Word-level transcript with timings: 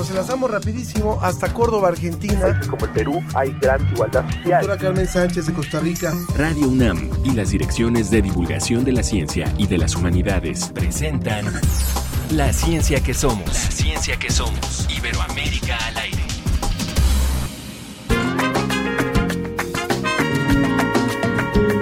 nos 0.00 0.08
enlazamos 0.08 0.50
rapidísimo 0.50 1.18
hasta 1.20 1.52
Córdoba, 1.52 1.88
Argentina. 1.88 2.58
Como 2.70 2.86
el 2.86 2.90
Perú 2.92 3.22
hay 3.34 3.54
gran 3.60 3.86
igualdad 3.92 4.24
social. 4.30 4.62
Doctora 4.62 4.78
Carmen 4.78 5.06
Sánchez 5.06 5.44
de 5.44 5.52
Costa 5.52 5.78
Rica. 5.78 6.14
Radio 6.38 6.68
UNAM 6.68 7.10
y 7.22 7.32
las 7.32 7.50
direcciones 7.50 8.10
de 8.10 8.22
divulgación 8.22 8.82
de 8.82 8.92
la 8.92 9.02
ciencia 9.02 9.52
y 9.58 9.66
de 9.66 9.76
las 9.76 9.94
humanidades 9.96 10.70
presentan 10.74 11.44
La 12.30 12.50
ciencia 12.54 13.02
que 13.02 13.12
somos. 13.12 13.46
La 13.46 13.52
ciencia 13.52 14.18
que 14.18 14.30
somos. 14.30 14.88
Iberoamérica 14.88 15.76
al 15.88 15.96
aire. 15.98 16.22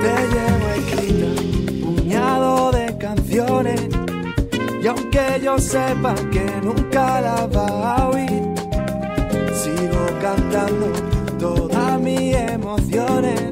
Te 0.02 0.28
llevo 0.34 0.68
escrita 0.74 1.86
un 1.86 1.94
puñado 1.94 2.72
de 2.72 2.98
canciones 2.98 3.97
y 4.80 4.86
aunque 4.86 5.40
yo 5.42 5.58
sepa 5.58 6.14
que 6.30 6.46
nunca 6.62 7.20
las 7.20 7.50
vas 7.50 7.70
a 7.70 8.08
oír, 8.08 8.42
sigo 9.52 10.06
cantando 10.20 10.86
todas 11.38 12.00
mis 12.00 12.34
emociones, 12.34 13.50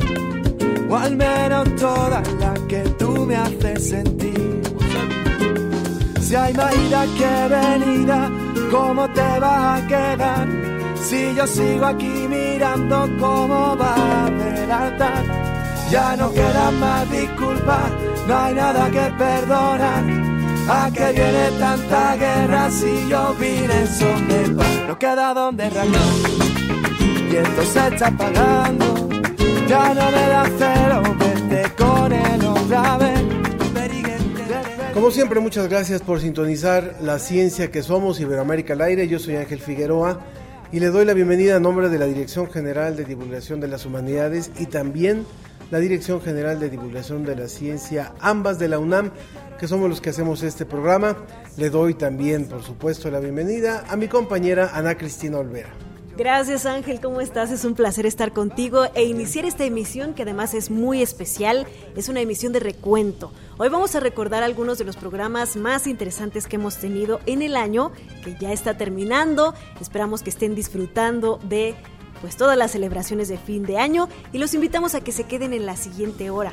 o 0.89 0.97
al 0.97 1.17
menos 1.17 1.75
todas 1.77 2.27
las 2.35 2.59
que 2.61 2.81
tú 2.99 3.27
me 3.27 3.37
haces 3.37 3.89
sentir. 3.89 4.63
Si 6.21 6.35
hay 6.35 6.55
más 6.55 6.75
que 7.19 7.49
venida, 7.49 8.31
¿cómo 8.71 9.09
te 9.11 9.39
vas 9.41 9.83
a 9.83 9.87
quedar? 9.87 10.49
Si 11.01 11.35
yo 11.35 11.47
sigo 11.47 11.87
aquí 11.87 12.27
mirando 12.29 13.09
cómo 13.21 13.77
va 13.77 13.95
a 13.95 14.27
adelantar, 14.27 15.25
ya 15.91 16.17
no 16.17 16.33
queda 16.33 16.71
más 16.73 17.11
disculpas, 17.11 17.93
no 18.27 18.39
hay 18.39 18.55
nada 18.55 18.91
que 18.91 19.13
perdonar. 19.17 20.36
¿A 20.69 20.91
qué 20.93 21.13
viene 21.13 21.51
tanta 21.61 22.17
guerra 22.17 22.71
si 22.71 23.09
yo 23.09 23.35
vine 23.39 23.73
en 23.73 23.87
son 23.87 24.29
de 24.29 24.51
paz? 24.57 24.85
No 24.89 24.99
queda 24.99 25.33
donde 25.33 25.65
arrancar 25.65 26.01
y 27.31 27.37
esto 27.37 27.63
se 27.63 27.89
está 27.89 28.09
apagando. 28.09 29.09
Ya 29.69 29.95
no 29.95 30.11
me 30.11 30.29
da 30.29 30.51
cero 30.59 31.03
verte 31.19 31.75
con 31.77 32.13
él 32.13 32.45
otra 32.45 32.99
vez. 32.99 33.37
Como 34.93 35.11
siempre, 35.11 35.41
muchas 35.41 35.69
gracias 35.69 36.01
por 36.03 36.21
sintonizar 36.21 36.97
la 37.03 37.19
ciencia 37.19 37.71
que 37.71 37.83
somos 37.83 38.19
Iberoamérica 38.19 38.73
al 38.73 38.81
aire. 38.81 39.07
Yo 39.07 39.19
soy 39.19 39.37
Ángel 39.37 39.61
Figueroa 39.61 40.21
y 40.73 40.81
le 40.81 40.87
doy 40.87 41.05
la 41.05 41.13
bienvenida 41.13 41.57
a 41.57 41.61
nombre 41.61 41.91
de 41.91 41.99
la 41.99 42.07
Dirección 42.07 42.51
General 42.51 42.97
de 42.97 43.05
Divulgación 43.05 43.61
de 43.61 43.69
las 43.69 43.85
Humanidades 43.85 44.51
y 44.59 44.67
también 44.67 45.27
la 45.71 45.79
Dirección 45.79 46.21
General 46.21 46.59
de 46.61 46.71
Divulgación 46.71 47.25
de 47.25 47.37
la 47.37 47.49
Ciencia, 47.49 48.13
ambas 48.21 48.59
de 48.59 48.69
la 48.69 48.79
UNAM, 48.79 49.11
que 49.59 49.69
somos 49.69 49.89
los 49.89 50.01
que 50.01 50.11
hacemos 50.11 50.43
este 50.43 50.65
programa. 50.65 51.17
Le 51.57 51.71
doy 51.71 51.95
también, 51.95 52.47
por 52.47 52.63
supuesto, 52.63 53.11
la 53.11 53.21
bienvenida 53.21 53.85
a 53.89 53.97
mi 53.97 54.09
compañera 54.09 54.71
Ana 54.75 54.97
Cristina 54.97 55.39
Olvera. 55.39 55.71
Gracias 56.17 56.65
Ángel, 56.65 57.03
¿cómo 57.03 57.21
estás? 57.21 57.51
Es 57.51 57.67
un 57.67 57.75
placer 57.75 58.07
estar 58.07 58.33
contigo 58.33 58.87
e 58.95 59.05
iniciar 59.05 59.45
esta 59.45 59.67
emisión 59.67 60.15
que 60.15 60.23
además 60.23 60.55
es 60.55 60.71
muy 60.71 61.03
especial, 61.03 61.67
es 61.95 62.09
una 62.09 62.23
emisión 62.23 62.55
de 62.55 62.61
recuento. 62.61 63.33
Hoy 63.59 63.69
vamos 63.69 63.95
a 63.95 64.01
recordar 64.01 64.43
algunos 64.43 64.79
de 64.79 64.87
los 64.87 64.97
programas 64.97 65.57
más 65.57 65.87
interesantes 65.87 66.47
que 66.47 66.57
hemos 66.57 66.79
tenido 66.79 67.21
en 67.27 67.43
el 67.43 67.55
año, 67.55 67.93
que 68.25 68.35
ya 68.41 68.51
está 68.51 68.79
terminando. 68.79 69.53
Esperamos 69.79 70.23
que 70.23 70.31
estén 70.31 70.55
disfrutando 70.55 71.39
de 71.51 71.75
pues 72.21 72.37
todas 72.37 72.57
las 72.57 72.73
celebraciones 72.73 73.29
de 73.29 73.39
fin 73.39 73.65
de 73.65 73.79
año 73.79 74.09
y 74.33 74.39
los 74.39 74.55
invitamos 74.55 74.95
a 74.95 75.01
que 75.01 75.13
se 75.13 75.25
queden 75.25 75.53
en 75.53 75.67
la 75.67 75.77
siguiente 75.77 76.31
hora. 76.31 76.53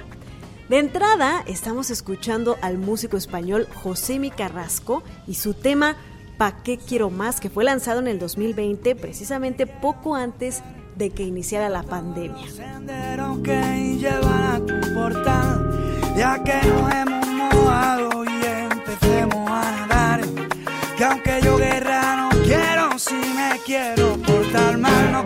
De 0.69 0.79
entrada, 0.79 1.43
estamos 1.45 1.89
escuchando 1.89 2.57
al 2.61 2.77
músico 2.77 3.17
español 3.17 3.67
José 3.83 4.19
Mi 4.19 4.31
Carrasco 4.31 5.03
y 5.27 5.35
su 5.35 5.53
tema 5.53 5.97
¿Pa 6.37 6.63
qué 6.63 6.77
quiero 6.77 7.09
más? 7.09 7.39
que 7.39 7.49
fue 7.49 7.63
lanzado 7.63 7.99
en 7.99 8.07
el 8.07 8.19
2020, 8.19 8.95
precisamente 8.95 9.67
poco 9.67 10.15
antes 10.15 10.63
de 10.95 11.09
que 11.09 11.23
iniciara 11.23 11.69
la 11.69 11.83
pandemia. 11.83 12.47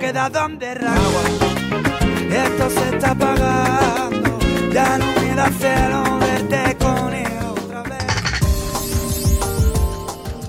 Queda 0.08 0.30
donde. 0.30 0.72
Esto 0.72 2.70
se 2.70 2.96
está 2.96 3.12
apagando, 3.12 4.40
ya 4.74 4.98
no 4.98 5.06
me 5.06 5.36
verte 6.26 6.78
con 6.80 7.14
otra 7.52 7.84
vez. 7.84 8.06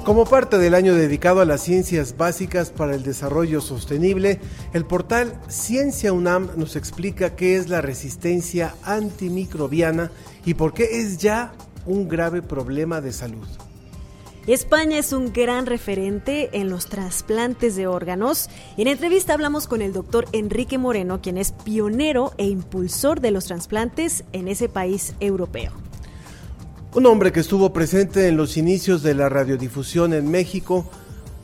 Como 0.04 0.24
parte 0.26 0.58
del 0.58 0.74
año 0.74 0.94
dedicado 0.94 1.41
a 1.41 1.44
las 1.44 1.60
ciencias 1.62 2.16
básicas 2.16 2.70
para 2.70 2.94
el 2.94 3.02
desarrollo 3.02 3.60
sostenible, 3.60 4.38
el 4.72 4.84
portal 4.84 5.41
Ciencia 5.48 6.12
UNAM 6.12 6.50
nos 6.56 6.76
explica 6.76 7.34
qué 7.34 7.56
es 7.56 7.69
la 7.69 7.80
resistencia 7.80 8.76
antimicrobiana 8.84 10.12
y 10.44 10.54
por 10.54 10.72
qué 10.72 11.00
es 11.00 11.19
ya 11.19 11.52
un 11.84 12.08
grave 12.08 12.42
problema 12.42 13.00
de 13.00 13.12
salud. 13.12 13.48
España 14.54 14.97
es 14.98 15.12
un 15.12 15.31
gran 15.31 15.66
referente 15.66 16.48
en 16.54 16.70
los 16.70 16.86
trasplantes 16.86 17.76
de 17.76 17.86
órganos 17.86 18.48
en 18.78 18.88
entrevista 18.88 19.34
hablamos 19.34 19.66
con 19.66 19.82
el 19.82 19.92
doctor 19.92 20.25
Enrique 20.32 20.78
Moreno, 20.78 21.20
quien 21.20 21.36
es 21.36 21.53
pionero 21.53 22.32
e 22.38 22.47
impulsor 22.47 23.20
de 23.20 23.31
los 23.31 23.44
trasplantes 23.44 24.25
en 24.32 24.48
ese 24.48 24.70
país 24.70 25.14
europeo. 25.20 25.72
Un 26.94 27.04
hombre 27.04 27.31
que 27.31 27.41
estuvo 27.41 27.75
presente 27.75 28.26
en 28.26 28.38
los 28.38 28.56
inicios 28.56 29.03
de 29.03 29.12
la 29.12 29.28
radiodifusión 29.28 30.14
en 30.14 30.31
México 30.31 30.87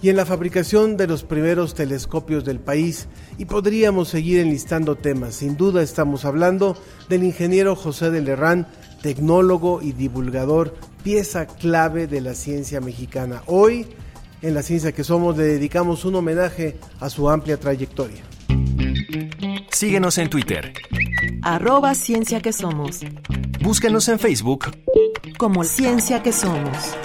y 0.00 0.08
en 0.08 0.16
la 0.16 0.24
fabricación 0.24 0.96
de 0.96 1.06
los 1.06 1.24
primeros 1.24 1.74
telescopios 1.74 2.46
del 2.46 2.58
país 2.58 3.08
y 3.36 3.44
podríamos 3.44 4.08
seguir 4.08 4.38
enlistando 4.38 4.96
temas. 4.96 5.34
Sin 5.34 5.58
duda 5.58 5.82
estamos 5.82 6.24
hablando 6.24 6.74
del 7.10 7.22
ingeniero 7.24 7.76
José 7.76 8.10
de 8.10 8.22
Lerrán, 8.22 8.66
tecnólogo 9.02 9.82
y 9.82 9.92
divulgador, 9.92 10.74
pieza 11.04 11.46
clave 11.46 12.06
de 12.06 12.22
la 12.22 12.34
ciencia 12.34 12.80
mexicana. 12.80 13.42
Hoy, 13.46 13.86
en 14.40 14.54
la 14.54 14.62
ciencia 14.62 14.90
que 14.92 15.04
somos, 15.04 15.36
le 15.36 15.44
dedicamos 15.44 16.06
un 16.06 16.14
homenaje 16.16 16.78
a 16.98 17.10
su 17.10 17.28
amplia 17.28 17.60
trayectoria. 17.60 18.24
Síguenos 19.70 20.16
en 20.16 20.30
Twitter. 20.30 20.72
Arroba 21.42 21.94
Ciencia 21.94 22.40
que 22.40 22.54
Somos. 22.54 23.00
Búscanos 23.60 24.08
en 24.08 24.18
Facebook 24.18 24.64
Como 25.36 25.62
Ciencia 25.64 26.22
que 26.22 26.32
Somos. 26.32 26.96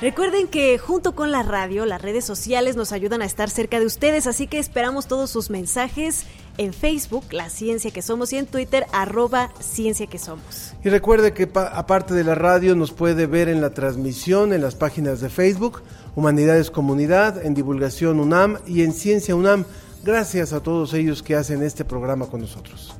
Recuerden 0.00 0.48
que 0.48 0.78
junto 0.78 1.14
con 1.14 1.30
la 1.30 1.42
radio, 1.42 1.84
las 1.84 2.00
redes 2.00 2.24
sociales 2.24 2.76
nos 2.76 2.92
ayudan 2.92 3.20
a 3.20 3.26
estar 3.26 3.50
cerca 3.50 3.78
de 3.78 3.84
ustedes, 3.84 4.26
así 4.26 4.46
que 4.46 4.58
esperamos 4.58 5.06
todos 5.06 5.30
sus 5.30 5.50
mensajes 5.50 6.24
en 6.60 6.74
Facebook, 6.74 7.24
La 7.30 7.48
Ciencia 7.48 7.90
que 7.90 8.02
Somos, 8.02 8.34
y 8.34 8.36
en 8.36 8.44
Twitter, 8.46 8.84
arroba 8.92 9.50
Ciencia 9.60 10.06
que 10.06 10.18
Somos. 10.18 10.74
Y 10.84 10.90
recuerde 10.90 11.32
que 11.32 11.46
pa- 11.46 11.68
aparte 11.68 12.12
de 12.12 12.22
la 12.22 12.34
radio 12.34 12.76
nos 12.76 12.92
puede 12.92 13.24
ver 13.26 13.48
en 13.48 13.62
la 13.62 13.70
transmisión 13.70 14.52
en 14.52 14.60
las 14.60 14.74
páginas 14.74 15.20
de 15.22 15.30
Facebook, 15.30 15.82
Humanidades 16.14 16.70
Comunidad, 16.70 17.42
en 17.44 17.54
Divulgación 17.54 18.20
UNAM 18.20 18.58
y 18.66 18.82
en 18.82 18.92
Ciencia 18.92 19.34
UNAM. 19.34 19.64
Gracias 20.04 20.52
a 20.52 20.60
todos 20.62 20.92
ellos 20.92 21.22
que 21.22 21.34
hacen 21.34 21.62
este 21.62 21.86
programa 21.86 22.26
con 22.26 22.42
nosotros. 22.42 22.94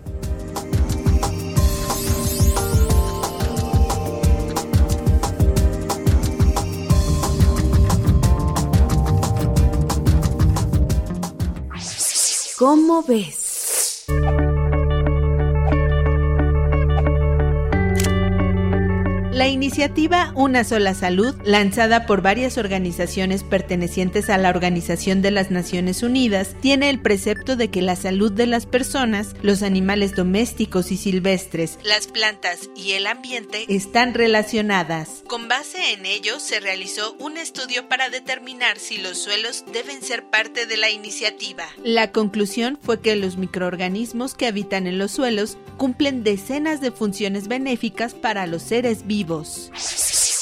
¿Cómo 12.59 13.03
ves? 13.03 13.49
La 19.40 19.48
iniciativa 19.48 20.34
Una 20.36 20.64
sola 20.64 20.92
salud, 20.92 21.34
lanzada 21.46 22.04
por 22.04 22.20
varias 22.20 22.58
organizaciones 22.58 23.42
pertenecientes 23.42 24.28
a 24.28 24.36
la 24.36 24.50
Organización 24.50 25.22
de 25.22 25.30
las 25.30 25.50
Naciones 25.50 26.03
Unidas, 26.03 26.54
tiene 26.60 26.91
el 26.91 27.00
precepto 27.00 27.56
de 27.56 27.70
que 27.70 27.80
la 27.80 27.97
salud 27.97 28.30
de 28.30 28.47
las 28.47 28.66
personas, 28.66 29.34
los 29.41 29.62
animales 29.62 30.15
domésticos 30.15 30.92
y 30.92 30.98
silvestres, 30.98 31.78
las 31.82 32.06
plantas 32.06 32.68
y 32.76 32.92
el 32.92 33.06
ambiente 33.06 33.65
están 33.70 34.12
relacionadas. 34.12 35.22
Con 35.26 35.48
base 35.48 35.94
en 35.94 36.04
ello, 36.04 36.38
se 36.38 36.60
realizó 36.60 37.16
un 37.18 37.38
estudio 37.38 37.88
para 37.88 38.10
determinar 38.10 38.78
si 38.78 38.98
los 38.98 39.16
suelos 39.16 39.65
deben 39.72 40.03
ser 40.03 40.24
parte 40.24 40.66
de 40.66 40.76
la 40.76 40.91
iniciativa. 40.91 41.65
La 41.82 42.12
conclusión 42.12 42.78
fue 42.82 43.00
que 43.00 43.16
los 43.16 43.38
microorganismos 43.38 44.34
que 44.34 44.48
habitan 44.48 44.86
en 44.86 44.98
los 44.98 45.12
suelos 45.12 45.56
cumplen 45.78 46.24
decenas 46.24 46.82
de 46.82 46.91
funciones 46.91 47.48
benéficas 47.48 48.12
para 48.12 48.47
los 48.47 48.60
seres 48.60 49.06
vivos. 49.06 49.29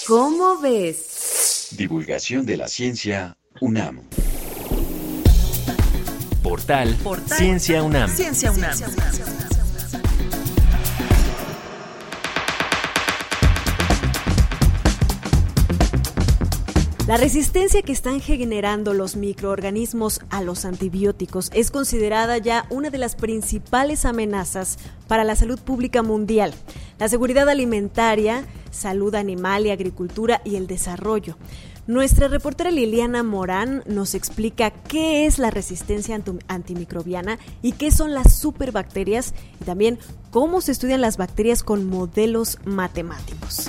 ¿Cómo 0.06 0.58
ves? 0.60 1.68
Divulgación 1.76 2.46
de 2.46 2.56
la 2.56 2.68
ciencia 2.68 3.36
UNAM. 3.60 4.00
Portal, 6.42 6.96
Portal 7.04 7.36
Ciencia 7.38 7.82
UNAM. 7.82 8.08
Ciencia 8.08 8.50
UNAM. 8.50 8.78
La 17.08 17.16
resistencia 17.16 17.80
que 17.80 17.92
están 17.92 18.20
generando 18.20 18.92
los 18.92 19.16
microorganismos 19.16 20.20
a 20.28 20.42
los 20.42 20.66
antibióticos 20.66 21.50
es 21.54 21.70
considerada 21.70 22.36
ya 22.36 22.66
una 22.68 22.90
de 22.90 22.98
las 22.98 23.14
principales 23.14 24.04
amenazas 24.04 24.78
para 25.06 25.24
la 25.24 25.34
salud 25.34 25.58
pública 25.58 26.02
mundial, 26.02 26.52
la 26.98 27.08
seguridad 27.08 27.48
alimentaria, 27.48 28.44
salud 28.70 29.14
animal 29.14 29.64
y 29.64 29.70
agricultura 29.70 30.42
y 30.44 30.56
el 30.56 30.66
desarrollo. 30.66 31.38
Nuestra 31.86 32.28
reportera 32.28 32.70
Liliana 32.70 33.22
Morán 33.22 33.84
nos 33.86 34.14
explica 34.14 34.70
qué 34.70 35.24
es 35.24 35.38
la 35.38 35.50
resistencia 35.50 36.22
antimicrobiana 36.46 37.38
y 37.62 37.72
qué 37.72 37.90
son 37.90 38.12
las 38.12 38.34
superbacterias 38.34 39.32
y 39.62 39.64
también 39.64 39.98
cómo 40.30 40.60
se 40.60 40.72
estudian 40.72 41.00
las 41.00 41.16
bacterias 41.16 41.62
con 41.62 41.88
modelos 41.88 42.58
matemáticos. 42.66 43.67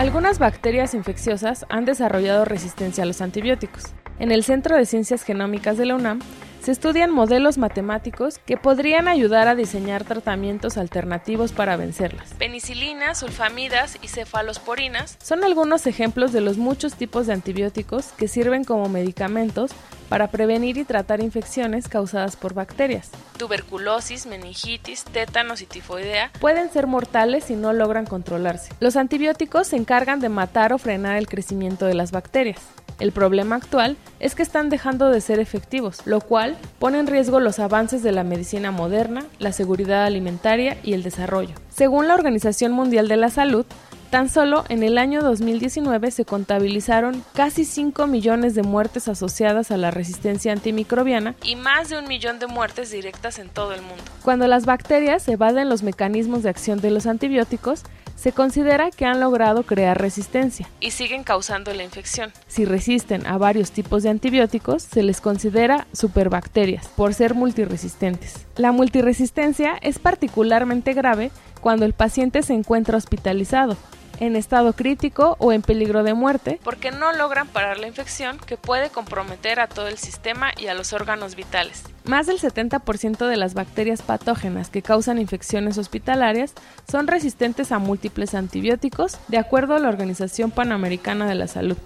Algunas 0.00 0.38
bacterias 0.38 0.94
infecciosas 0.94 1.66
han 1.68 1.84
desarrollado 1.84 2.46
resistencia 2.46 3.04
a 3.04 3.06
los 3.06 3.20
antibióticos. 3.20 3.84
En 4.18 4.32
el 4.32 4.44
Centro 4.44 4.74
de 4.74 4.86
Ciencias 4.86 5.24
Genómicas 5.24 5.76
de 5.76 5.84
la 5.84 5.94
UNAM 5.94 6.20
se 6.60 6.72
estudian 6.72 7.10
modelos 7.10 7.58
matemáticos 7.58 8.38
que 8.38 8.56
podrían 8.56 9.08
ayudar 9.08 9.48
a 9.48 9.54
diseñar 9.54 10.04
tratamientos 10.04 10.76
alternativos 10.76 11.52
para 11.52 11.76
vencerlas. 11.76 12.34
Penicilinas, 12.38 13.18
sulfamidas 13.18 13.98
y 14.02 14.08
cefalosporinas 14.08 15.16
son 15.22 15.44
algunos 15.44 15.86
ejemplos 15.86 16.32
de 16.32 16.40
los 16.40 16.58
muchos 16.58 16.94
tipos 16.94 17.26
de 17.26 17.32
antibióticos 17.32 18.06
que 18.16 18.28
sirven 18.28 18.64
como 18.64 18.88
medicamentos 18.88 19.72
para 20.10 20.28
prevenir 20.30 20.76
y 20.76 20.84
tratar 20.84 21.20
infecciones 21.20 21.88
causadas 21.88 22.34
por 22.36 22.52
bacterias. 22.52 23.10
Tuberculosis, 23.38 24.26
meningitis, 24.26 25.04
tétanos 25.04 25.62
y 25.62 25.66
tifoidea 25.66 26.32
pueden 26.40 26.70
ser 26.70 26.88
mortales 26.88 27.44
si 27.44 27.54
no 27.54 27.72
logran 27.72 28.06
controlarse. 28.06 28.72
Los 28.80 28.96
antibióticos 28.96 29.68
se 29.68 29.76
encargan 29.76 30.20
de 30.20 30.28
matar 30.28 30.72
o 30.72 30.78
frenar 30.78 31.16
el 31.16 31.28
crecimiento 31.28 31.86
de 31.86 31.94
las 31.94 32.10
bacterias. 32.10 32.60
El 33.00 33.12
problema 33.12 33.56
actual 33.56 33.96
es 34.20 34.34
que 34.34 34.42
están 34.42 34.68
dejando 34.68 35.08
de 35.08 35.22
ser 35.22 35.40
efectivos, 35.40 36.02
lo 36.04 36.20
cual 36.20 36.58
pone 36.78 36.98
en 36.98 37.06
riesgo 37.06 37.40
los 37.40 37.58
avances 37.58 38.02
de 38.02 38.12
la 38.12 38.24
medicina 38.24 38.70
moderna, 38.70 39.24
la 39.38 39.52
seguridad 39.52 40.04
alimentaria 40.04 40.76
y 40.82 40.92
el 40.92 41.02
desarrollo. 41.02 41.54
Según 41.70 42.08
la 42.08 42.14
Organización 42.14 42.72
Mundial 42.72 43.08
de 43.08 43.16
la 43.16 43.30
Salud, 43.30 43.64
Tan 44.10 44.28
solo 44.28 44.64
en 44.68 44.82
el 44.82 44.98
año 44.98 45.22
2019 45.22 46.10
se 46.10 46.24
contabilizaron 46.24 47.22
casi 47.32 47.64
5 47.64 48.08
millones 48.08 48.56
de 48.56 48.64
muertes 48.64 49.06
asociadas 49.06 49.70
a 49.70 49.76
la 49.76 49.92
resistencia 49.92 50.50
antimicrobiana 50.50 51.36
y 51.44 51.54
más 51.54 51.90
de 51.90 51.98
un 52.00 52.08
millón 52.08 52.40
de 52.40 52.48
muertes 52.48 52.90
directas 52.90 53.38
en 53.38 53.48
todo 53.48 53.72
el 53.72 53.82
mundo. 53.82 54.02
Cuando 54.24 54.48
las 54.48 54.66
bacterias 54.66 55.28
evaden 55.28 55.68
los 55.68 55.84
mecanismos 55.84 56.42
de 56.42 56.50
acción 56.50 56.80
de 56.80 56.90
los 56.90 57.06
antibióticos, 57.06 57.84
se 58.16 58.32
considera 58.32 58.90
que 58.90 59.06
han 59.06 59.20
logrado 59.20 59.62
crear 59.62 59.98
resistencia 59.98 60.68
y 60.80 60.90
siguen 60.90 61.22
causando 61.22 61.72
la 61.72 61.84
infección. 61.84 62.32
Si 62.48 62.64
resisten 62.64 63.24
a 63.28 63.38
varios 63.38 63.70
tipos 63.70 64.02
de 64.02 64.10
antibióticos, 64.10 64.82
se 64.82 65.04
les 65.04 65.20
considera 65.20 65.86
superbacterias 65.92 66.88
por 66.88 67.14
ser 67.14 67.34
multiresistentes. 67.34 68.44
La 68.56 68.72
multiresistencia 68.72 69.78
es 69.80 70.00
particularmente 70.00 70.94
grave 70.94 71.30
cuando 71.60 71.86
el 71.86 71.92
paciente 71.92 72.42
se 72.42 72.54
encuentra 72.54 72.98
hospitalizado 72.98 73.76
en 74.20 74.36
estado 74.36 74.74
crítico 74.74 75.36
o 75.38 75.52
en 75.52 75.62
peligro 75.62 76.04
de 76.04 76.14
muerte 76.14 76.60
porque 76.62 76.90
no 76.90 77.12
logran 77.12 77.48
parar 77.48 77.78
la 77.78 77.88
infección 77.88 78.38
que 78.38 78.56
puede 78.56 78.90
comprometer 78.90 79.58
a 79.60 79.66
todo 79.66 79.88
el 79.88 79.98
sistema 79.98 80.52
y 80.56 80.68
a 80.68 80.74
los 80.74 80.92
órganos 80.92 81.34
vitales. 81.34 81.82
Más 82.04 82.26
del 82.26 82.38
70% 82.38 83.26
de 83.26 83.36
las 83.36 83.54
bacterias 83.54 84.02
patógenas 84.02 84.70
que 84.70 84.82
causan 84.82 85.18
infecciones 85.18 85.78
hospitalarias 85.78 86.54
son 86.90 87.06
resistentes 87.06 87.72
a 87.72 87.78
múltiples 87.78 88.34
antibióticos, 88.34 89.18
de 89.28 89.38
acuerdo 89.38 89.74
a 89.74 89.78
la 89.78 89.88
Organización 89.88 90.50
Panamericana 90.50 91.26
de 91.28 91.34
la 91.34 91.46
Salud. 91.46 91.76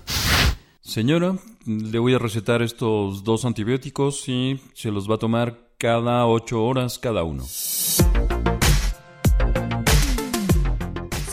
Señora, 0.80 1.36
le 1.66 1.98
voy 1.98 2.14
a 2.14 2.18
recetar 2.18 2.60
estos 2.62 3.24
dos 3.24 3.44
antibióticos 3.44 4.28
y 4.28 4.60
se 4.74 4.90
los 4.90 5.10
va 5.10 5.14
a 5.14 5.18
tomar 5.18 5.58
cada 5.78 6.26
8 6.26 6.62
horas 6.62 6.98
cada 6.98 7.24
uno. 7.24 7.44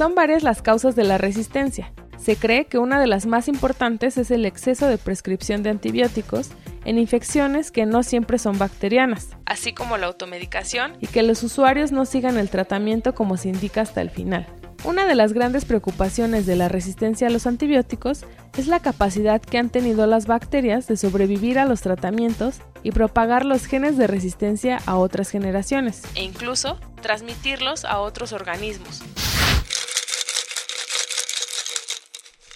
Son 0.01 0.15
varias 0.15 0.41
las 0.41 0.63
causas 0.63 0.95
de 0.95 1.03
la 1.03 1.19
resistencia. 1.19 1.93
Se 2.17 2.35
cree 2.35 2.65
que 2.65 2.79
una 2.79 2.99
de 2.99 3.05
las 3.05 3.27
más 3.27 3.47
importantes 3.47 4.17
es 4.17 4.31
el 4.31 4.47
exceso 4.47 4.87
de 4.87 4.97
prescripción 4.97 5.61
de 5.61 5.69
antibióticos 5.69 6.49
en 6.85 6.97
infecciones 6.97 7.69
que 7.69 7.85
no 7.85 8.01
siempre 8.01 8.39
son 8.39 8.57
bacterianas, 8.57 9.37
así 9.45 9.73
como 9.73 9.97
la 9.97 10.07
automedicación 10.07 10.93
y 11.01 11.05
que 11.05 11.21
los 11.21 11.43
usuarios 11.43 11.91
no 11.91 12.05
sigan 12.05 12.39
el 12.39 12.49
tratamiento 12.49 13.13
como 13.13 13.37
se 13.37 13.49
indica 13.49 13.81
hasta 13.81 14.01
el 14.01 14.09
final. 14.09 14.47
Una 14.85 15.05
de 15.05 15.13
las 15.13 15.33
grandes 15.33 15.65
preocupaciones 15.65 16.47
de 16.47 16.55
la 16.55 16.67
resistencia 16.67 17.27
a 17.27 17.29
los 17.29 17.45
antibióticos 17.45 18.25
es 18.57 18.65
la 18.65 18.79
capacidad 18.79 19.39
que 19.39 19.59
han 19.59 19.69
tenido 19.69 20.07
las 20.07 20.25
bacterias 20.25 20.87
de 20.87 20.97
sobrevivir 20.97 21.59
a 21.59 21.65
los 21.65 21.81
tratamientos 21.81 22.55
y 22.81 22.89
propagar 22.89 23.45
los 23.45 23.67
genes 23.67 23.99
de 23.99 24.07
resistencia 24.07 24.79
a 24.87 24.95
otras 24.95 25.29
generaciones, 25.29 26.01
e 26.15 26.23
incluso 26.23 26.79
transmitirlos 27.03 27.85
a 27.85 27.99
otros 27.99 28.33
organismos. 28.33 29.03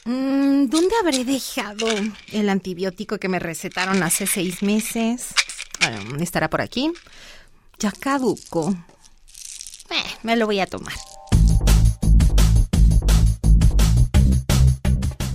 Mm, 0.05 0.67
¿Dónde 0.67 0.95
habré 1.01 1.25
dejado 1.25 1.87
el 2.31 2.49
antibiótico 2.49 3.17
que 3.17 3.27
me 3.27 3.39
recetaron 3.39 4.03
hace 4.03 4.27
seis 4.27 4.61
meses? 4.61 5.33
¿Estará 6.19 6.49
por 6.49 6.61
aquí? 6.61 6.91
Ya 7.79 7.91
caduco. 7.91 8.75
Eh, 9.89 10.03
me 10.21 10.35
lo 10.35 10.45
voy 10.45 10.59
a 10.59 10.67
tomar. 10.67 10.93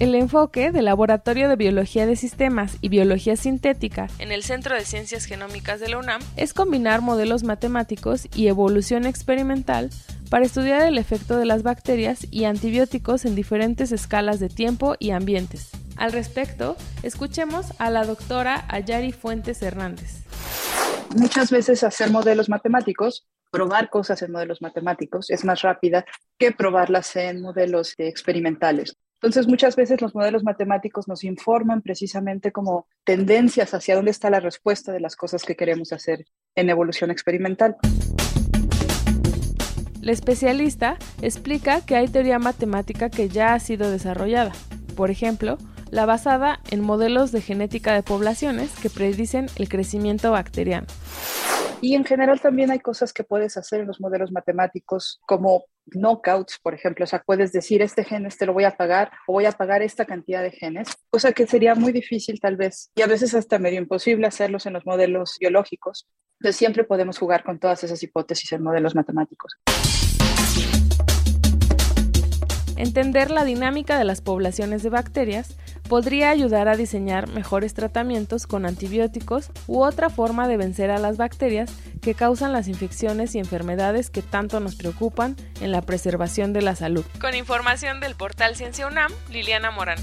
El 0.00 0.14
enfoque 0.14 0.72
del 0.72 0.86
Laboratorio 0.86 1.50
de 1.50 1.56
Biología 1.56 2.06
de 2.06 2.16
Sistemas 2.16 2.78
y 2.80 2.88
Biología 2.88 3.36
Sintética 3.36 4.06
en 4.18 4.32
el 4.32 4.42
Centro 4.42 4.74
de 4.74 4.86
Ciencias 4.86 5.26
Genómicas 5.26 5.78
de 5.78 5.90
la 5.90 5.98
UNAM 5.98 6.22
es 6.38 6.54
combinar 6.54 7.02
modelos 7.02 7.44
matemáticos 7.44 8.26
y 8.34 8.48
evolución 8.48 9.04
experimental 9.04 9.90
para 10.30 10.46
estudiar 10.46 10.80
el 10.88 10.96
efecto 10.96 11.36
de 11.36 11.44
las 11.44 11.62
bacterias 11.62 12.26
y 12.30 12.46
antibióticos 12.46 13.26
en 13.26 13.34
diferentes 13.34 13.92
escalas 13.92 14.40
de 14.40 14.48
tiempo 14.48 14.94
y 14.98 15.10
ambientes. 15.10 15.70
Al 15.98 16.12
respecto, 16.12 16.78
escuchemos 17.02 17.74
a 17.78 17.90
la 17.90 18.06
doctora 18.06 18.64
Ayari 18.68 19.12
Fuentes 19.12 19.60
Hernández. 19.60 20.24
Muchas 21.14 21.50
veces 21.50 21.84
hacer 21.84 22.10
modelos 22.10 22.48
matemáticos, 22.48 23.26
probar 23.50 23.90
cosas 23.90 24.22
en 24.22 24.32
modelos 24.32 24.62
matemáticos 24.62 25.28
es 25.28 25.44
más 25.44 25.60
rápida 25.60 26.06
que 26.38 26.52
probarlas 26.52 27.16
en 27.16 27.42
modelos 27.42 27.92
experimentales. 27.98 28.96
Entonces, 29.22 29.46
muchas 29.48 29.76
veces 29.76 30.00
los 30.00 30.14
modelos 30.14 30.44
matemáticos 30.44 31.06
nos 31.06 31.24
informan 31.24 31.82
precisamente 31.82 32.52
como 32.52 32.86
tendencias 33.04 33.74
hacia 33.74 33.94
dónde 33.94 34.12
está 34.12 34.30
la 34.30 34.40
respuesta 34.40 34.92
de 34.92 35.00
las 35.00 35.14
cosas 35.14 35.42
que 35.42 35.56
queremos 35.56 35.92
hacer 35.92 36.24
en 36.54 36.70
evolución 36.70 37.10
experimental. 37.10 37.76
La 40.00 40.12
especialista 40.12 40.96
explica 41.20 41.84
que 41.84 41.96
hay 41.96 42.08
teoría 42.08 42.38
matemática 42.38 43.10
que 43.10 43.28
ya 43.28 43.52
ha 43.52 43.60
sido 43.60 43.90
desarrollada, 43.90 44.52
por 44.96 45.10
ejemplo, 45.10 45.58
la 45.90 46.06
basada 46.06 46.60
en 46.70 46.80
modelos 46.80 47.30
de 47.30 47.42
genética 47.42 47.92
de 47.92 48.02
poblaciones 48.02 48.70
que 48.80 48.88
predicen 48.88 49.48
el 49.56 49.68
crecimiento 49.68 50.30
bacteriano. 50.30 50.86
Y 51.82 51.94
en 51.94 52.04
general 52.04 52.40
también 52.40 52.70
hay 52.70 52.78
cosas 52.78 53.12
que 53.12 53.24
puedes 53.24 53.58
hacer 53.58 53.80
en 53.80 53.86
los 53.86 54.00
modelos 54.00 54.32
matemáticos 54.32 55.20
como 55.26 55.64
knockouts, 55.94 56.58
por 56.62 56.74
ejemplo, 56.74 57.04
o 57.04 57.06
sea, 57.06 57.22
puedes 57.24 57.52
decir, 57.52 57.82
este 57.82 58.04
gen 58.04 58.26
este 58.26 58.46
lo 58.46 58.52
voy 58.52 58.64
a 58.64 58.76
pagar 58.76 59.10
o 59.26 59.34
voy 59.34 59.46
a 59.46 59.52
pagar 59.52 59.82
esta 59.82 60.04
cantidad 60.04 60.42
de 60.42 60.50
genes, 60.50 60.88
cosa 61.10 61.32
que 61.32 61.46
sería 61.46 61.74
muy 61.74 61.92
difícil 61.92 62.40
tal 62.40 62.56
vez 62.56 62.90
y 62.94 63.02
a 63.02 63.06
veces 63.06 63.34
hasta 63.34 63.58
medio 63.58 63.78
imposible 63.78 64.26
hacerlos 64.26 64.66
en 64.66 64.74
los 64.74 64.86
modelos 64.86 65.36
biológicos. 65.40 66.06
Entonces 66.40 66.56
siempre 66.56 66.84
podemos 66.84 67.18
jugar 67.18 67.44
con 67.44 67.58
todas 67.58 67.84
esas 67.84 68.02
hipótesis 68.02 68.52
en 68.52 68.62
modelos 68.62 68.94
matemáticos. 68.94 69.56
Entender 72.76 73.30
la 73.30 73.44
dinámica 73.44 73.98
de 73.98 74.04
las 74.04 74.22
poblaciones 74.22 74.82
de 74.82 74.88
bacterias 74.88 75.58
podría 75.90 76.30
ayudar 76.30 76.68
a 76.68 76.76
diseñar 76.76 77.28
mejores 77.28 77.74
tratamientos 77.74 78.46
con 78.46 78.64
antibióticos 78.64 79.50
u 79.66 79.82
otra 79.82 80.08
forma 80.08 80.46
de 80.46 80.56
vencer 80.56 80.88
a 80.88 80.98
las 80.98 81.16
bacterias 81.16 81.68
que 82.00 82.14
causan 82.14 82.52
las 82.52 82.68
infecciones 82.68 83.34
y 83.34 83.40
enfermedades 83.40 84.08
que 84.08 84.22
tanto 84.22 84.60
nos 84.60 84.76
preocupan 84.76 85.34
en 85.60 85.72
la 85.72 85.82
preservación 85.82 86.52
de 86.52 86.62
la 86.62 86.76
salud. 86.76 87.04
Con 87.20 87.34
información 87.34 87.98
del 87.98 88.14
portal 88.14 88.54
Ciencia 88.54 88.86
UNAM, 88.86 89.10
Liliana 89.30 89.72
Morán. 89.72 89.98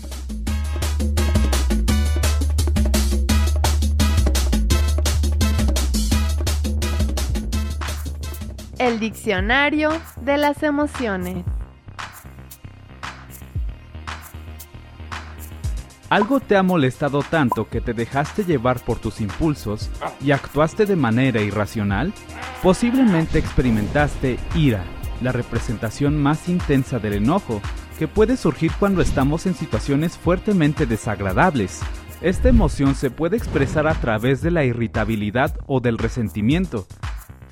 El 8.77 8.99
diccionario 8.99 9.91
de 10.19 10.37
las 10.37 10.63
emociones. 10.63 11.45
¿Algo 16.09 16.39
te 16.39 16.55
ha 16.55 16.63
molestado 16.63 17.21
tanto 17.21 17.67
que 17.67 17.81
te 17.81 17.93
dejaste 17.93 18.45
llevar 18.45 18.79
por 18.79 18.97
tus 18.97 19.19
impulsos 19.19 19.89
y 20.23 20.31
actuaste 20.31 20.85
de 20.85 20.95
manera 20.95 21.41
irracional? 21.41 22.13
Posiblemente 22.63 23.39
experimentaste 23.39 24.39
ira, 24.55 24.85
la 25.21 25.33
representación 25.33 26.15
más 26.15 26.47
intensa 26.47 26.99
del 26.99 27.15
enojo, 27.15 27.61
que 27.99 28.07
puede 28.07 28.37
surgir 28.37 28.71
cuando 28.79 29.01
estamos 29.01 29.45
en 29.47 29.53
situaciones 29.53 30.17
fuertemente 30.17 30.85
desagradables. 30.85 31.81
Esta 32.21 32.47
emoción 32.47 32.95
se 32.95 33.11
puede 33.11 33.35
expresar 33.35 33.85
a 33.85 33.93
través 33.95 34.41
de 34.41 34.51
la 34.51 34.63
irritabilidad 34.63 35.59
o 35.67 35.81
del 35.81 35.97
resentimiento. 35.97 36.87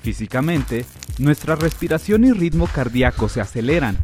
Físicamente, 0.06 0.86
nuestra 1.18 1.56
respiración 1.56 2.22
y 2.22 2.30
ritmo 2.30 2.68
cardíaco 2.68 3.28
se 3.28 3.40
aceleran, 3.40 3.98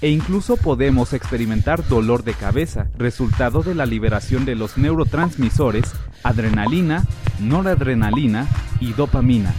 e 0.00 0.08
incluso 0.08 0.56
podemos 0.56 1.12
experimentar 1.12 1.86
dolor 1.88 2.24
de 2.24 2.32
cabeza, 2.32 2.86
resultado 2.96 3.62
de 3.62 3.74
la 3.74 3.84
liberación 3.84 4.46
de 4.46 4.54
los 4.54 4.78
neurotransmisores 4.78 5.92
adrenalina, 6.22 7.04
noradrenalina 7.38 8.48
y 8.80 8.94
dopamina. 8.94 9.52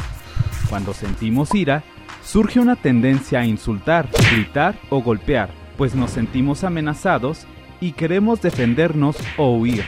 Cuando 0.67 0.95
sentimos 0.95 1.53
ira, 1.53 1.83
surge 2.23 2.59
una 2.59 2.75
tendencia 2.75 3.41
a 3.41 3.45
insultar, 3.45 4.09
gritar 4.31 4.79
o 4.89 5.03
golpear, 5.03 5.51
pues 5.77 5.93
nos 5.93 6.09
sentimos 6.09 6.63
amenazados 6.63 7.45
y 7.81 7.91
queremos 7.91 8.41
defendernos 8.41 9.15
o 9.37 9.57
huir. 9.57 9.85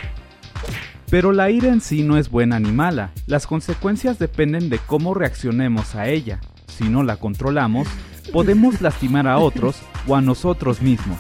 Pero 1.15 1.31
la 1.31 1.50
ira 1.50 1.69
en 1.69 1.79
sí 1.79 2.03
no 2.03 2.17
es 2.17 2.29
buena 2.29 2.60
ni 2.60 2.74
mala, 2.74 3.13
las 3.25 3.48
consecuencias 3.48 4.19
dependen 4.19 4.67
de 4.67 4.79
cómo 4.79 5.13
reaccionemos 5.13 5.95
a 5.95 6.10
ella. 6.10 6.41
Si 6.67 6.89
no 6.89 7.03
la 7.03 7.15
controlamos, 7.15 7.88
podemos 8.34 8.81
lastimar 8.81 9.25
a 9.25 9.38
otros 9.38 9.77
o 10.10 10.17
a 10.17 10.22
nosotros 10.22 10.81
mismos. 10.81 11.19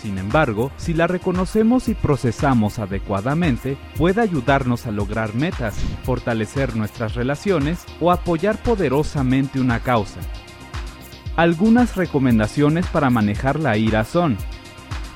Sin 0.00 0.18
embargo, 0.18 0.70
si 0.76 0.94
la 0.94 1.08
reconocemos 1.08 1.88
y 1.88 1.94
procesamos 1.94 2.78
adecuadamente, 2.78 3.76
puede 3.96 4.20
ayudarnos 4.20 4.86
a 4.86 4.92
lograr 4.92 5.34
metas, 5.34 5.74
fortalecer 6.04 6.76
nuestras 6.76 7.16
relaciones 7.16 7.84
o 8.00 8.12
apoyar 8.12 8.62
poderosamente 8.62 9.58
una 9.58 9.80
causa. 9.80 10.20
Algunas 11.34 11.96
recomendaciones 11.96 12.86
para 12.86 13.10
manejar 13.10 13.58
la 13.58 13.76
ira 13.76 14.04
son, 14.04 14.36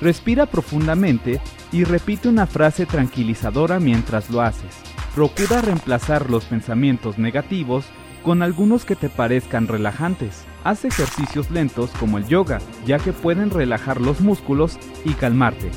respira 0.01 0.47
profundamente 0.47 1.39
y 1.71 1.83
repite 1.83 2.29
una 2.29 2.47
frase 2.47 2.85
tranquilizadora 2.85 3.79
mientras 3.79 4.29
lo 4.29 4.41
haces. 4.41 4.75
Procura 5.15 5.61
reemplazar 5.61 6.29
los 6.29 6.45
pensamientos 6.45 7.17
negativos 7.17 7.85
con 8.23 8.41
algunos 8.41 8.85
que 8.85 8.95
te 8.95 9.09
parezcan 9.09 9.67
relajantes. 9.67 10.43
Haz 10.63 10.85
ejercicios 10.85 11.49
lentos 11.49 11.91
como 11.99 12.17
el 12.17 12.27
yoga, 12.27 12.59
ya 12.85 12.99
que 12.99 13.13
pueden 13.13 13.49
relajar 13.49 14.01
los 14.01 14.21
músculos 14.21 14.77
y 15.05 15.13
calmarte. 15.13 15.71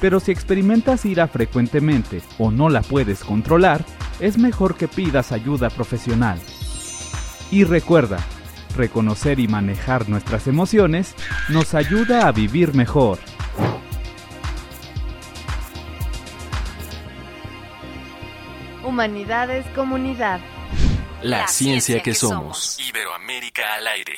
Pero 0.00 0.20
si 0.20 0.30
experimentas 0.30 1.04
ira 1.04 1.26
frecuentemente 1.26 2.22
o 2.38 2.50
no 2.50 2.68
la 2.68 2.82
puedes 2.82 3.24
controlar, 3.24 3.84
es 4.20 4.38
mejor 4.38 4.76
que 4.76 4.88
pidas 4.88 5.32
ayuda 5.32 5.70
profesional. 5.70 6.38
Y 7.50 7.64
recuerda, 7.64 8.18
reconocer 8.76 9.40
y 9.40 9.48
manejar 9.48 10.08
nuestras 10.08 10.46
emociones 10.46 11.14
nos 11.48 11.74
ayuda 11.74 12.28
a 12.28 12.32
vivir 12.32 12.74
mejor. 12.74 13.18
Humanidades 18.98 19.64
Comunidad. 19.76 20.40
La, 21.22 21.46
ciencia, 21.46 22.02
que, 22.02 22.14
somos. 22.14 22.76
Iberoamérica 22.80 23.62
al 23.76 23.86
aire. 23.86 24.14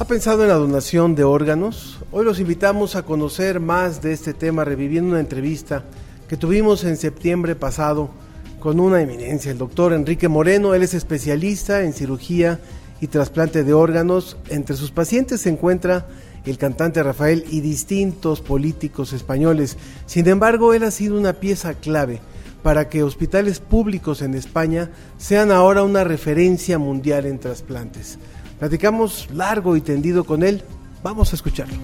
¿Ha 0.00 0.04
pensado 0.04 0.42
en 0.42 0.48
la 0.48 0.56
donación 0.56 1.14
de 1.14 1.22
órganos? 1.22 2.00
Hoy 2.10 2.24
los 2.24 2.40
invitamos 2.40 2.96
a 2.96 3.04
conocer 3.04 3.60
más 3.60 4.02
de 4.02 4.12
este 4.12 4.34
tema 4.34 4.64
reviviendo 4.64 5.10
una 5.10 5.20
entrevista 5.20 5.84
que 6.28 6.36
tuvimos 6.36 6.82
en 6.82 6.96
septiembre 6.96 7.54
pasado 7.54 8.10
con 8.58 8.80
una 8.80 9.00
eminencia, 9.00 9.52
el 9.52 9.58
doctor 9.58 9.92
Enrique 9.92 10.26
Moreno. 10.26 10.74
Él 10.74 10.82
es 10.82 10.92
especialista 10.92 11.84
en 11.84 11.92
cirugía 11.92 12.58
y 13.00 13.06
trasplante 13.06 13.62
de 13.62 13.74
órganos. 13.74 14.36
Entre 14.48 14.74
sus 14.74 14.90
pacientes 14.90 15.42
se 15.42 15.50
encuentra 15.50 16.08
el 16.50 16.58
cantante 16.58 17.02
Rafael 17.02 17.44
y 17.50 17.60
distintos 17.60 18.40
políticos 18.40 19.12
españoles. 19.12 19.76
Sin 20.06 20.28
embargo, 20.28 20.74
él 20.74 20.82
ha 20.82 20.90
sido 20.90 21.18
una 21.18 21.34
pieza 21.34 21.74
clave 21.74 22.20
para 22.62 22.88
que 22.88 23.02
hospitales 23.02 23.60
públicos 23.60 24.22
en 24.22 24.34
España 24.34 24.90
sean 25.16 25.50
ahora 25.50 25.82
una 25.82 26.04
referencia 26.04 26.78
mundial 26.78 27.26
en 27.26 27.38
trasplantes. 27.38 28.18
Platicamos 28.58 29.28
largo 29.32 29.76
y 29.76 29.80
tendido 29.80 30.24
con 30.24 30.42
él. 30.42 30.62
Vamos 31.02 31.32
a 31.32 31.36
escucharlo. 31.36 31.76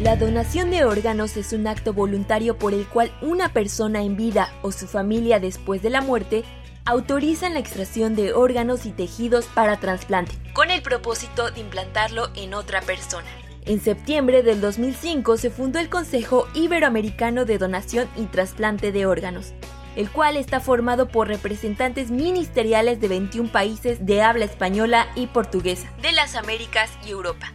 La 0.00 0.14
donación 0.14 0.70
de 0.70 0.84
órganos 0.84 1.36
es 1.36 1.52
un 1.52 1.66
acto 1.66 1.92
voluntario 1.92 2.56
por 2.56 2.72
el 2.72 2.86
cual 2.86 3.10
una 3.20 3.52
persona 3.52 4.00
en 4.02 4.16
vida 4.16 4.54
o 4.62 4.70
su 4.70 4.86
familia 4.86 5.40
después 5.40 5.82
de 5.82 5.90
la 5.90 6.00
muerte 6.00 6.44
autorizan 6.84 7.54
la 7.54 7.58
extracción 7.58 8.14
de 8.14 8.32
órganos 8.32 8.86
y 8.86 8.92
tejidos 8.92 9.46
para 9.46 9.80
trasplante, 9.80 10.36
con 10.52 10.70
el 10.70 10.82
propósito 10.82 11.50
de 11.50 11.62
implantarlo 11.62 12.30
en 12.36 12.54
otra 12.54 12.80
persona. 12.80 13.26
En 13.66 13.80
septiembre 13.80 14.44
del 14.44 14.60
2005 14.60 15.36
se 15.36 15.50
fundó 15.50 15.80
el 15.80 15.88
Consejo 15.88 16.46
Iberoamericano 16.54 17.44
de 17.44 17.58
Donación 17.58 18.08
y 18.16 18.26
Trasplante 18.26 18.92
de 18.92 19.04
Órganos, 19.04 19.52
el 19.96 20.08
cual 20.10 20.36
está 20.36 20.60
formado 20.60 21.08
por 21.08 21.26
representantes 21.26 22.12
ministeriales 22.12 23.00
de 23.00 23.08
21 23.08 23.50
países 23.50 24.06
de 24.06 24.22
habla 24.22 24.44
española 24.44 25.08
y 25.16 25.26
portuguesa, 25.26 25.92
de 26.00 26.12
las 26.12 26.36
Américas 26.36 26.88
y 27.04 27.10
Europa. 27.10 27.52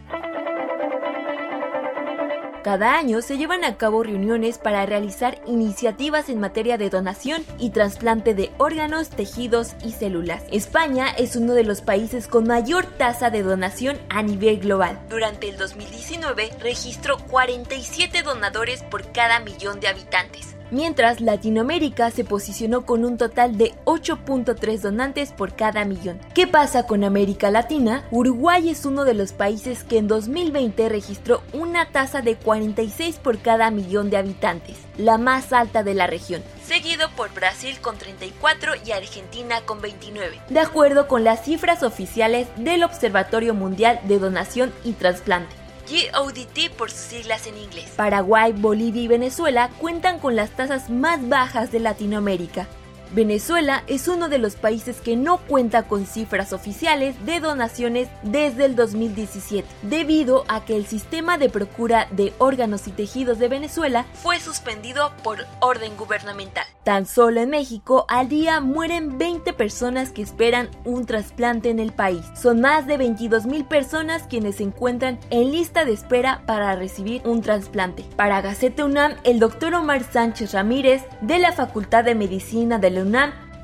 Cada 2.64 2.96
año 2.96 3.20
se 3.20 3.36
llevan 3.36 3.62
a 3.62 3.76
cabo 3.76 4.02
reuniones 4.02 4.56
para 4.56 4.86
realizar 4.86 5.38
iniciativas 5.46 6.30
en 6.30 6.40
materia 6.40 6.78
de 6.78 6.88
donación 6.88 7.44
y 7.58 7.68
trasplante 7.68 8.34
de 8.34 8.52
órganos, 8.56 9.10
tejidos 9.10 9.74
y 9.84 9.92
células. 9.92 10.44
España 10.50 11.10
es 11.10 11.36
uno 11.36 11.52
de 11.52 11.64
los 11.64 11.82
países 11.82 12.26
con 12.26 12.46
mayor 12.46 12.86
tasa 12.86 13.28
de 13.28 13.42
donación 13.42 13.98
a 14.08 14.22
nivel 14.22 14.60
global. 14.60 14.98
Durante 15.10 15.50
el 15.50 15.58
2019 15.58 16.52
registró 16.58 17.18
47 17.18 18.22
donadores 18.22 18.82
por 18.82 19.12
cada 19.12 19.40
millón 19.40 19.78
de 19.80 19.88
habitantes 19.88 20.53
mientras 20.74 21.20
Latinoamérica 21.20 22.10
se 22.10 22.24
posicionó 22.24 22.84
con 22.84 23.04
un 23.04 23.16
total 23.16 23.56
de 23.56 23.72
8.3 23.84 24.80
donantes 24.80 25.32
por 25.32 25.54
cada 25.54 25.84
millón. 25.84 26.18
¿Qué 26.34 26.46
pasa 26.46 26.86
con 26.86 27.04
América 27.04 27.50
Latina? 27.50 28.04
Uruguay 28.10 28.68
es 28.68 28.84
uno 28.84 29.04
de 29.04 29.14
los 29.14 29.32
países 29.32 29.84
que 29.84 29.98
en 29.98 30.08
2020 30.08 30.88
registró 30.88 31.42
una 31.52 31.90
tasa 31.90 32.20
de 32.22 32.36
46 32.36 33.16
por 33.22 33.38
cada 33.38 33.70
millón 33.70 34.10
de 34.10 34.16
habitantes, 34.16 34.76
la 34.98 35.16
más 35.16 35.52
alta 35.52 35.84
de 35.84 35.94
la 35.94 36.08
región, 36.08 36.42
seguido 36.66 37.08
por 37.16 37.32
Brasil 37.32 37.78
con 37.80 37.96
34 37.96 38.72
y 38.84 38.90
Argentina 38.90 39.60
con 39.64 39.80
29, 39.80 40.40
de 40.48 40.60
acuerdo 40.60 41.06
con 41.06 41.22
las 41.22 41.44
cifras 41.44 41.84
oficiales 41.84 42.48
del 42.56 42.82
Observatorio 42.82 43.54
Mundial 43.54 44.00
de 44.04 44.18
Donación 44.18 44.72
y 44.82 44.92
Trasplante. 44.92 45.63
GODT 45.88 46.70
por 46.76 46.90
sus 46.90 47.00
siglas 47.00 47.46
en 47.46 47.56
inglés. 47.56 47.92
Paraguay, 47.96 48.52
Bolivia 48.52 49.02
y 49.02 49.08
Venezuela 49.08 49.70
cuentan 49.80 50.18
con 50.18 50.36
las 50.36 50.50
tasas 50.50 50.90
más 50.90 51.28
bajas 51.28 51.72
de 51.72 51.80
Latinoamérica. 51.80 52.68
Venezuela 53.14 53.84
es 53.86 54.08
uno 54.08 54.28
de 54.28 54.38
los 54.38 54.56
países 54.56 55.00
que 55.00 55.14
no 55.14 55.38
cuenta 55.38 55.84
con 55.84 56.04
cifras 56.04 56.52
oficiales 56.52 57.14
de 57.24 57.38
donaciones 57.38 58.08
desde 58.24 58.64
el 58.64 58.74
2017, 58.74 59.68
debido 59.82 60.44
a 60.48 60.64
que 60.64 60.74
el 60.74 60.84
sistema 60.86 61.38
de 61.38 61.48
procura 61.48 62.08
de 62.10 62.32
órganos 62.38 62.88
y 62.88 62.90
tejidos 62.90 63.38
de 63.38 63.46
Venezuela 63.46 64.04
fue 64.14 64.40
suspendido 64.40 65.12
por 65.22 65.46
orden 65.60 65.96
gubernamental. 65.96 66.66
Tan 66.82 67.06
solo 67.06 67.40
en 67.40 67.50
México 67.50 68.04
al 68.08 68.28
día 68.28 68.60
mueren 68.60 69.16
20 69.16 69.52
personas 69.52 70.10
que 70.10 70.20
esperan 70.20 70.68
un 70.84 71.06
trasplante 71.06 71.70
en 71.70 71.78
el 71.78 71.92
país. 71.92 72.26
Son 72.34 72.60
más 72.60 72.86
de 72.86 72.98
22 72.98 73.46
mil 73.46 73.64
personas 73.64 74.24
quienes 74.24 74.56
se 74.56 74.64
encuentran 74.64 75.18
en 75.30 75.52
lista 75.52 75.84
de 75.84 75.92
espera 75.92 76.42
para 76.46 76.74
recibir 76.74 77.22
un 77.24 77.40
trasplante. 77.40 78.04
Para 78.16 78.42
Gaceta 78.42 78.84
UNAM, 78.84 79.14
el 79.22 79.38
doctor 79.38 79.72
Omar 79.74 80.02
Sánchez 80.02 80.52
Ramírez 80.52 81.04
de 81.22 81.38
la 81.38 81.52
Facultad 81.52 82.04
de 82.04 82.14
Medicina 82.14 82.78
de 82.78 82.90
la 82.90 83.03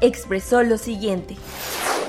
Expresó 0.02 0.62
lo 0.62 0.78
siguiente. 0.78 1.36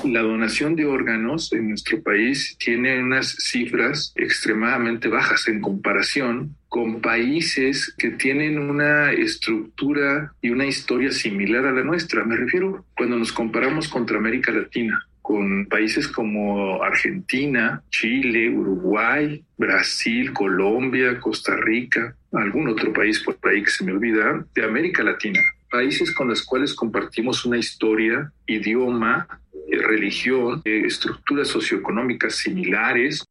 La 0.04 0.22
donación 0.22 0.76
de 0.76 0.86
órganos 0.86 1.52
en 1.52 1.68
nuestro 1.68 2.02
país 2.02 2.56
tiene 2.58 3.02
unas 3.02 3.36
cifras 3.38 4.12
extremadamente 4.16 5.08
bajas 5.08 5.46
en 5.46 5.60
comparación 5.60 6.56
con 6.68 7.00
países 7.00 7.94
que 7.96 8.10
tienen 8.10 8.58
una 8.58 9.12
estructura 9.12 10.32
y 10.40 10.50
una 10.50 10.66
historia 10.66 11.12
similar 11.12 11.66
a 11.66 11.72
la 11.72 11.84
nuestra. 11.84 12.24
Me 12.24 12.36
refiero 12.36 12.84
cuando 12.96 13.18
nos 13.18 13.30
comparamos 13.32 13.88
contra 13.88 14.18
América 14.18 14.50
Latina. 14.50 15.06
con 15.22 15.66
países 15.66 16.08
como 16.08 16.82
Argentina, 16.82 17.80
Chile, 17.90 18.50
Uruguay, 18.50 19.40
Brasil, 19.56 20.32
Colombia, 20.32 21.20
Costa 21.20 21.54
Rica, 21.54 22.16
algún 22.32 22.68
otro 22.68 22.92
país 22.92 23.20
por 23.20 23.38
ahí 23.44 23.62
que 23.62 23.70
se 23.70 23.84
me 23.84 23.92
olvida, 23.92 24.44
de 24.52 24.64
América 24.64 25.04
Latina. 25.04 25.40
Países 25.72 26.14
con 26.14 26.28
los 26.28 26.42
cuales 26.42 26.74
compartimos 26.74 27.46
una 27.46 27.56
historia, 27.56 28.30
idioma, 28.46 29.26
eh, 29.70 29.78
religión, 29.78 30.60
eh, 30.66 30.82
estructuras 30.84 31.48
socioeconómicas 31.48 32.36
similares. 32.36 33.24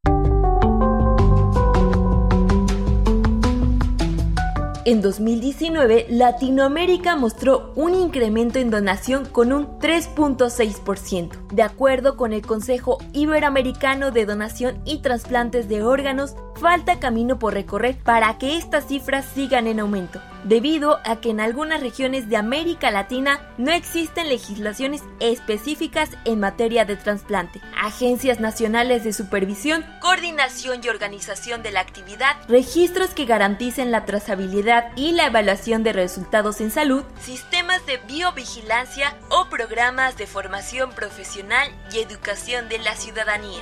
En 4.85 5.01
2019, 5.03 6.07
Latinoamérica 6.09 7.15
mostró 7.15 7.73
un 7.75 7.93
incremento 7.93 8.57
en 8.57 8.71
donación 8.71 9.25
con 9.25 9.53
un 9.53 9.77
3.6%, 9.77 11.47
de 11.53 11.61
acuerdo 11.61 12.17
con 12.17 12.33
el 12.33 12.41
Consejo 12.41 12.97
Iberoamericano 13.13 14.09
de 14.09 14.25
Donación 14.25 14.81
y 14.83 15.03
Trasplantes 15.03 15.69
de 15.69 15.83
Órganos 15.83 16.35
falta 16.61 16.99
camino 16.99 17.39
por 17.39 17.55
recorrer 17.55 17.97
para 17.97 18.37
que 18.37 18.55
estas 18.55 18.87
cifras 18.87 19.25
sigan 19.33 19.65
en 19.65 19.79
aumento, 19.79 20.21
debido 20.43 20.99
a 21.03 21.19
que 21.19 21.31
en 21.31 21.39
algunas 21.39 21.81
regiones 21.81 22.29
de 22.29 22.37
América 22.37 22.91
Latina 22.91 23.41
no 23.57 23.71
existen 23.71 24.29
legislaciones 24.29 25.01
específicas 25.19 26.11
en 26.23 26.39
materia 26.39 26.85
de 26.85 26.97
trasplante, 26.97 27.59
agencias 27.81 28.39
nacionales 28.39 29.03
de 29.03 29.11
supervisión, 29.11 29.83
coordinación 30.01 30.81
y 30.83 30.89
organización 30.89 31.63
de 31.63 31.71
la 31.71 31.79
actividad, 31.79 32.37
registros 32.47 33.09
que 33.15 33.25
garanticen 33.25 33.89
la 33.89 34.05
trazabilidad 34.05 34.91
y 34.95 35.13
la 35.13 35.25
evaluación 35.25 35.81
de 35.81 35.93
resultados 35.93 36.61
en 36.61 36.69
salud, 36.69 37.03
sistemas 37.19 37.83
de 37.87 37.97
biovigilancia 38.07 39.17
o 39.29 39.49
programas 39.49 40.15
de 40.15 40.27
formación 40.27 40.91
profesional 40.91 41.71
y 41.91 41.99
educación 41.99 42.69
de 42.69 42.77
la 42.77 42.95
ciudadanía. 42.95 43.61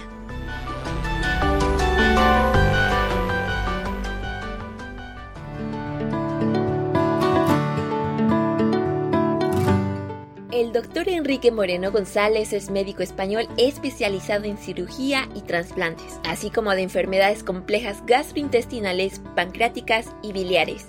El 10.51 10.73
doctor 10.73 11.07
Enrique 11.07 11.51
Moreno 11.51 11.91
González 11.91 12.53
es 12.53 12.71
médico 12.71 13.03
español 13.03 13.47
especializado 13.57 14.45
en 14.45 14.57
cirugía 14.57 15.29
y 15.35 15.41
trasplantes, 15.41 16.19
así 16.23 16.49
como 16.49 16.71
de 16.71 16.81
enfermedades 16.81 17.43
complejas 17.43 18.03
gastrointestinales, 18.07 19.21
pancreáticas 19.35 20.07
y 20.23 20.33
biliares. 20.33 20.87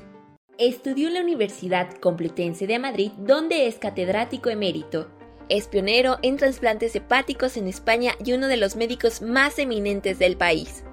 Estudió 0.56 1.08
en 1.08 1.14
la 1.14 1.20
Universidad 1.20 1.92
Complutense 1.98 2.66
de 2.66 2.78
Madrid, 2.78 3.12
donde 3.18 3.66
es 3.66 3.74
catedrático 3.74 4.48
emérito. 4.48 5.10
Es 5.50 5.68
pionero 5.68 6.16
en 6.22 6.38
trasplantes 6.38 6.96
hepáticos 6.96 7.58
en 7.58 7.68
España 7.68 8.14
y 8.24 8.32
uno 8.32 8.48
de 8.48 8.56
los 8.56 8.76
médicos 8.76 9.20
más 9.20 9.58
eminentes 9.58 10.18
del 10.18 10.38
país. 10.38 10.84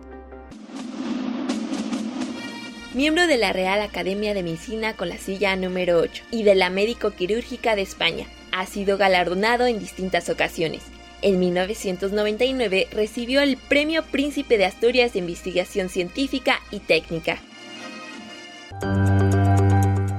Miembro 2.94 3.28
de 3.28 3.38
la 3.38 3.54
Real 3.54 3.80
Academia 3.82 4.34
de 4.34 4.44
Medicina 4.44 4.94
con 4.94 5.08
la 5.08 5.18
silla 5.18 5.56
número 5.56 6.00
8 6.00 6.24
y 6.32 6.44
de 6.44 6.56
la 6.56 6.70
Médico 6.70 7.12
Quirúrgica 7.12 7.76
de 7.76 7.84
España, 7.84 8.26
ha 8.58 8.66
sido 8.66 8.98
galardonado 8.98 9.68
en 9.68 9.80
distintas 9.80 10.30
ocasiones. 10.30 10.82
En 11.22 11.40
1999 11.40 12.88
recibió 12.92 13.42
el 13.42 13.58
Premio 13.58 14.04
Príncipe 14.04 14.58
de 14.58 14.66
Asturias 14.66 15.14
de 15.14 15.20
Investigación 15.20 15.90
Científica 15.90 16.60
y 16.72 16.80
Técnica. 16.80 17.38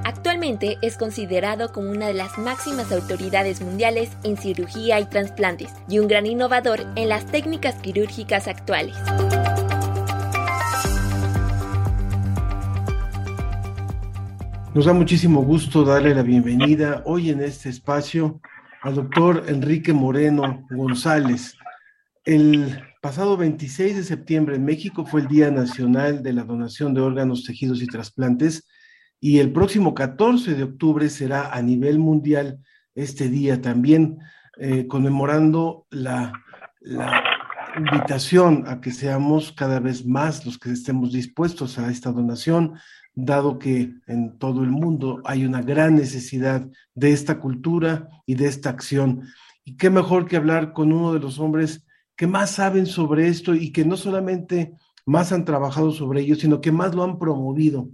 Actualmente 0.05 0.77
es 0.81 0.97
considerado 0.97 1.73
como 1.73 1.91
una 1.91 2.07
de 2.07 2.13
las 2.13 2.37
máximas 2.37 2.91
autoridades 2.91 3.61
mundiales 3.61 4.09
en 4.23 4.37
cirugía 4.37 4.99
y 4.99 5.05
trasplantes 5.05 5.71
y 5.89 5.99
un 5.99 6.07
gran 6.07 6.25
innovador 6.25 6.85
en 6.95 7.09
las 7.09 7.25
técnicas 7.25 7.75
quirúrgicas 7.75 8.47
actuales. 8.47 8.95
Nos 14.75 14.85
da 14.85 14.93
muchísimo 14.93 15.41
gusto 15.41 15.83
darle 15.83 16.13
la 16.13 16.21
bienvenida 16.21 17.01
hoy 17.05 17.31
en 17.31 17.41
este 17.41 17.69
espacio 17.69 18.39
al 18.83 18.93
doctor 18.93 19.45
Enrique 19.47 19.93
Moreno 19.93 20.67
González. 20.69 21.57
El 22.23 22.79
pasado 23.01 23.35
26 23.35 23.95
de 23.95 24.03
septiembre 24.03 24.57
en 24.57 24.65
México 24.65 25.07
fue 25.07 25.21
el 25.21 25.27
Día 25.27 25.49
Nacional 25.49 26.21
de 26.21 26.33
la 26.33 26.43
Donación 26.43 26.93
de 26.93 27.01
Órganos, 27.01 27.45
Tejidos 27.45 27.81
y 27.81 27.87
Trasplantes 27.87 28.67
y 29.19 29.39
el 29.39 29.51
próximo 29.51 29.95
14 29.95 30.53
de 30.53 30.63
octubre 30.63 31.09
será 31.09 31.51
a 31.51 31.63
nivel 31.63 31.97
mundial 31.97 32.59
este 32.93 33.27
día 33.27 33.61
también, 33.61 34.19
eh, 34.59 34.85
conmemorando 34.85 35.87
la, 35.89 36.31
la 36.81 37.23
invitación 37.75 38.65
a 38.67 38.81
que 38.81 38.91
seamos 38.91 39.51
cada 39.51 39.79
vez 39.79 40.05
más 40.05 40.45
los 40.45 40.59
que 40.59 40.71
estemos 40.71 41.11
dispuestos 41.11 41.79
a 41.79 41.89
esta 41.89 42.11
donación, 42.11 42.75
dado 43.15 43.59
que 43.59 43.93
en 44.07 44.37
todo 44.37 44.63
el 44.63 44.69
mundo 44.69 45.21
hay 45.25 45.45
una 45.45 45.61
gran 45.61 45.95
necesidad 45.95 46.67
de 46.95 47.11
esta 47.11 47.39
cultura 47.39 48.09
y 48.25 48.35
de 48.35 48.47
esta 48.47 48.69
acción. 48.69 49.23
Y 49.63 49.75
qué 49.77 49.89
mejor 49.89 50.27
que 50.27 50.37
hablar 50.37 50.73
con 50.73 50.91
uno 50.91 51.13
de 51.13 51.19
los 51.19 51.39
hombres 51.39 51.85
que 52.15 52.27
más 52.27 52.51
saben 52.51 52.85
sobre 52.85 53.27
esto 53.27 53.55
y 53.55 53.71
que 53.71 53.85
no 53.85 53.97
solamente 53.97 54.73
más 55.05 55.31
han 55.31 55.45
trabajado 55.45 55.91
sobre 55.91 56.21
ello, 56.21 56.35
sino 56.35 56.61
que 56.61 56.71
más 56.71 56.93
lo 56.93 57.03
han 57.03 57.17
promovido. 57.17 57.89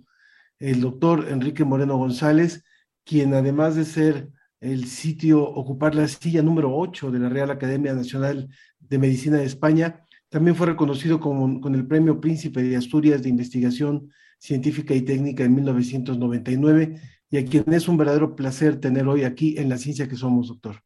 El 0.59 0.81
doctor 0.81 1.27
Enrique 1.29 1.63
Moreno 1.63 1.97
González, 1.97 2.63
quien 3.03 3.33
además 3.33 3.75
de 3.75 3.85
ser 3.85 4.29
el 4.59 4.85
sitio, 4.87 5.43
ocupar 5.43 5.95
la 5.95 6.07
silla 6.07 6.41
número 6.41 6.75
8 6.75 7.11
de 7.11 7.19
la 7.19 7.29
Real 7.29 7.51
Academia 7.51 7.93
Nacional 7.93 8.49
de 8.79 8.97
Medicina 8.97 9.37
de 9.37 9.45
España, 9.45 10.01
también 10.29 10.55
fue 10.55 10.67
reconocido 10.67 11.19
como, 11.19 11.61
con 11.61 11.75
el 11.75 11.85
Premio 11.85 12.19
Príncipe 12.19 12.63
de 12.63 12.75
Asturias 12.75 13.21
de 13.21 13.29
Investigación 13.29 14.09
científica 14.45 14.93
y 14.93 15.01
técnica 15.01 15.43
en 15.43 15.55
1999 15.55 17.01
y 17.31 17.37
a 17.37 17.45
quien 17.45 17.73
es 17.73 17.87
un 17.87 17.97
verdadero 17.97 18.35
placer 18.35 18.79
tener 18.79 19.07
hoy 19.07 19.23
aquí 19.23 19.57
en 19.57 19.69
la 19.69 19.77
ciencia 19.77 20.07
que 20.07 20.15
somos, 20.15 20.49
doctor. 20.49 20.81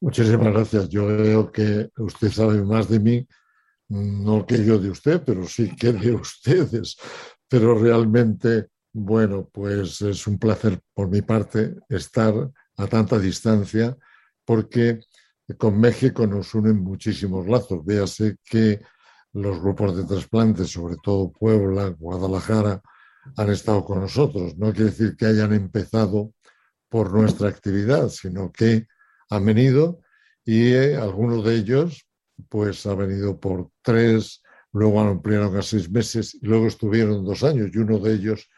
Muchísimas 0.00 0.52
gracias. 0.52 0.88
Yo 0.90 1.06
veo 1.06 1.50
que 1.50 1.88
usted 1.96 2.30
sabe 2.30 2.62
más 2.62 2.90
de 2.90 3.00
mí, 3.00 3.26
no 3.88 4.44
que 4.44 4.62
yo 4.62 4.78
de 4.78 4.90
usted, 4.90 5.22
pero 5.24 5.46
sí 5.46 5.74
que 5.74 5.92
de 5.92 6.12
ustedes. 6.26 6.96
Pero 7.48 7.78
realmente, 7.78 8.68
bueno, 8.92 9.48
pues 9.50 10.02
es 10.02 10.26
un 10.26 10.38
placer 10.38 10.78
por 10.92 11.08
mi 11.08 11.22
parte 11.22 11.74
estar 11.88 12.34
a 12.76 12.86
tanta 12.86 13.18
distancia 13.18 13.96
porque 14.44 15.00
con 15.56 15.80
México 15.80 16.26
nos 16.26 16.54
unen 16.54 16.80
muchísimos 16.80 17.46
lazos. 17.46 17.82
Véase 17.82 18.36
que 18.44 18.80
los 19.34 19.60
grupos 19.60 19.96
de 19.96 20.04
trasplantes, 20.04 20.70
sobre 20.70 20.96
todo 21.02 21.32
Puebla, 21.32 21.88
Guadalajara, 21.88 22.80
han 23.36 23.50
estado 23.50 23.84
con 23.84 24.00
nosotros. 24.00 24.56
No 24.56 24.72
quiere 24.72 24.90
decir 24.90 25.16
que 25.16 25.26
hayan 25.26 25.52
empezado 25.52 26.32
por 26.88 27.12
nuestra 27.12 27.48
actividad, 27.48 28.08
sino 28.08 28.52
que 28.52 28.86
han 29.30 29.44
venido 29.44 30.00
y 30.44 30.72
eh, 30.72 30.96
algunos 30.96 31.44
de 31.44 31.56
ellos 31.56 32.06
pues 32.48 32.86
han 32.86 32.98
venido 32.98 33.38
por 33.38 33.70
tres, 33.82 34.42
luego 34.72 35.00
han 35.00 35.08
ampliado 35.08 35.58
a 35.58 35.62
seis 35.62 35.90
meses 35.90 36.34
y 36.34 36.46
luego 36.46 36.66
estuvieron 36.66 37.24
dos 37.24 37.42
años 37.42 37.70
y 37.72 37.78
uno 37.78 37.98
de 37.98 38.14
ellos 38.14 38.48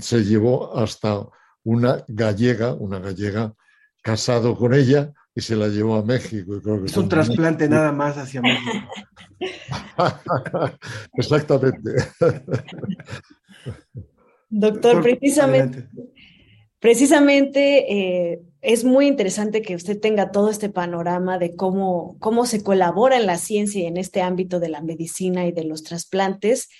se 0.00 0.24
llevó 0.24 0.76
hasta 0.76 1.24
una 1.62 2.04
gallega, 2.08 2.74
una 2.74 2.98
gallega 2.98 3.54
casado 4.02 4.56
con 4.56 4.74
ella 4.74 5.12
y 5.36 5.42
se 5.42 5.54
la 5.54 5.68
llevó 5.68 5.96
a 5.96 6.02
México. 6.02 6.56
es 6.84 6.96
un 6.96 7.10
trasplante 7.10 7.68
nada 7.68 7.92
más 7.92 8.16
hacia 8.16 8.40
México. 8.40 8.88
Exactamente. 11.12 11.90
Doctor, 14.48 15.02
precisamente, 15.02 15.88
precisamente 16.80 17.92
eh, 18.32 18.40
es 18.62 18.84
muy 18.84 19.08
interesante 19.08 19.60
que 19.60 19.74
usted 19.74 20.00
tenga 20.00 20.30
todo 20.30 20.48
este 20.48 20.70
panorama 20.70 21.38
de 21.38 21.54
cómo, 21.54 22.16
cómo 22.18 22.46
se 22.46 22.62
colabora 22.62 23.18
en 23.18 23.26
la 23.26 23.36
ciencia 23.36 23.82
y 23.82 23.86
en 23.86 23.98
este 23.98 24.22
ámbito 24.22 24.58
de 24.58 24.70
la 24.70 24.80
medicina 24.80 25.46
y 25.46 25.52
de 25.52 25.64
los 25.64 25.82
trasplantes 25.82 26.70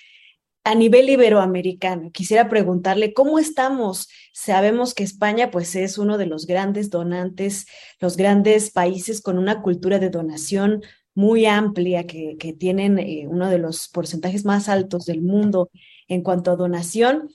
a 0.67 0.75
nivel 0.75 1.09
iberoamericano. 1.09 2.11
Quisiera 2.11 2.49
preguntarle 2.49 3.13
cómo 3.13 3.39
estamos. 3.39 4.09
Sabemos 4.33 4.93
que 4.93 5.03
España 5.03 5.49
pues 5.49 5.75
es 5.77 5.97
uno 5.97 6.17
de 6.17 6.25
los 6.25 6.45
grandes 6.45 6.89
donantes, 6.89 7.67
los 8.01 8.17
grandes 8.17 8.69
países 8.71 9.21
con 9.21 9.37
una 9.37 9.61
cultura 9.61 9.97
de 9.97 10.09
donación 10.09 10.83
muy 11.15 11.45
amplia, 11.45 12.05
que, 12.05 12.35
tienen 12.59 12.99
eh, 12.99 13.27
uno 13.29 13.49
de 13.49 13.59
los 13.59 13.87
porcentajes 13.87 14.43
más 14.43 14.67
altos 14.67 15.05
del 15.05 15.21
mundo 15.21 15.69
en 16.09 16.21
cuanto 16.21 16.51
a 16.51 16.57
donación. 16.57 17.29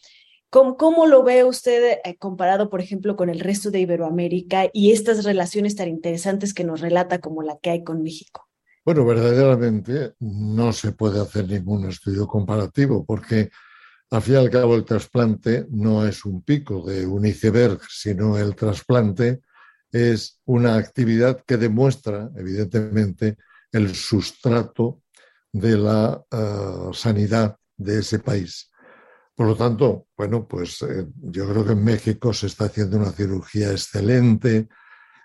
¿Cómo, 0.50 1.06
lo 1.06 1.22
ve 1.22 1.44
usted 1.44 2.00
eh, 2.04 2.16
comparado, 2.18 2.68
por 2.68 2.82
ejemplo, 2.82 3.16
con 3.16 3.30
el 3.30 3.40
resto 3.40 3.70
de 3.70 3.80
Iberoamérica 3.80 4.68
y 4.74 4.92
estas 4.92 5.24
relaciones 5.24 5.74
tan 5.74 5.88
interesantes 5.88 6.52
que 6.52 6.64
nos 6.64 6.82
relata 6.82 7.18
como 7.22 7.42
la 7.42 7.58
que 7.58 7.70
hay 7.70 7.82
con 7.82 8.02
México? 8.02 8.51
Bueno, 8.84 9.04
verdaderamente 9.04 10.14
no 10.18 10.72
se 10.72 10.92
puede 10.92 11.20
hacer 11.20 11.48
ningún 11.48 11.88
estudio 11.88 12.26
comparativo 12.26 13.04
porque 13.06 13.50
al 14.10 14.22
fin 14.22 14.34
y 14.34 14.36
al 14.38 14.50
cabo 14.50 14.74
el 14.74 14.84
trasplante 14.84 15.66
no 15.70 16.04
es 16.04 16.24
un 16.24 16.42
pico 16.42 16.84
de 16.84 17.06
un 17.06 17.24
iceberg, 17.24 17.80
sino 17.88 18.36
el 18.36 18.56
trasplante 18.56 19.40
es 19.92 20.40
una 20.46 20.76
actividad 20.76 21.42
que 21.46 21.56
demuestra, 21.56 22.28
evidentemente, 22.36 23.36
el 23.70 23.94
sustrato 23.94 25.02
de 25.52 25.78
la 25.78 26.24
eh, 26.30 26.90
sanidad 26.92 27.56
de 27.76 28.00
ese 28.00 28.18
país. 28.18 28.70
Por 29.34 29.46
lo 29.46 29.56
tanto, 29.56 30.08
bueno, 30.16 30.46
pues 30.46 30.82
eh, 30.82 31.06
yo 31.16 31.48
creo 31.48 31.64
que 31.64 31.72
en 31.72 31.84
México 31.84 32.32
se 32.32 32.48
está 32.48 32.64
haciendo 32.64 32.96
una 32.96 33.12
cirugía 33.12 33.70
excelente, 33.70 34.68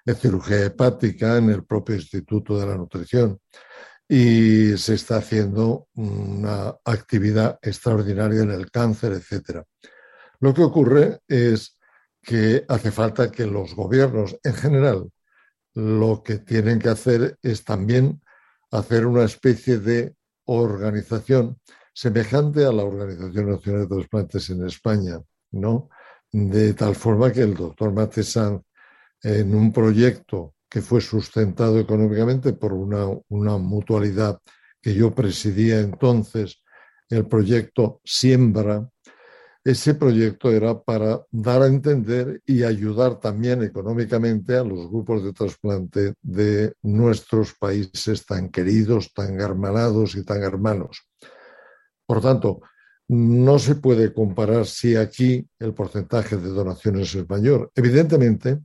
de 0.07 0.15
cirugía 0.15 0.63
hepática 0.63 1.35
en 1.35 1.49
el 1.49 1.65
propio 1.65 1.95
Instituto 1.95 2.57
de 2.57 2.65
la 2.65 2.77
Nutrición 2.77 3.41
y 4.07 4.77
se 4.77 4.93
está 4.93 5.17
haciendo 5.17 5.89
una 5.95 6.73
actividad 6.85 7.59
extraordinaria 7.61 8.43
en 8.43 8.51
el 8.51 8.71
cáncer, 8.71 9.11
etc. 9.11 9.63
Lo 10.39 10.53
que 10.53 10.61
ocurre 10.61 11.19
es 11.27 11.77
que 12.21 12.63
hace 12.69 12.91
falta 12.91 13.29
que 13.29 13.45
los 13.45 13.75
gobiernos 13.75 14.37
en 14.45 14.53
general 14.53 15.11
lo 15.73 16.23
que 16.23 16.37
tienen 16.37 16.79
que 16.79 16.87
hacer 16.87 17.37
es 17.41 17.65
también 17.65 18.21
hacer 18.71 19.05
una 19.05 19.25
especie 19.25 19.79
de 19.79 20.15
organización 20.45 21.59
semejante 21.93 22.63
a 22.63 22.71
la 22.71 22.85
Organización 22.85 23.49
Nacional 23.49 23.81
de 23.81 23.87
Trasplantes 23.95 24.49
en 24.51 24.65
España, 24.65 25.19
¿no? 25.51 25.89
De 26.31 26.73
tal 26.75 26.95
forma 26.95 27.33
que 27.33 27.41
el 27.41 27.55
doctor 27.55 27.91
Matesan, 27.91 28.63
en 29.23 29.56
un 29.56 29.71
proyecto 29.71 30.56
que 30.69 30.82
fue 30.82 31.01
sustentado 31.01 31.80
económicamente 31.80 32.53
por 32.53 32.73
una, 32.73 33.08
una 33.30 33.58
mutualidad 33.58 34.39
que 34.82 34.93
yo 34.93 35.13
presidía 35.13 35.80
entonces, 35.80 36.63
el 37.10 37.25
proyecto 37.25 38.01
Siembra, 38.03 38.89
ese 39.63 39.95
proyecto 39.95 40.49
era 40.49 40.82
para 40.82 41.25
dar 41.30 41.62
a 41.62 41.67
entender 41.67 42.41
y 42.45 42.63
ayudar 42.63 43.19
también 43.19 43.63
económicamente 43.63 44.56
a 44.56 44.63
los 44.63 44.89
grupos 44.89 45.25
de 45.25 45.34
trasplante 45.34 46.13
de 46.21 46.73
nuestros 46.84 47.53
países 47.53 48.25
tan 48.25 48.49
queridos, 48.49 49.12
tan 49.13 49.41
hermanados 49.41 50.15
y 50.15 50.23
tan 50.23 50.41
hermanos. 50.41 51.10
Por 52.06 52.21
tanto, 52.21 52.62
no 53.10 53.60
se 53.60 53.75
puede 53.75 54.13
comparar 54.13 54.65
si 54.65 54.95
aquí 54.95 55.45
el 55.60 55.73
porcentaje 55.73 56.38
de 56.38 56.49
donaciones 56.49 57.13
es 57.13 57.30
mayor. 57.30 57.69
Evidentemente, 57.75 58.60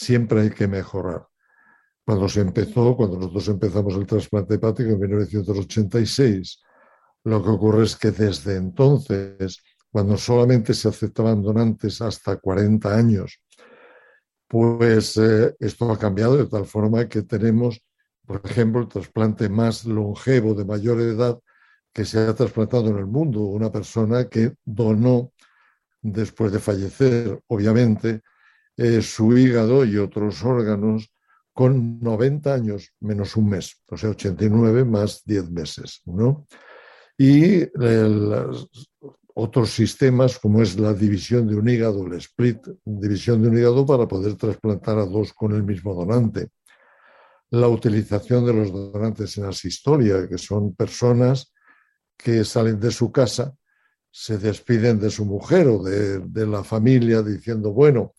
siempre 0.00 0.40
hay 0.40 0.50
que 0.50 0.66
mejorar. 0.66 1.26
Cuando 2.06 2.28
se 2.28 2.40
empezó, 2.40 2.96
cuando 2.96 3.18
nosotros 3.18 3.48
empezamos 3.48 3.94
el 3.94 4.06
trasplante 4.06 4.54
hepático 4.54 4.90
en 4.90 5.00
1986, 5.00 6.62
lo 7.24 7.42
que 7.42 7.50
ocurre 7.50 7.84
es 7.84 7.96
que 7.96 8.10
desde 8.10 8.56
entonces 8.56 9.62
cuando 9.90 10.16
solamente 10.16 10.72
se 10.72 10.88
aceptaban 10.88 11.42
donantes 11.42 12.00
hasta 12.00 12.36
40 12.36 12.96
años, 12.96 13.42
pues 14.48 15.16
eh, 15.18 15.54
esto 15.58 15.92
ha 15.92 15.98
cambiado 15.98 16.36
de 16.36 16.46
tal 16.46 16.64
forma 16.64 17.06
que 17.06 17.22
tenemos, 17.22 17.82
por 18.24 18.40
ejemplo, 18.44 18.80
el 18.80 18.88
trasplante 18.88 19.48
más 19.50 19.84
longevo 19.84 20.54
de 20.54 20.64
mayor 20.64 21.00
edad 21.00 21.38
que 21.92 22.04
se 22.06 22.20
ha 22.20 22.34
trasplantado 22.34 22.88
en 22.88 22.98
el 22.98 23.06
mundo, 23.06 23.40
una 23.40 23.70
persona 23.70 24.28
que 24.28 24.54
donó 24.64 25.32
después 26.00 26.52
de 26.52 26.60
fallecer, 26.60 27.40
obviamente, 27.48 28.22
eh, 28.76 29.02
su 29.02 29.36
hígado 29.36 29.84
y 29.84 29.96
otros 29.96 30.44
órganos 30.44 31.10
con 31.52 32.00
90 32.00 32.54
años 32.54 32.94
menos 33.00 33.36
un 33.36 33.50
mes, 33.50 33.82
o 33.88 33.96
sea, 33.96 34.10
89 34.10 34.84
más 34.84 35.22
10 35.24 35.50
meses, 35.50 36.00
¿no? 36.06 36.46
Y 37.18 37.64
otros 39.34 39.70
sistemas 39.70 40.38
como 40.38 40.62
es 40.62 40.78
la 40.78 40.94
división 40.94 41.46
de 41.46 41.56
un 41.56 41.68
hígado, 41.68 42.06
el 42.06 42.14
split, 42.14 42.66
división 42.84 43.42
de 43.42 43.48
un 43.48 43.58
hígado 43.58 43.84
para 43.84 44.08
poder 44.08 44.36
trasplantar 44.36 44.98
a 44.98 45.04
dos 45.04 45.32
con 45.34 45.54
el 45.54 45.62
mismo 45.62 45.94
donante. 45.94 46.48
La 47.50 47.68
utilización 47.68 48.46
de 48.46 48.54
los 48.54 48.72
donantes 48.72 49.36
en 49.36 49.44
asistolia, 49.44 50.28
que 50.28 50.38
son 50.38 50.74
personas 50.74 51.52
que 52.16 52.44
salen 52.44 52.80
de 52.80 52.90
su 52.90 53.12
casa, 53.12 53.54
se 54.10 54.38
despiden 54.38 54.98
de 54.98 55.10
su 55.10 55.24
mujer 55.24 55.68
o 55.68 55.82
de 55.82 56.46
la 56.46 56.64
familia 56.64 57.22
diciendo, 57.22 57.72
bueno, 57.72 58.14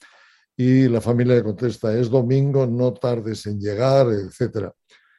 y 0.61 0.87
la 0.87 1.01
familia 1.01 1.33
le 1.33 1.43
contesta, 1.43 1.91
es 1.97 2.07
domingo, 2.07 2.67
no 2.67 2.93
tardes 2.93 3.47
en 3.47 3.59
llegar, 3.59 4.05
etc. 4.11 4.69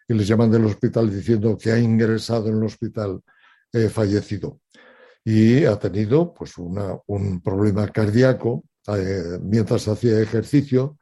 Y 0.07 0.15
les 0.15 0.29
llaman 0.29 0.53
del 0.53 0.67
hospital 0.67 1.11
diciendo 1.11 1.59
que 1.59 1.73
ha 1.73 1.79
ingresado 1.81 2.49
en 2.49 2.59
el 2.59 2.65
hospital 2.65 3.21
eh, 3.73 3.89
fallecido 3.89 4.61
y 5.25 5.65
ha 5.65 5.77
tenido 5.81 6.33
pues, 6.33 6.53
un 6.59 7.41
problema 7.43 7.89
cardíaco 7.89 8.63
eh, 8.87 9.39
mientras 9.43 9.89
hacía 9.89 10.21
ejercicio. 10.21 10.97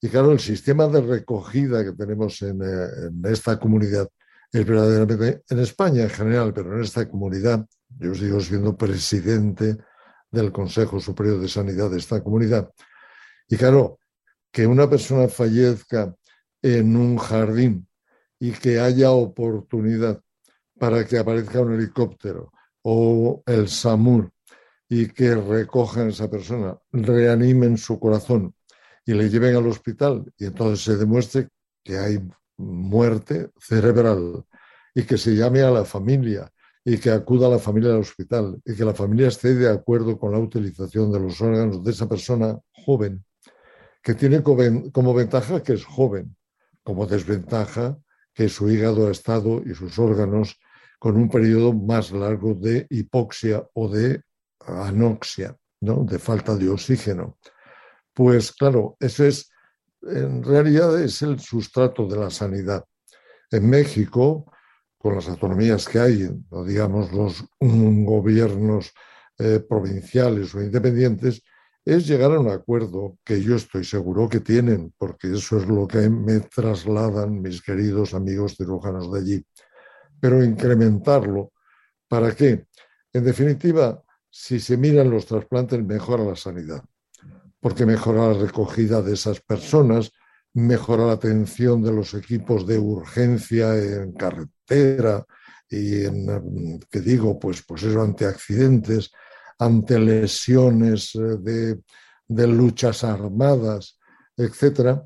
Y 0.00 0.08
claro, 0.08 0.32
el 0.32 0.40
sistema 0.40 0.86
de 0.86 1.02
recogida 1.02 1.84
que 1.84 1.92
tenemos 1.92 2.40
en, 2.40 2.62
eh, 2.62 2.88
en, 3.08 3.22
esta 3.30 3.58
comunidad 3.58 4.08
es 4.50 4.64
verdaderamente, 4.64 5.42
en 5.50 5.58
España 5.58 6.04
en 6.04 6.10
general, 6.10 6.54
pero 6.54 6.74
en 6.74 6.82
esta 6.82 7.06
comunidad, 7.06 7.66
yo 7.98 8.14
sigo 8.14 8.40
siendo 8.40 8.78
presidente 8.78 9.76
del 10.30 10.52
Consejo 10.52 11.00
Superior 11.00 11.38
de 11.38 11.48
Sanidad 11.48 11.90
de 11.90 11.98
esta 11.98 12.22
comunidad. 12.22 12.70
Y 13.48 13.56
claro, 13.56 13.98
que 14.50 14.66
una 14.66 14.88
persona 14.88 15.28
fallezca 15.28 16.14
en 16.62 16.96
un 16.96 17.18
jardín 17.18 17.88
y 18.38 18.52
que 18.52 18.80
haya 18.80 19.10
oportunidad 19.10 20.20
para 20.78 21.06
que 21.06 21.18
aparezca 21.18 21.60
un 21.60 21.74
helicóptero 21.74 22.52
o 22.82 23.42
el 23.46 23.68
SAMUR 23.68 24.30
y 24.88 25.08
que 25.08 25.34
recojan 25.34 26.06
a 26.06 26.10
esa 26.10 26.30
persona, 26.30 26.78
reanimen 26.92 27.78
su 27.78 27.98
corazón 27.98 28.54
y 29.06 29.12
le 29.14 29.28
lleven 29.28 29.56
al 29.56 29.66
hospital 29.66 30.32
y 30.38 30.46
entonces 30.46 30.84
se 30.84 30.96
demuestre 30.96 31.48
que 31.82 31.98
hay 31.98 32.18
muerte 32.56 33.50
cerebral 33.58 34.44
y 34.94 35.02
que 35.02 35.18
se 35.18 35.34
llame 35.34 35.62
a 35.62 35.70
la 35.70 35.84
familia 35.84 36.50
y 36.84 36.98
que 36.98 37.10
acuda 37.10 37.46
a 37.46 37.50
la 37.50 37.58
familia 37.58 37.90
al 37.90 38.00
hospital 38.00 38.60
y 38.64 38.74
que 38.74 38.84
la 38.84 38.94
familia 38.94 39.28
esté 39.28 39.54
de 39.54 39.70
acuerdo 39.70 40.18
con 40.18 40.32
la 40.32 40.38
utilización 40.38 41.10
de 41.10 41.20
los 41.20 41.40
órganos 41.40 41.82
de 41.82 41.90
esa 41.90 42.08
persona 42.08 42.58
joven, 42.70 43.24
que 44.04 44.14
tiene 44.14 44.42
como 44.42 45.14
ventaja 45.14 45.62
que 45.62 45.72
es 45.72 45.84
joven, 45.84 46.36
como 46.82 47.06
desventaja 47.06 47.98
que 48.34 48.50
su 48.50 48.68
hígado 48.68 49.08
ha 49.08 49.10
estado 49.10 49.62
y 49.64 49.74
sus 49.74 49.98
órganos 49.98 50.60
con 50.98 51.16
un 51.16 51.30
periodo 51.30 51.72
más 51.72 52.12
largo 52.12 52.54
de 52.54 52.86
hipoxia 52.90 53.66
o 53.72 53.88
de 53.88 54.22
anoxia, 54.60 55.56
¿no? 55.80 56.04
de 56.04 56.18
falta 56.18 56.54
de 56.54 56.68
oxígeno. 56.68 57.38
Pues 58.12 58.52
claro, 58.52 58.96
eso 59.00 59.24
es, 59.24 59.50
en 60.02 60.42
realidad 60.42 61.00
es 61.00 61.22
el 61.22 61.40
sustrato 61.40 62.06
de 62.06 62.18
la 62.18 62.30
sanidad. 62.30 62.84
En 63.50 63.68
México, 63.70 64.52
con 64.98 65.14
las 65.14 65.28
autonomías 65.28 65.88
que 65.88 65.98
hay, 65.98 66.28
digamos 66.66 67.10
los 67.12 67.44
gobiernos 67.60 68.92
eh, 69.38 69.60
provinciales 69.66 70.54
o 70.54 70.62
independientes, 70.62 71.42
es 71.84 72.06
llegar 72.06 72.32
a 72.32 72.40
un 72.40 72.50
acuerdo 72.50 73.18
que 73.24 73.42
yo 73.42 73.56
estoy 73.56 73.84
seguro 73.84 74.28
que 74.28 74.40
tienen, 74.40 74.92
porque 74.96 75.32
eso 75.32 75.58
es 75.58 75.66
lo 75.66 75.86
que 75.86 76.08
me 76.08 76.40
trasladan 76.40 77.42
mis 77.42 77.62
queridos 77.62 78.14
amigos 78.14 78.56
cirujanos 78.56 79.12
de 79.12 79.18
allí 79.20 79.46
pero 80.24 80.42
incrementarlo. 80.42 81.52
¿Para 82.08 82.34
qué? 82.34 82.64
En 83.12 83.24
definitiva, 83.24 84.02
si 84.30 84.58
se 84.58 84.78
miran 84.78 85.10
los 85.10 85.26
trasplantes, 85.26 85.84
mejora 85.84 86.24
la 86.24 86.34
sanidad, 86.34 86.82
porque 87.60 87.84
mejora 87.84 88.28
la 88.28 88.40
recogida 88.40 89.02
de 89.02 89.12
esas 89.12 89.42
personas, 89.42 90.12
mejora 90.54 91.04
la 91.04 91.12
atención 91.12 91.82
de 91.82 91.92
los 91.92 92.14
equipos 92.14 92.66
de 92.66 92.78
urgencia 92.78 93.76
en 93.76 94.12
carretera 94.12 95.26
y 95.68 96.06
en, 96.06 96.80
¿qué 96.90 97.00
digo? 97.00 97.38
Pues, 97.38 97.62
pues 97.62 97.82
eso, 97.82 98.00
ante 98.00 98.24
accidentes, 98.24 99.10
ante 99.58 99.98
lesiones 99.98 101.14
eh, 101.14 101.38
de, 101.40 101.80
de 102.28 102.46
luchas 102.46 103.04
armadas, 103.04 103.98
etc. 104.36 105.00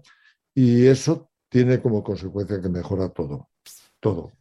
Y 0.54 0.86
eso 0.86 1.30
tiene 1.48 1.80
como 1.80 2.02
consecuencia 2.02 2.60
que 2.60 2.68
mejora 2.68 3.08
todo, 3.08 3.48
todo. 4.00 4.32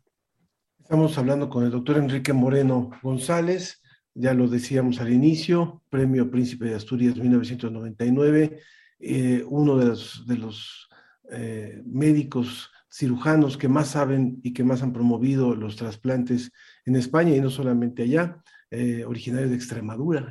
Estamos 0.79 1.17
hablando 1.17 1.49
con 1.49 1.63
el 1.65 1.71
doctor 1.71 1.97
Enrique 1.97 2.33
Moreno 2.33 2.91
González, 3.03 3.81
ya 4.13 4.33
lo 4.33 4.47
decíamos 4.47 4.99
al 4.99 5.11
inicio, 5.11 5.83
Premio 5.89 6.31
Príncipe 6.31 6.65
de 6.65 6.75
Asturias 6.75 7.17
1999, 7.17 8.59
eh, 8.99 9.43
uno 9.47 9.77
de 9.77 9.85
los, 9.85 10.25
de 10.25 10.37
los 10.37 10.89
eh, 11.29 11.81
médicos 11.85 12.71
cirujanos 12.89 13.57
que 13.57 13.67
más 13.67 13.89
saben 13.89 14.39
y 14.43 14.53
que 14.53 14.63
más 14.63 14.81
han 14.81 14.93
promovido 14.93 15.55
los 15.55 15.75
trasplantes 15.75 16.51
en 16.85 16.95
España 16.95 17.35
y 17.35 17.41
no 17.41 17.49
solamente 17.49 18.03
allá, 18.03 18.41
eh, 18.71 19.03
originario 19.05 19.49
de 19.49 19.55
Extremadura, 19.55 20.27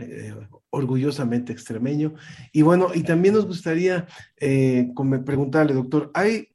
orgullosamente 0.70 1.52
extremeño. 1.52 2.14
Y 2.52 2.62
bueno, 2.62 2.88
y 2.94 3.02
también 3.02 3.34
nos 3.34 3.46
gustaría 3.46 4.06
preguntarle, 4.38 5.74
doctor, 5.74 6.10
¿hay 6.14 6.48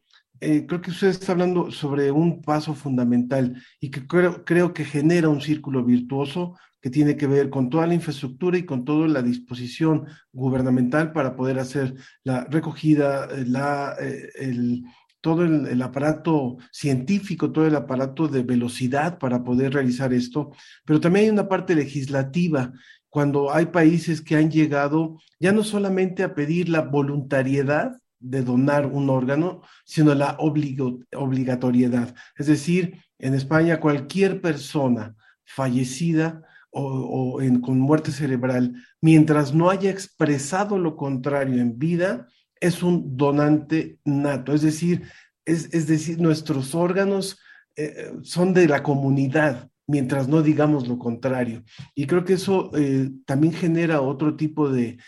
eh, 0.43 0.65
creo 0.65 0.81
que 0.81 0.89
usted 0.89 1.09
está 1.09 1.33
hablando 1.33 1.69
sobre 1.69 2.09
un 2.09 2.41
paso 2.41 2.73
fundamental 2.73 3.61
y 3.79 3.91
que 3.91 4.07
creo, 4.07 4.43
creo 4.43 4.73
que 4.73 4.85
genera 4.85 5.29
un 5.29 5.39
círculo 5.39 5.85
virtuoso 5.85 6.57
que 6.81 6.89
tiene 6.89 7.15
que 7.15 7.27
ver 7.27 7.51
con 7.51 7.69
toda 7.69 7.85
la 7.85 7.93
infraestructura 7.93 8.57
y 8.57 8.65
con 8.65 8.83
toda 8.83 9.07
la 9.07 9.21
disposición 9.21 10.07
gubernamental 10.33 11.13
para 11.13 11.35
poder 11.35 11.59
hacer 11.59 11.93
la 12.23 12.45
recogida, 12.45 13.25
eh, 13.25 13.45
la, 13.45 13.95
eh, 14.01 14.29
el, 14.39 14.83
todo 15.21 15.45
el, 15.45 15.81
aparato 15.81 16.57
científico, 16.71 17.51
todo 17.51 17.67
el 17.67 17.75
aparato 17.75 18.27
de 18.27 18.43
velocidad 18.43 19.19
para 19.19 19.43
poder 19.43 19.73
realizar 19.73 20.13
esto, 20.13 20.51
pero 20.83 20.99
también 20.99 21.25
hay 21.25 21.31
una 21.31 21.47
parte 21.47 21.75
legislativa 21.75 22.73
cuando 23.09 23.53
hay 23.53 23.67
países 23.67 24.21
que 24.21 24.35
han 24.35 24.49
llegado 24.49 25.19
ya 25.39 25.51
no 25.51 25.63
solamente 25.63 26.23
a 26.23 26.33
pedir 26.33 26.69
la 26.69 26.81
voluntariedad 26.81 28.01
de 28.19 28.43
donar 28.43 28.85
un 28.85 29.09
órgano, 29.09 29.61
sino 29.83 30.13
la 30.15 30.37
obligatoriedad. 30.39 32.15
Es 32.37 32.47
decir, 32.47 32.97
en 33.19 33.33
España 33.33 33.79
cualquier 33.79 34.41
persona 34.41 35.15
fallecida 35.43 36.43
o, 36.69 37.39
con 37.61 37.79
muerte 37.79 38.11
cerebral, 38.11 38.75
mientras 39.01 39.53
no 39.53 39.69
haya 39.69 39.89
expresado 39.89 40.79
lo 40.79 40.95
contrario 40.95 41.61
en 41.61 41.77
vida, 41.77 42.27
es 42.61 42.83
un 42.83 43.17
donante 43.17 43.97
nato. 44.05 44.53
Es 44.53 44.61
decir, 44.61 45.03
es, 45.43 45.87
decir, 45.87 46.21
nuestros 46.21 46.73
órganos 46.75 47.39
eh, 47.75 48.13
son 48.21 48.53
de 48.53 48.67
la 48.67 48.83
comunidad, 48.83 49.69
mientras 49.87 50.29
no 50.29 50.41
digamos 50.41 50.87
lo 50.87 50.97
contrario. 50.97 51.63
Y 51.95 52.05
creo 52.05 52.23
que 52.23 52.33
eso 52.33 52.71
eh, 52.77 53.09
también 53.25 53.53
genera 53.53 54.01
otro 54.01 54.37
tipo 54.37 54.69
de, 54.69 54.99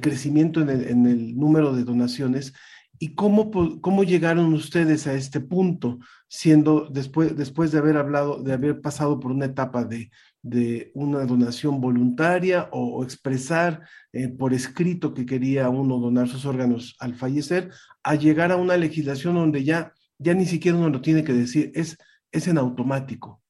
crecimiento 0.00 0.60
en 0.62 1.06
el, 1.06 1.38
número 1.38 1.72
de 1.72 1.84
donaciones. 1.84 2.54
¿Y 2.98 3.14
cómo, 3.14 3.50
cómo 3.80 4.02
llegaron 4.02 4.52
ustedes 4.54 5.06
a 5.06 5.14
este 5.14 5.38
punto, 5.38 6.00
siendo 6.26 6.88
después, 6.90 7.36
después 7.36 7.70
de 7.70 7.78
haber 7.78 7.96
hablado, 7.96 8.42
de 8.42 8.54
haber 8.54 8.80
pasado 8.80 9.20
por 9.20 9.30
una 9.30 9.44
etapa 9.44 9.84
de, 9.84 10.10
de 10.42 10.92
una 10.94 11.24
donación 11.24 11.80
voluntaria 11.80 12.68
o, 12.72 13.02
expresar 13.02 13.82
eh, 14.12 14.28
por 14.28 14.54
escrito 14.54 15.12
que 15.12 15.26
quería 15.26 15.68
uno 15.68 15.98
donar 15.98 16.28
sus 16.28 16.44
órganos 16.46 16.96
al 17.00 17.14
fallecer, 17.14 17.70
a 18.02 18.14
llegar 18.14 18.52
a 18.52 18.56
una 18.56 18.76
legislación 18.76 19.34
donde 19.34 19.64
ya, 19.64 19.92
ya 20.18 20.34
ni 20.34 20.46
siquiera 20.46 20.78
uno 20.78 20.88
lo 20.88 21.00
tiene 21.00 21.24
que 21.24 21.32
decir, 21.32 21.72
es, 21.74 21.96
es 22.30 22.48
en 22.48 22.58
automático. 22.58 23.42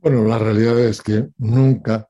Bueno, 0.00 0.24
la 0.24 0.38
realidad 0.38 0.78
es 0.80 1.00
que 1.00 1.28
nunca 1.38 2.08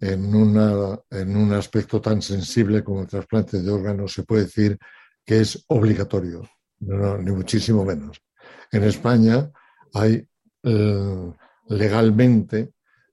en, 0.00 0.34
una, 0.34 0.98
en 1.10 1.36
un 1.36 1.52
aspecto 1.52 2.00
tan 2.00 2.22
sensible 2.22 2.82
como 2.82 3.02
el 3.02 3.06
trasplante 3.06 3.60
de 3.60 3.70
órganos 3.70 4.12
se 4.12 4.22
puede 4.22 4.44
decir 4.44 4.78
que 5.24 5.40
es 5.40 5.64
obligatorio, 5.68 6.42
ni 6.80 7.30
muchísimo 7.30 7.84
menos. 7.84 8.22
En 8.72 8.84
España 8.84 9.50
hay 9.94 10.26
eh, 10.62 11.32
legalmente 11.68 12.72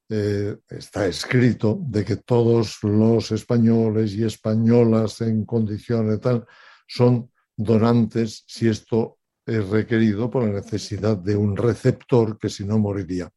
eh, 0.10 0.58
está 0.70 1.06
escrito 1.06 1.80
de 1.82 2.06
que 2.06 2.18
todos 2.18 2.80
los 2.84 3.32
españoles 3.32 4.14
y 4.14 4.24
españolas 4.24 5.22
en 5.22 5.46
condiciones 5.46 6.22
tal 6.22 6.46
son 6.88 7.30
donantes 7.56 8.44
si 8.48 8.70
esto 8.70 9.18
es 9.46 9.68
requerido 9.68 10.30
por 10.30 10.44
la 10.44 10.54
necesidad 10.62 11.18
de 11.18 11.36
un 11.36 11.58
receptor 11.58 12.38
que 12.38 12.50
si 12.50 12.66
no 12.66 12.78
moriría. 12.78 13.30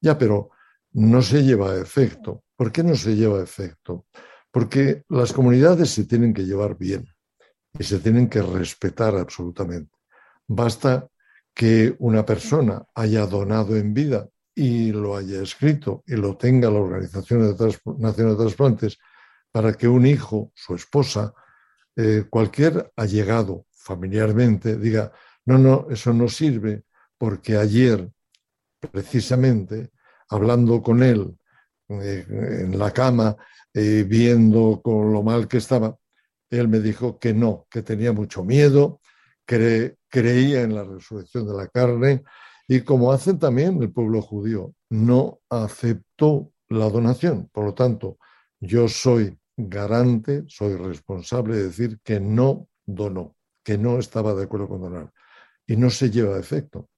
Ya, 0.00 0.16
pero 0.18 0.50
no 0.92 1.22
se 1.22 1.42
lleva 1.42 1.72
a 1.72 1.80
efecto. 1.80 2.44
¿Por 2.56 2.72
qué 2.72 2.82
no 2.82 2.94
se 2.96 3.14
lleva 3.14 3.38
a 3.38 3.44
efecto? 3.44 4.06
Porque 4.50 5.04
las 5.08 5.32
comunidades 5.32 5.90
se 5.90 6.04
tienen 6.04 6.34
que 6.34 6.44
llevar 6.44 6.76
bien 6.76 7.06
y 7.78 7.84
se 7.84 7.98
tienen 7.98 8.28
que 8.28 8.42
respetar 8.42 9.16
absolutamente. 9.16 9.92
Basta 10.46 11.08
que 11.54 11.94
una 11.98 12.24
persona 12.24 12.84
haya 12.94 13.26
donado 13.26 13.76
en 13.76 13.92
vida 13.92 14.28
y 14.58 14.90
lo 14.90 15.16
haya 15.16 15.40
escrito 15.40 16.02
y 16.04 16.16
lo 16.16 16.36
tenga 16.36 16.68
la 16.68 16.80
Organización 16.80 17.56
Nacional 17.98 18.36
de 18.36 18.42
Trasplantes 18.42 18.98
para 19.52 19.72
que 19.74 19.86
un 19.86 20.04
hijo, 20.04 20.50
su 20.52 20.74
esposa, 20.74 21.32
eh, 21.94 22.24
cualquier 22.28 22.92
allegado 22.96 23.66
familiarmente 23.70 24.76
diga, 24.76 25.12
no, 25.44 25.58
no, 25.58 25.86
eso 25.90 26.12
no 26.12 26.28
sirve 26.28 26.82
porque 27.16 27.56
ayer, 27.56 28.10
precisamente, 28.90 29.92
hablando 30.28 30.82
con 30.82 31.04
él 31.04 31.38
eh, 31.90 32.26
en 32.28 32.76
la 32.76 32.90
cama, 32.90 33.36
eh, 33.72 34.04
viendo 34.08 34.80
con 34.82 35.12
lo 35.12 35.22
mal 35.22 35.46
que 35.46 35.58
estaba, 35.58 35.96
él 36.50 36.66
me 36.66 36.80
dijo 36.80 37.20
que 37.20 37.32
no, 37.32 37.68
que 37.70 37.82
tenía 37.82 38.12
mucho 38.12 38.42
miedo, 38.42 39.00
creía 39.46 40.62
en 40.62 40.74
la 40.74 40.82
resurrección 40.82 41.46
de 41.46 41.54
la 41.54 41.68
carne, 41.68 42.24
y 42.68 42.82
como 42.82 43.12
hacen 43.12 43.38
también 43.38 43.82
el 43.82 43.90
pueblo 43.90 44.20
judío, 44.20 44.74
no 44.90 45.40
aceptó 45.48 46.52
la 46.68 46.90
donación. 46.90 47.48
Por 47.50 47.64
lo 47.64 47.74
tanto, 47.74 48.18
yo 48.60 48.88
soy 48.88 49.38
garante, 49.56 50.44
soy 50.48 50.76
responsable 50.76 51.56
de 51.56 51.64
decir 51.64 51.98
que 52.04 52.20
no 52.20 52.68
donó, 52.84 53.36
que 53.64 53.78
no 53.78 53.98
estaba 53.98 54.34
de 54.34 54.44
acuerdo 54.44 54.68
con 54.68 54.82
donar. 54.82 55.10
Y 55.66 55.76
no 55.76 55.88
se 55.88 56.10
lleva 56.10 56.36
a 56.36 56.40
efecto. 56.40 56.90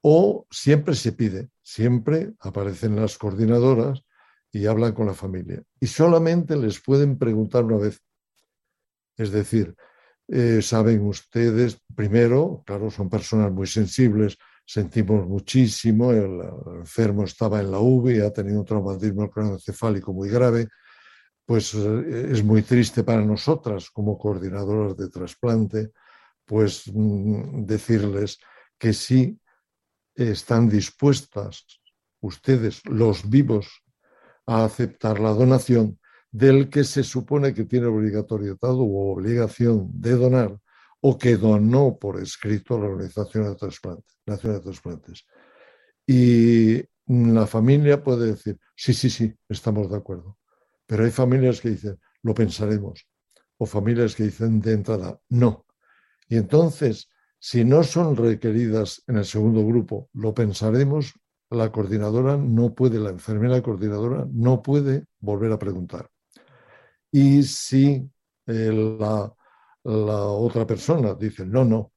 O 0.00 0.46
siempre 0.50 0.94
se 0.94 1.12
pide, 1.12 1.50
siempre 1.62 2.32
aparecen 2.40 2.96
las 2.96 3.18
coordinadoras 3.18 4.02
y 4.50 4.64
hablan 4.64 4.94
con 4.94 5.06
la 5.06 5.14
familia. 5.14 5.62
Y 5.78 5.88
solamente 5.88 6.56
les 6.56 6.80
pueden 6.80 7.18
preguntar 7.18 7.64
una 7.64 7.76
vez. 7.76 8.00
Es 9.18 9.30
decir, 9.30 9.76
eh, 10.28 10.62
saben 10.62 11.06
ustedes, 11.06 11.78
primero, 11.94 12.62
claro, 12.66 12.90
son 12.90 13.10
personas 13.10 13.52
muy 13.52 13.66
sensibles, 13.66 14.38
sentimos 14.64 15.26
muchísimo, 15.26 16.12
el, 16.12 16.40
enfermo 16.78 17.24
estaba 17.24 17.60
en 17.60 17.70
la 17.70 17.78
UVI, 17.78 18.20
ha 18.20 18.32
tenido 18.32 18.60
un 18.60 18.66
traumatismo 18.66 19.30
craneoencefálico 19.30 20.12
muy 20.12 20.28
grave, 20.28 20.68
pues 21.44 21.74
eh, 21.74 22.28
es 22.30 22.42
muy 22.42 22.62
triste 22.62 23.04
para 23.04 23.24
nosotras 23.24 23.90
como 23.90 24.18
coordinadoras 24.18 24.96
de 24.96 25.08
trasplante, 25.08 25.90
pues 26.44 26.84
mm, 26.92 27.64
decirles 27.64 28.38
que 28.78 28.92
sí 28.92 29.38
están 30.14 30.68
dispuestas 30.68 31.66
ustedes, 32.20 32.84
los 32.86 33.28
vivos, 33.28 33.82
a 34.46 34.64
aceptar 34.64 35.20
la 35.20 35.30
donación 35.30 35.98
del 36.30 36.68
que 36.70 36.84
se 36.84 37.04
supone 37.04 37.54
que 37.54 37.64
tiene 37.64 37.86
obligatoriedad 37.86 38.58
o 38.62 39.12
obligación 39.12 39.88
de 39.92 40.12
donar 40.12 40.58
o 41.04 41.18
que 41.18 41.36
donó 41.36 41.98
por 41.98 42.20
escrito 42.20 42.78
la 42.78 42.86
Organización 42.86 43.44
de 43.44 43.56
Trasplantes, 43.56 44.16
Nacional 44.24 44.58
de 44.58 44.64
Trasplantes. 44.64 45.26
Y 46.06 46.80
la 47.06 47.46
familia 47.46 48.02
puede 48.02 48.28
decir, 48.28 48.58
sí, 48.76 48.94
sí, 48.94 49.10
sí, 49.10 49.34
estamos 49.48 49.90
de 49.90 49.96
acuerdo. 49.96 50.38
Pero 50.86 51.04
hay 51.04 51.10
familias 51.10 51.60
que 51.60 51.70
dicen, 51.70 51.98
lo 52.22 52.34
pensaremos. 52.34 53.04
O 53.58 53.66
familias 53.66 54.14
que 54.14 54.24
dicen 54.24 54.60
de 54.60 54.74
entrada, 54.74 55.18
no. 55.28 55.66
Y 56.28 56.36
entonces, 56.36 57.08
si 57.38 57.64
no 57.64 57.82
son 57.82 58.14
requeridas 58.16 59.02
en 59.08 59.16
el 59.16 59.24
segundo 59.24 59.66
grupo, 59.66 60.08
lo 60.12 60.32
pensaremos, 60.32 61.14
la 61.50 61.72
coordinadora 61.72 62.36
no 62.36 62.74
puede, 62.74 63.00
la 63.00 63.10
enfermera 63.10 63.60
coordinadora 63.60 64.26
no 64.32 64.62
puede 64.62 65.06
volver 65.18 65.50
a 65.50 65.58
preguntar. 65.58 66.08
Y 67.10 67.42
si 67.42 68.08
eh, 68.46 68.96
la 68.98 69.34
la 69.84 70.26
otra 70.26 70.66
persona 70.66 71.14
dice, 71.14 71.44
no, 71.46 71.64
no, 71.64 71.92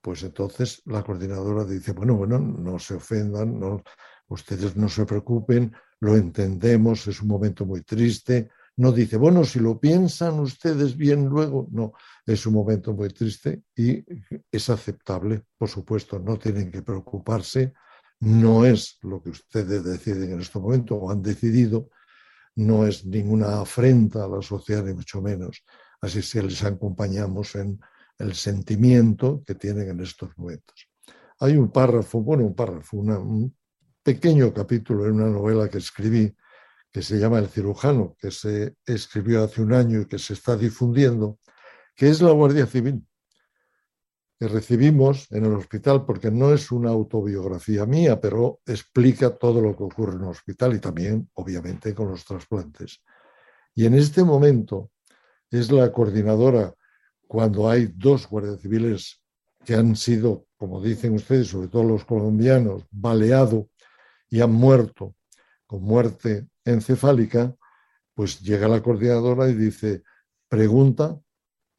pues 0.00 0.22
entonces 0.24 0.82
la 0.86 1.02
coordinadora 1.02 1.64
dice, 1.64 1.92
bueno, 1.92 2.16
bueno, 2.16 2.38
no 2.38 2.78
se 2.78 2.94
ofendan, 2.94 3.58
no, 3.58 3.82
ustedes 4.28 4.76
no 4.76 4.88
se 4.88 5.06
preocupen, 5.06 5.72
lo 6.00 6.16
entendemos, 6.16 7.06
es 7.06 7.22
un 7.22 7.28
momento 7.28 7.64
muy 7.64 7.82
triste. 7.82 8.50
No 8.76 8.90
dice, 8.90 9.16
bueno, 9.18 9.44
si 9.44 9.60
lo 9.60 9.78
piensan 9.78 10.40
ustedes 10.40 10.96
bien 10.96 11.26
luego, 11.26 11.68
no, 11.70 11.92
es 12.26 12.46
un 12.46 12.54
momento 12.54 12.94
muy 12.94 13.10
triste 13.10 13.62
y 13.76 14.02
es 14.50 14.70
aceptable, 14.70 15.44
por 15.56 15.68
supuesto, 15.68 16.18
no 16.18 16.38
tienen 16.38 16.70
que 16.70 16.82
preocuparse, 16.82 17.74
no 18.20 18.64
es 18.64 18.98
lo 19.02 19.22
que 19.22 19.30
ustedes 19.30 19.84
deciden 19.84 20.32
en 20.32 20.40
este 20.40 20.58
momento 20.58 20.96
o 20.96 21.10
han 21.10 21.22
decidido, 21.22 21.90
no 22.56 22.86
es 22.86 23.04
ninguna 23.04 23.60
afrenta 23.60 24.24
a 24.24 24.28
la 24.28 24.42
sociedad, 24.42 24.84
ni 24.84 24.94
mucho 24.94 25.20
menos 25.20 25.62
así 26.02 26.20
se 26.20 26.42
les 26.42 26.62
acompañamos 26.64 27.54
en 27.54 27.80
el 28.18 28.34
sentimiento 28.34 29.42
que 29.46 29.54
tienen 29.54 29.88
en 29.88 30.00
estos 30.00 30.36
momentos. 30.36 30.88
Hay 31.38 31.56
un 31.56 31.70
párrafo, 31.70 32.20
bueno, 32.20 32.44
un 32.44 32.54
párrafo, 32.54 32.98
un 32.98 33.56
pequeño 34.02 34.52
capítulo 34.52 35.06
en 35.06 35.12
una 35.12 35.30
novela 35.30 35.68
que 35.68 35.78
escribí 35.78 36.34
que 36.92 37.02
se 37.02 37.18
llama 37.18 37.38
El 37.38 37.48
cirujano, 37.48 38.16
que 38.18 38.30
se 38.30 38.76
escribió 38.84 39.42
hace 39.42 39.62
un 39.62 39.72
año 39.72 40.02
y 40.02 40.06
que 40.06 40.18
se 40.18 40.34
está 40.34 40.56
difundiendo, 40.56 41.38
que 41.96 42.10
es 42.10 42.20
la 42.20 42.32
Guardia 42.32 42.66
Civil, 42.66 43.06
que 44.38 44.46
recibimos 44.46 45.26
en 45.30 45.46
el 45.46 45.54
hospital, 45.54 46.04
porque 46.04 46.30
no 46.30 46.52
es 46.52 46.70
una 46.70 46.90
autobiografía 46.90 47.86
mía, 47.86 48.20
pero 48.20 48.60
explica 48.66 49.30
todo 49.30 49.62
lo 49.62 49.74
que 49.74 49.84
ocurre 49.84 50.16
en 50.16 50.22
el 50.22 50.28
hospital 50.28 50.74
y 50.74 50.80
también, 50.80 51.30
obviamente, 51.34 51.94
con 51.94 52.08
los 52.08 52.24
trasplantes. 52.26 53.02
Y 53.74 53.86
en 53.86 53.94
este 53.94 54.22
momento 54.22 54.90
es 55.52 55.70
la 55.70 55.92
coordinadora 55.92 56.74
cuando 57.26 57.68
hay 57.68 57.86
dos 57.94 58.28
guardias 58.28 58.60
civiles 58.60 59.22
que 59.64 59.74
han 59.74 59.96
sido, 59.96 60.46
como 60.56 60.82
dicen 60.82 61.14
ustedes, 61.14 61.48
sobre 61.48 61.68
todo 61.68 61.84
los 61.84 62.04
colombianos, 62.04 62.84
baleado 62.90 63.68
y 64.28 64.40
han 64.40 64.52
muerto 64.52 65.14
con 65.66 65.82
muerte 65.82 66.48
encefálica, 66.64 67.54
pues 68.14 68.40
llega 68.40 68.68
la 68.68 68.82
coordinadora 68.82 69.48
y 69.48 69.54
dice, 69.54 70.02
pregunta 70.48 71.18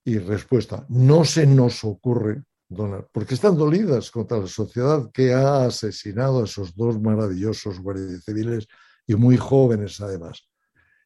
y 0.03 0.17
respuesta. 0.17 0.86
No 0.89 1.25
se 1.25 1.45
nos 1.45 1.83
ocurre 1.83 2.43
donar, 2.67 3.07
porque 3.12 3.36
están 3.36 3.55
dolidas 3.57 4.09
contra 4.09 4.39
la 4.39 4.47
sociedad 4.47 5.12
que 5.12 5.33
ha 5.33 5.65
asesinado 5.65 6.41
a 6.41 6.45
esos 6.45 6.75
dos 6.75 6.99
maravillosos 6.99 7.79
guardias 7.79 8.23
civiles 8.23 8.67
y 9.05 9.15
muy 9.15 9.38
jóvenes 9.38 10.01
además. 10.01 10.47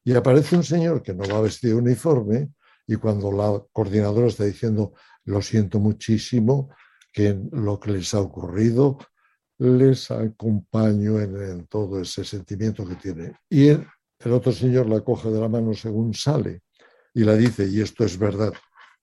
Y 0.08 0.16
aparece 0.16 0.56
un 0.56 0.64
señor 0.64 1.04
que 1.04 1.14
no 1.14 1.28
va 1.28 1.42
vestido 1.42 1.76
de 1.76 1.82
uniforme 1.82 2.52
y 2.88 2.96
cuando 2.96 3.30
la 3.30 3.62
coordinadora 3.74 4.28
está 4.28 4.46
diciendo, 4.46 4.94
lo 5.26 5.42
siento 5.42 5.82
muchísimo, 5.82 6.70
que 7.12 7.38
lo 7.52 7.78
que 7.78 7.92
les 7.92 8.14
ha 8.14 8.22
ocurrido, 8.22 9.00
les 9.58 10.10
acompaño 10.10 11.20
en, 11.20 11.68
todo 11.68 12.00
ese 12.00 12.24
sentimiento 12.24 12.88
que 12.88 12.96
tiene. 12.96 13.34
Y 13.50 13.68
el, 13.68 13.86
el 14.20 14.32
otro 14.32 14.54
señor 14.54 14.88
la 14.88 15.02
coge 15.02 15.30
de 15.30 15.42
la 15.42 15.50
mano 15.50 15.74
según 15.74 16.14
sale 16.14 16.62
y 17.14 17.26
la 17.26 17.36
dice, 17.36 17.68
y 17.68 17.82
esto 17.82 18.06
es 18.06 18.18
verdad, 18.18 18.54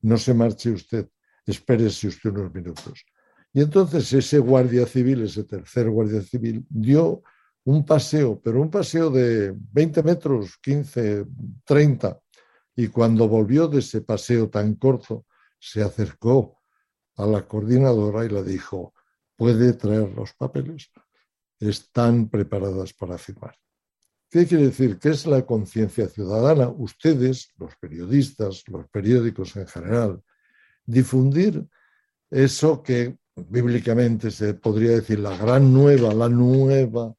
no 0.01 0.17
se 0.17 0.33
marche 0.33 0.71
usted, 0.71 1.07
espérese 1.45 2.09
usted 2.09 2.31
unos 2.31 2.55
minutos. 2.55 3.05
Y 3.53 3.61
entonces 3.61 4.11
ese 4.11 4.39
guardia 4.39 4.87
civil, 4.87 5.25
ese 5.25 5.45
tercer 5.45 5.91
guardia 5.91 6.23
civil, 6.23 6.65
dio 6.71 7.23
un 7.65 7.85
paseo, 7.85 8.41
pero 8.43 8.61
un 8.61 8.71
paseo 8.71 9.11
de 9.11 9.55
20 9.55 10.03
metros, 10.03 10.59
15, 10.59 11.27
30. 11.65 12.21
Y 12.77 12.89
cuando 12.89 13.29
volvió 13.29 13.69
de 13.69 13.79
ese 13.79 14.03
paseo 14.03 14.51
tan 14.51 14.75
corto, 14.75 15.27
se 15.59 15.83
acercó 15.83 16.61
a 17.17 17.27
la 17.27 17.47
coordinadora 17.47 18.25
y 18.25 18.29
le 18.29 18.43
dijo, 18.43 18.93
puede 19.37 19.73
traer 19.75 20.11
los 20.11 20.35
papeles, 20.35 20.91
están 21.59 22.29
preparadas 22.29 22.93
para 22.93 23.17
firmar. 23.17 23.57
¿Qué 24.29 24.47
quiere 24.47 24.65
decir? 24.65 24.99
¿Qué 24.99 25.11
es 25.11 25.27
la 25.27 25.47
conciencia 25.47 26.09
ciudadana? 26.09 26.69
Ustedes, 26.69 27.53
los 27.57 27.77
periodistas, 27.77 28.65
los 28.67 28.89
periódicos 28.89 29.57
en 29.57 29.67
general, 29.67 30.23
difundir 30.85 31.67
eso 32.31 32.83
que 32.83 33.17
bíblicamente 33.37 34.31
se 34.31 34.55
podría 34.55 34.91
decir 34.91 35.21
la 35.21 35.37
gran 35.37 35.73
nueva, 35.73 36.13
la 36.13 36.29
nueva 36.29 37.15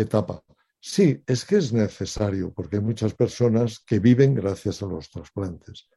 etapa. 0.00 0.42
Sí, 0.80 1.22
es 1.26 1.44
que 1.44 1.56
es 1.56 1.72
necesario, 1.72 2.52
porque 2.52 2.76
hay 2.76 2.82
muchas 2.82 3.14
personas 3.14 3.80
que 3.80 3.98
viven 3.98 4.34
gracias 4.34 4.82
a 4.82 4.86
los 4.86 5.10
trasplantes. 5.10 5.88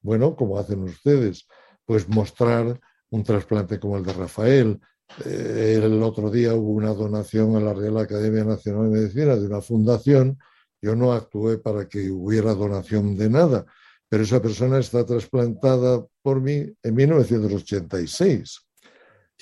Bueno, 0.00 0.36
como 0.36 0.58
hacen 0.58 0.82
ustedes, 0.84 1.46
pues 1.84 2.08
mostrar 2.08 2.80
un 3.10 3.24
trasplante 3.24 3.80
como 3.80 3.96
el 3.96 4.04
de 4.04 4.12
Rafael. 4.12 4.80
Eh, 5.24 5.80
el 5.82 6.02
otro 6.02 6.30
día 6.30 6.54
hubo 6.54 6.72
una 6.72 6.92
donación 6.92 7.56
a 7.56 7.60
la 7.60 7.74
Real 7.74 7.98
Academia 7.98 8.44
Nacional 8.44 8.90
de 8.90 9.00
Medicina 9.00 9.36
de 9.36 9.46
una 9.46 9.60
fundación. 9.60 10.38
Yo 10.80 10.94
no 10.94 11.12
actué 11.12 11.58
para 11.58 11.88
que 11.88 12.10
hubiera 12.10 12.54
donación 12.54 13.16
de 13.16 13.30
nada, 13.30 13.66
pero 14.08 14.22
esa 14.22 14.40
persona 14.40 14.78
está 14.78 15.04
trasplantada 15.04 16.06
por 16.22 16.40
mí 16.40 16.72
en 16.82 16.94
1986 16.94 18.65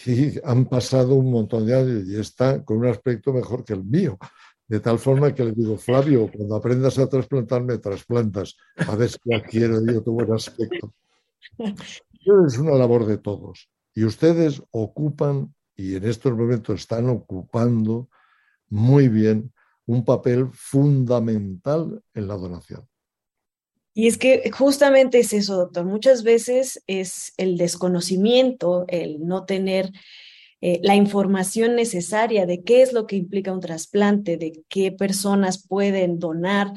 y 0.06 0.38
han 0.44 0.66
pasado 0.66 1.14
un 1.14 1.30
montón 1.30 1.66
de 1.66 1.74
años 1.74 2.04
y 2.08 2.18
está 2.18 2.64
con 2.64 2.78
un 2.78 2.86
aspecto 2.86 3.32
mejor 3.32 3.64
que 3.64 3.74
el 3.74 3.84
mío. 3.84 4.18
De 4.66 4.80
tal 4.80 4.98
forma 4.98 5.34
que 5.34 5.44
le 5.44 5.52
digo, 5.52 5.76
Flavio, 5.76 6.30
cuando 6.34 6.56
aprendas 6.56 6.98
a 6.98 7.08
trasplantarme, 7.08 7.78
trasplantas. 7.78 8.56
A 8.76 8.96
ver 8.96 9.10
si 9.10 9.34
adquiero 9.34 9.84
yo 9.84 10.02
tu 10.02 10.12
buen 10.12 10.32
aspecto. 10.32 10.94
Es 11.58 12.58
una 12.58 12.74
labor 12.74 13.04
de 13.06 13.18
todos. 13.18 13.68
Y 13.94 14.04
ustedes 14.04 14.62
ocupan, 14.70 15.54
y 15.76 15.96
en 15.96 16.04
estos 16.04 16.32
momentos 16.32 16.80
están 16.80 17.08
ocupando 17.10 18.08
muy 18.70 19.08
bien, 19.08 19.52
un 19.86 20.04
papel 20.04 20.48
fundamental 20.52 22.02
en 22.14 22.26
la 22.26 22.36
donación. 22.36 22.88
Y 23.96 24.08
es 24.08 24.18
que 24.18 24.50
justamente 24.50 25.20
es 25.20 25.32
eso, 25.32 25.56
doctor. 25.56 25.84
Muchas 25.84 26.24
veces 26.24 26.82
es 26.88 27.32
el 27.36 27.56
desconocimiento, 27.56 28.84
el 28.88 29.24
no 29.24 29.44
tener 29.44 29.92
eh, 30.60 30.80
la 30.82 30.96
información 30.96 31.76
necesaria 31.76 32.44
de 32.44 32.64
qué 32.64 32.82
es 32.82 32.92
lo 32.92 33.06
que 33.06 33.14
implica 33.14 33.52
un 33.52 33.60
trasplante, 33.60 34.36
de 34.36 34.64
qué 34.68 34.90
personas 34.90 35.64
pueden 35.64 36.18
donar. 36.18 36.72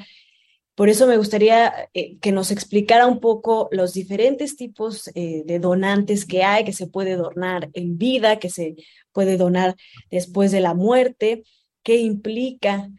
Por 0.76 0.90
eso 0.90 1.08
me 1.08 1.18
gustaría 1.18 1.90
eh, 1.96 2.18
que 2.20 2.32
nos 2.32 2.52
explicara 2.52 3.08
un 3.08 3.20
poco 3.20 3.68
los 3.72 3.94
diferentes 3.94 4.56
tipos 4.56 5.10
eh, 5.16 5.42
de 5.44 5.58
donantes 5.58 6.24
que 6.24 6.44
hay, 6.44 6.66
que 6.66 6.74
se 6.74 6.86
puede 6.86 7.16
donar 7.16 7.72
en 7.74 7.98
vida, 7.98 8.38
que 8.38 8.52
se 8.52 8.76
puede 9.12 9.38
donar 9.38 9.76
después 10.12 10.52
de 10.52 10.62
la 10.62 10.76
muerte, 10.76 11.44
qué 11.82 11.98
implica, 11.98 12.92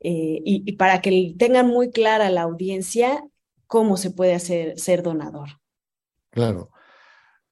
y, 0.00 0.62
y, 0.64 0.72
para 0.76 1.00
que 1.00 1.34
tengan 1.36 1.66
muy 1.66 1.90
clara 1.90 2.30
la 2.30 2.42
audiencia 2.42 3.24
cómo 3.68 3.96
se 3.96 4.10
puede 4.10 4.34
hacer 4.34 4.76
ser 4.80 5.04
donador. 5.04 5.50
Claro. 6.30 6.70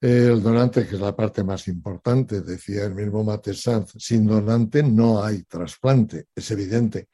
El 0.01 0.43
donante, 0.43 0.87
que 0.87 0.97
es 0.97 1.01
la 1.01 1.15
parte 1.15 1.45
más 1.45 1.69
importante, 1.69 2.41
decía 2.41 2.85
el 2.85 2.95
mismo 2.95 3.23
Mate 3.23 3.55
Sanz, 3.55 3.93
sin 3.99 4.27
donante 4.27 4.83
no 4.83 5.23
hay 5.23 5.45
trasplante, 5.45 6.27
es 6.35 6.51
evidente. 6.51 7.09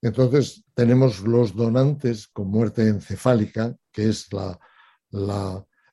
Entonces, 0.00 0.64
tenemos 0.74 1.20
los 1.20 1.56
donantes 1.56 2.28
con 2.28 2.48
muerte 2.48 2.86
encefálica, 2.88 3.74
que 3.90 4.10
es 4.10 4.28
la, 4.32 4.58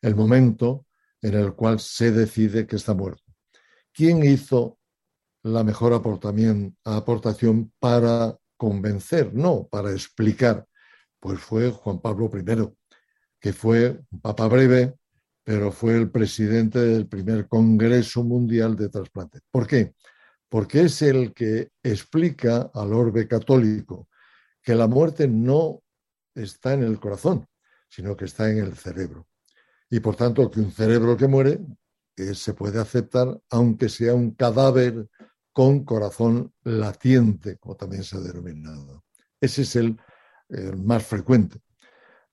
el 0.02 0.16
momento 0.16 0.86
en 1.22 1.36
el 1.36 1.54
cual 1.54 1.80
se 1.80 2.12
decide 2.12 2.68
que 2.68 2.76
está 2.76 2.94
muerto. 2.94 3.24
¿Quién 3.94 4.24
hizo 4.24 4.80
la 5.44 5.64
mejor 5.64 5.94
aportación 5.94 7.74
para 7.80 8.38
convencer? 8.58 9.34
No, 9.34 9.68
para 9.68 9.92
explicar 9.92 10.68
pues 11.22 11.40
fue 11.40 11.70
Juan 11.70 12.02
Pablo 12.02 12.30
I, 12.34 12.74
que 13.40 13.54
fue 13.54 14.02
un 14.10 14.20
papa 14.20 14.48
breve, 14.48 14.96
pero 15.44 15.72
fue 15.72 15.96
el 15.96 16.10
presidente 16.10 16.80
del 16.80 17.08
primer 17.08 17.48
Congreso 17.48 18.24
Mundial 18.24 18.76
de 18.76 18.90
Trasplante. 18.90 19.40
¿Por 19.50 19.68
qué? 19.68 19.94
Porque 20.50 20.82
es 20.82 21.02
el 21.04 21.34
que 21.34 21.70
explica 21.84 22.72
al 22.74 22.92
orbe 22.94 23.28
católico 23.28 24.10
que 24.62 24.76
la 24.76 24.88
muerte 24.88 25.28
no 25.28 25.82
está 26.34 26.74
en 26.74 26.84
el 26.84 27.00
corazón, 27.00 27.48
sino 27.88 28.18
que 28.18 28.26
está 28.26 28.50
en 28.50 28.58
el 28.58 28.76
cerebro. 28.76 29.28
Y 29.90 30.00
por 30.00 30.16
tanto, 30.16 30.50
que 30.50 30.60
un 30.60 30.72
cerebro 30.72 31.16
que 31.18 31.28
muere 31.28 31.60
eh, 32.18 32.34
se 32.34 32.54
puede 32.54 32.80
aceptar, 32.80 33.40
aunque 33.50 33.90
sea 33.90 34.16
un 34.16 34.32
cadáver 34.32 35.08
con 35.54 35.84
corazón 35.86 36.52
latiente, 36.64 37.58
como 37.58 37.76
también 37.76 38.04
se 38.04 38.18
ha 38.18 38.22
denominado. 38.22 39.04
Ese 39.40 39.64
es 39.64 39.76
el 39.76 39.98
más 40.78 41.06
frecuente. 41.06 41.60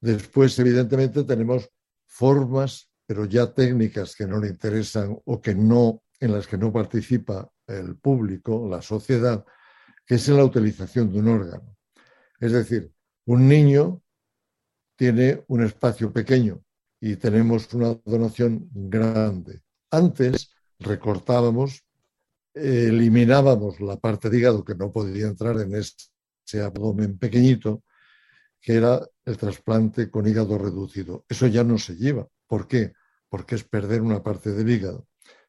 Después, 0.01 0.59
evidentemente, 0.59 1.25
tenemos 1.25 1.71
formas, 2.07 2.91
pero 3.07 3.25
ya 3.25 3.53
técnicas 3.53 4.15
que 4.15 4.27
no 4.27 4.39
le 4.39 4.49
interesan 4.49 5.17
o 5.25 5.41
que 5.41 5.55
no, 5.55 6.03
en 6.21 6.33
las 6.33 6.47
que 6.47 6.59
no 6.59 6.73
participa 6.73 7.51
el 7.67 7.97
público, 7.97 8.69
la 8.69 8.83
sociedad, 8.83 9.45
que 10.07 10.17
es 10.17 10.29
la 10.29 10.45
utilización 10.45 11.13
de 11.13 11.19
un 11.19 11.29
órgano. 11.29 11.77
Es 12.41 12.53
decir, 12.53 12.93
un 13.27 13.49
niño 13.49 14.03
tiene 14.97 15.45
un 15.49 15.65
espacio 15.65 16.13
pequeño 16.13 16.63
y 17.01 17.17
tenemos 17.17 17.73
una 17.75 17.95
donación 18.05 18.69
grande. 18.73 19.63
Antes 19.91 20.51
recortábamos, 20.79 21.85
eliminábamos 22.55 23.81
la 23.81 23.97
parte 23.97 24.31
de 24.31 24.39
hígado 24.39 24.65
que 24.65 24.75
no 24.75 24.91
podía 24.91 25.27
entrar 25.27 25.61
en 25.61 25.75
ese 25.75 26.63
abdomen 26.63 27.19
pequeñito 27.19 27.85
que 28.61 28.75
era 28.75 29.07
el 29.25 29.37
trasplante 29.37 30.11
con 30.11 30.27
hígado 30.27 30.59
reducido. 30.59 31.25
Eso 31.29 31.47
ya 31.47 31.65
no 31.65 31.79
se 31.79 31.97
lleva. 31.97 32.27
¿Por 32.47 32.67
qué? 32.67 32.93
Porque 33.29 33.55
es 33.55 33.65
perder 33.65 34.03
una 34.03 34.23
parte 34.23 34.53
del 34.53 34.69
hígado. 34.69 35.07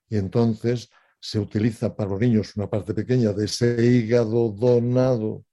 Y 0.07 0.17
entonces 0.17 0.89
se 1.19 1.39
utiliza 1.39 1.95
para 1.95 2.11
los 2.11 2.19
niños 2.19 2.55
una 2.55 2.69
parte 2.69 2.93
pequeña 2.93 3.33
de 3.33 3.45
ese 3.45 3.83
hígado 3.83 4.49
donado 4.49 5.45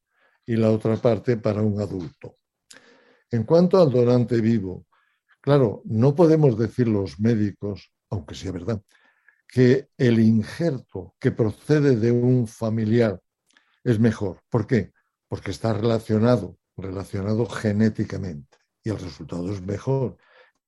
y 0.44 0.56
la 0.56 0.70
otra 0.70 0.96
parte 0.96 1.36
para 1.36 1.62
un 1.62 1.80
adulto. 1.80 2.36
En 3.30 3.44
cuanto 3.44 3.80
al 3.80 3.90
donante 3.90 4.40
vivo, 4.40 4.86
claro, 5.40 5.82
no 5.84 6.14
podemos 6.14 6.56
decir 6.56 6.86
los 6.86 7.18
médicos, 7.18 7.92
aunque 8.10 8.34
sea 8.34 8.52
verdad, 8.52 8.80
que 9.48 9.88
el 9.96 10.20
injerto 10.20 11.14
que 11.18 11.32
procede 11.32 11.96
de 11.96 12.12
un 12.12 12.46
familiar 12.46 13.20
es 13.82 13.98
mejor. 13.98 14.40
¿Por 14.48 14.66
qué? 14.66 14.92
Porque 15.28 15.50
está 15.50 15.72
relacionado 15.72 16.58
relacionado 16.76 17.46
genéticamente 17.46 18.58
y 18.82 18.90
el 18.90 18.98
resultado 18.98 19.52
es 19.52 19.60
mejor 19.62 20.16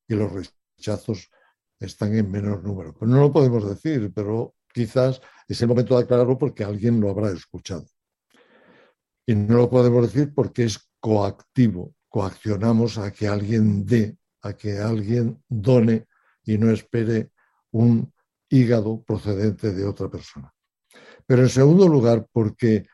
y 0.06 0.14
los 0.14 0.32
rechazos 0.76 1.30
están 1.78 2.14
en 2.16 2.30
menor 2.30 2.64
número. 2.64 2.94
Pues 2.94 3.11
no 3.11 3.20
lo 3.20 3.32
podemos 3.32 3.68
decir, 3.68 4.12
pero 4.14 4.54
quizás 4.72 5.20
es 5.46 5.61
el 5.62 5.68
momento 5.68 5.96
de 5.96 6.04
aclararlo 6.04 6.38
porque 6.38 6.64
alguien 6.64 7.00
lo 7.00 7.11
habrá 7.11 7.30
escuchado. 7.30 7.86
Y 9.26 9.34
no 9.34 9.56
lo 9.56 9.70
podemos 9.70 10.12
decir 10.12 10.32
porque 10.34 10.64
es 10.64 10.90
coactivo, 10.98 11.94
coaccionamos 12.09 12.98
a 12.98 13.12
que 13.12 13.28
alguien 13.28 13.84
dé, 13.84 14.16
a 14.42 14.54
que 14.54 14.78
alguien 14.78 15.42
done 15.48 16.06
y 16.44 16.59
no 16.59 16.70
espere 16.70 17.30
un 17.70 18.12
hígado 18.48 19.02
procedente 19.02 19.72
de 19.72 19.84
otra 19.84 20.09
persona. 20.09 20.52
Pero 21.26 21.42
en 21.42 21.50
segundo 21.50 21.86
lugar, 21.86 22.26
porque 22.32 22.86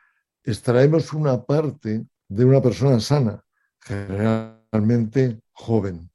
extraemos 0.43 1.13
una 1.13 1.43
parte 1.43 2.05
de 2.27 2.45
una 2.45 2.61
persona 2.61 2.99
sana, 2.99 3.43
generalmente 3.79 5.41
joven, 5.51 6.09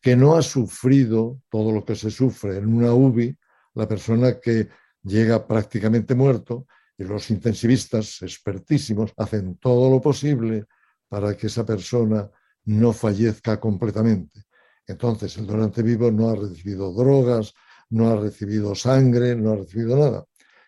que 0.00 0.16
no 0.16 0.36
ha 0.36 0.42
sufrido 0.42 1.40
todo 1.50 1.72
lo 1.72 1.84
que 1.84 1.96
se 1.96 2.10
sufre 2.10 2.58
en 2.58 2.66
una 2.66 2.92
UBI, 2.92 3.36
la 3.74 3.88
persona 3.88 4.38
que 4.40 4.68
llega 5.02 5.46
prácticamente 5.46 6.14
muerto 6.14 6.66
y 6.98 7.04
los 7.04 7.30
intensivistas 7.30 8.22
expertísimos 8.22 9.12
hacen 9.16 9.56
todo 9.58 9.90
lo 9.90 10.00
posible 10.00 10.64
para 11.08 11.36
que 11.36 11.46
esa 11.46 11.64
persona 11.64 12.28
no 12.64 12.92
fallezca 12.92 13.60
completamente. 13.60 14.42
Entonces, 14.86 15.36
el 15.36 15.46
donante 15.46 15.82
vivo 15.82 16.10
no 16.10 16.30
ha 16.30 16.36
recibido 16.36 16.92
drogas, 16.92 17.52
no 17.90 18.10
ha 18.10 18.16
recibido 18.16 18.74
sangre, 18.74 19.36
no 19.36 19.52
ha 19.52 19.56
recibido 19.56 19.96
nada. 19.96 20.24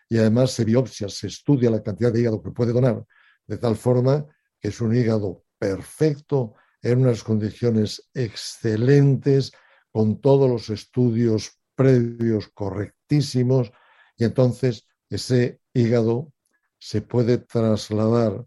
Y 0.07 0.17
además 0.17 0.51
se 0.51 0.65
biopsia, 0.65 1.09
se 1.09 1.27
estudia 1.27 1.69
la 1.69 1.83
cantidad 1.83 2.11
de 2.11 2.21
hígado 2.21 2.41
que 2.41 2.51
puede 2.51 2.73
donar, 2.73 3.03
de 3.45 3.57
tal 3.57 3.75
forma 3.75 4.25
que 4.59 4.69
es 4.69 4.81
un 4.81 4.95
hígado 4.95 5.43
perfecto, 5.57 6.55
en 6.81 7.01
unas 7.01 7.23
condiciones 7.23 8.09
excelentes, 8.13 9.51
con 9.91 10.21
todos 10.21 10.49
los 10.49 10.69
estudios 10.69 11.59
previos 11.75 12.49
correctísimos, 12.53 13.71
y 14.17 14.25
entonces 14.25 14.87
ese 15.09 15.61
hígado 15.73 16.33
se 16.77 17.01
puede 17.01 17.37
trasladar 17.37 18.45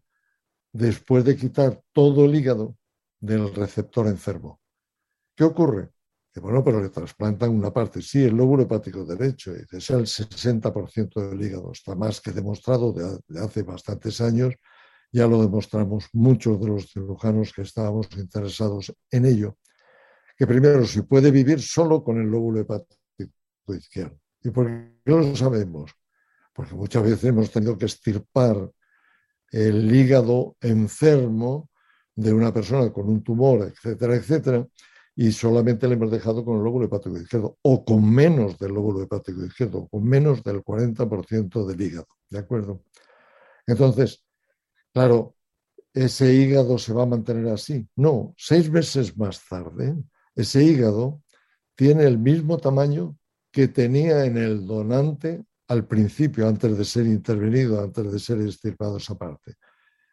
después 0.72 1.24
de 1.24 1.36
quitar 1.36 1.82
todo 1.92 2.24
el 2.24 2.34
hígado 2.34 2.76
del 3.20 3.54
receptor 3.54 4.06
enfermo. 4.06 4.60
¿Qué 5.36 5.44
ocurre? 5.44 5.90
Que 6.32 6.40
bueno, 6.40 6.64
pero 6.64 6.82
le 6.82 6.88
trasplantan 6.88 7.50
una 7.50 7.72
parte, 7.72 8.00
sí, 8.00 8.24
el 8.24 8.34
lóbulo 8.34 8.62
hepático 8.62 9.04
derecho, 9.04 9.52
sea 9.78 9.98
el 9.98 10.06
60% 10.06 11.28
del 11.28 11.42
hígado, 11.42 11.72
está 11.72 11.94
más 11.94 12.20
que 12.20 12.32
demostrado 12.32 12.92
de, 12.92 13.38
hace 13.38 13.62
bastantes 13.62 14.20
años, 14.22 14.54
ya 15.12 15.26
lo 15.26 15.42
demostramos 15.42 16.08
muchos 16.14 16.58
de 16.58 16.66
los 16.68 16.90
cirujanos 16.90 17.52
que 17.52 17.62
estábamos 17.62 18.08
interesados 18.16 18.94
en 19.10 19.26
ello, 19.26 19.58
que 20.36 20.46
primero 20.46 20.86
si 20.86 21.02
puede 21.02 21.30
vivir 21.30 21.60
solo 21.60 22.02
con 22.02 22.18
el 22.18 22.28
lóbulo 22.28 22.60
hepático 22.60 22.98
izquierdo. 23.68 24.18
¿Y 24.42 24.50
por 24.50 24.66
qué 24.66 24.92
lo 25.04 25.36
sabemos? 25.36 25.92
Porque 26.54 26.74
muchas 26.74 27.02
veces 27.02 27.24
hemos 27.24 27.50
tenido 27.50 27.76
que 27.76 27.86
estirpar 27.86 28.70
el 29.50 29.94
hígado 29.94 30.56
enfermo 30.60 31.70
de 32.14 32.32
una 32.32 32.52
persona 32.52 32.90
con 32.90 33.08
un 33.08 33.22
tumor, 33.22 33.62
etcétera, 33.68 34.16
etcétera, 34.16 34.66
y 35.14 35.30
solamente 35.30 35.86
le 35.86 35.94
hemos 35.94 36.10
dejado 36.10 36.44
con 36.44 36.56
el 36.56 36.64
lóbulo 36.64 36.86
hepático 36.86 37.18
izquierdo, 37.18 37.58
o 37.62 37.84
con 37.84 38.10
menos 38.10 38.58
del 38.58 38.72
lóbulo 38.72 39.02
hepático 39.02 39.44
izquierdo, 39.44 39.86
con 39.88 40.04
menos 40.04 40.42
del 40.42 40.62
40% 40.62 41.66
del 41.66 41.80
hígado, 41.80 42.08
¿de 42.30 42.38
acuerdo? 42.38 42.82
Entonces, 43.66 44.24
claro, 44.93 45.36
ese 45.95 46.34
hígado 46.34 46.78
se 46.78 46.93
va 46.93 47.03
a 47.03 47.07
mantener 47.07 47.53
así. 47.53 47.86
No, 47.97 48.34
seis 48.36 48.70
meses 48.70 49.16
más 49.16 49.47
tarde, 49.49 49.97
ese 50.34 50.64
hígado 50.64 51.22
tiene 51.74 52.05
el 52.05 52.18
mismo 52.18 52.59
tamaño 52.59 53.16
que 53.51 53.68
tenía 53.68 54.24
en 54.24 54.38
el 54.38 54.66
donante 54.66 55.45
al 55.68 55.86
principio, 55.86 56.49
antes 56.49 56.76
de 56.76 56.84
ser 56.84 57.07
intervenido, 57.07 57.82
antes 57.82 58.11
de 58.12 58.18
ser 58.18 58.40
extirpado 58.40 58.97
esa 58.97 59.16
parte. 59.16 59.55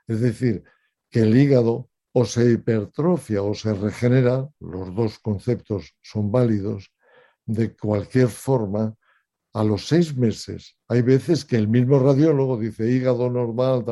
Es 0.07 0.21
decir, 0.21 0.63
que 1.09 1.21
el 1.21 1.35
hígado 1.35 1.89
o 2.11 2.25
se 2.25 2.51
hipertrofia 2.51 3.41
o 3.41 3.53
se 3.53 3.73
regenera, 3.73 4.49
los 4.59 4.93
dos 4.95 5.19
conceptos 5.19 5.95
son 6.01 6.31
válidos, 6.31 6.91
de 7.45 7.75
cualquier 7.75 8.29
forma, 8.29 8.95
a 9.53 9.63
los 9.63 9.87
seis 9.87 10.15
meses. 10.15 10.77
Hay 10.87 11.01
veces 11.01 11.43
que 11.45 11.55
el 11.55 11.67
mismo 11.67 11.99
radiólogo 11.99 12.57
dice 12.57 12.89
hígado 12.89 13.29
normal, 13.29 13.83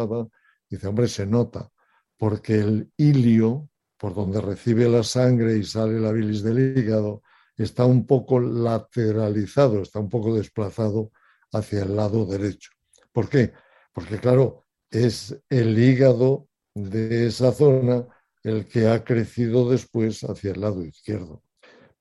dice, 0.69 0.87
hombre, 0.87 1.07
se 1.07 1.25
nota, 1.25 1.71
porque 2.17 2.55
el 2.55 2.91
hilio, 2.97 3.69
por 3.97 4.13
donde 4.13 4.41
recibe 4.41 4.89
la 4.89 5.03
sangre 5.03 5.57
y 5.57 5.63
sale 5.63 5.99
la 5.99 6.11
bilis 6.11 6.43
del 6.43 6.77
hígado, 6.77 7.23
está 7.55 7.85
un 7.85 8.05
poco 8.05 8.39
lateralizado, 8.39 9.81
está 9.81 9.99
un 9.99 10.09
poco 10.09 10.35
desplazado 10.35 11.11
hacia 11.51 11.83
el 11.83 11.95
lado 11.95 12.25
derecho. 12.25 12.71
¿Por 13.11 13.29
qué? 13.29 13.53
Porque, 13.93 14.19
claro, 14.19 14.65
es 14.91 15.35
el 15.49 15.77
hígado 15.77 16.47
de 16.75 17.27
esa 17.27 17.51
zona 17.51 18.05
el 18.43 18.67
que 18.67 18.87
ha 18.87 19.03
crecido 19.03 19.69
después 19.69 20.23
hacia 20.23 20.51
el 20.51 20.61
lado 20.61 20.83
izquierdo. 20.85 21.43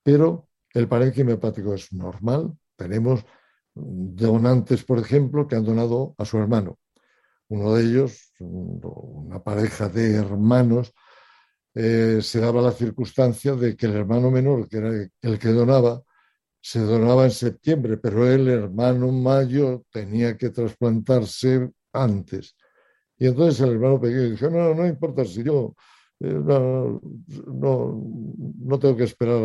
Pero 0.02 0.48
el 0.72 0.88
parénquima 0.88 1.32
hepático 1.32 1.74
es 1.74 1.92
normal. 1.92 2.56
Tenemos 2.76 3.24
donantes, 3.74 4.84
por 4.84 4.98
ejemplo, 4.98 5.48
que 5.48 5.56
han 5.56 5.64
donado 5.64 6.14
a 6.18 6.24
su 6.24 6.38
hermano. 6.38 6.78
Uno 7.48 7.74
de 7.74 7.84
ellos, 7.84 8.32
una 8.40 9.42
pareja 9.42 9.88
de 9.88 10.16
hermanos, 10.16 10.92
eh, 11.74 12.20
se 12.22 12.40
daba 12.40 12.62
la 12.62 12.72
circunstancia 12.72 13.54
de 13.54 13.76
que 13.76 13.86
el 13.86 13.94
hermano 13.94 14.30
menor, 14.30 14.68
que 14.68 14.78
era 14.78 14.90
el 15.22 15.38
que 15.38 15.48
donaba, 15.48 16.02
se 16.60 16.80
donaba 16.80 17.24
en 17.24 17.30
septiembre, 17.30 17.96
pero 17.98 18.26
el 18.26 18.48
hermano 18.48 19.12
mayor 19.12 19.84
tenía 19.90 20.36
que 20.36 20.50
trasplantarse 20.50 21.70
antes. 21.92 22.56
Y 23.18 23.26
entonces 23.26 23.60
el 23.60 23.74
hermano 23.74 24.00
pequeño 24.00 24.30
dijo, 24.30 24.50
no, 24.50 24.74
no 24.74 24.86
importa 24.86 25.24
si 25.24 25.44
yo 25.44 25.74
eh, 26.20 26.32
no, 26.32 27.00
no, 27.46 28.78
tengo 28.78 28.96
que 28.96 29.04
esperar 29.04 29.42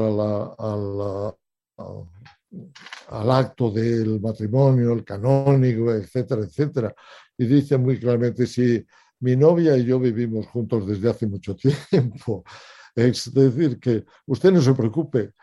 al 3.08 3.32
acto 3.32 3.72
del 3.72 4.22
matrimonio, 4.22 4.94
el 4.94 5.04
canónico, 5.04 5.94
etcétera, 5.94 6.44
etcétera. 6.44 6.96
Y 7.42 7.48
dice 7.48 7.76
muy 7.76 8.00
claramente, 8.00 8.46
si 8.46 8.86
mi 9.20 9.36
novia 9.36 9.76
y 9.76 9.84
yo 9.84 10.00
vivimos 10.00 10.46
juntos 10.46 10.86
desde 10.86 11.10
hace 11.10 11.26
mucho 11.26 11.56
tiempo, 11.56 12.44
es 12.96 13.34
decir, 13.34 13.80
que 13.80 14.06
usted 14.28 14.52
no 14.52 14.62
se 14.62 14.76
preocupe, 14.76 15.34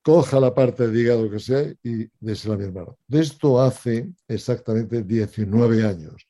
coja 0.00 0.40
la 0.40 0.54
parte 0.54 0.88
de 0.88 0.98
hígado 0.98 1.30
que 1.30 1.38
sea 1.38 1.70
y 1.82 2.08
désela 2.18 2.54
a 2.54 2.56
mi 2.56 2.64
hermano. 2.64 2.96
De 3.06 3.20
esto 3.20 3.60
hace 3.60 4.14
exactamente 4.26 5.02
19 5.02 5.84
años. 5.84 6.26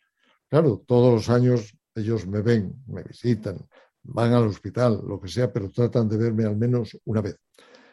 Claro, 0.48 0.82
todos 0.84 1.14
los 1.14 1.28
años 1.28 1.72
ellos 1.94 2.26
me 2.26 2.42
ven, 2.42 2.74
me 2.88 3.04
visitan, 3.04 3.58
van 4.02 4.32
al 4.32 4.48
hospital, 4.48 5.04
lo 5.06 5.20
que 5.20 5.28
sea, 5.28 5.52
pero 5.52 5.70
tratan 5.70 6.08
de 6.08 6.16
verme 6.16 6.46
al 6.46 6.56
menos 6.56 6.98
una 7.04 7.20
vez. 7.20 7.36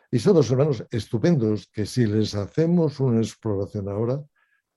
Y 0.09 0.17
son 0.17 0.33
dos 0.33 0.49
hermanos 0.49 0.83
estupendos 0.89 1.69
que 1.71 1.85
si 1.85 2.07
les 2.07 2.33
hacemos 2.33 2.99
una 2.99 3.19
exploración 3.19 3.87
ahora, 3.87 4.19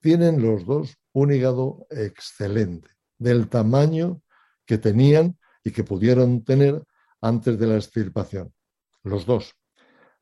tienen 0.02 0.42
los 0.42 0.66
dos 0.66 0.98
un 1.12 1.32
hígado 1.32 1.86
excelente, 1.90 2.90
del 3.18 3.48
tamaño 3.48 4.20
que 4.66 4.76
tenían 4.76 5.38
y 5.64 5.70
que 5.70 5.84
pudieron 5.84 6.44
tener 6.44 6.82
antes 7.20 7.58
de 7.58 7.66
la 7.66 7.76
extirpación. 7.76 8.52
Los 9.04 9.24
dos. 9.24 9.54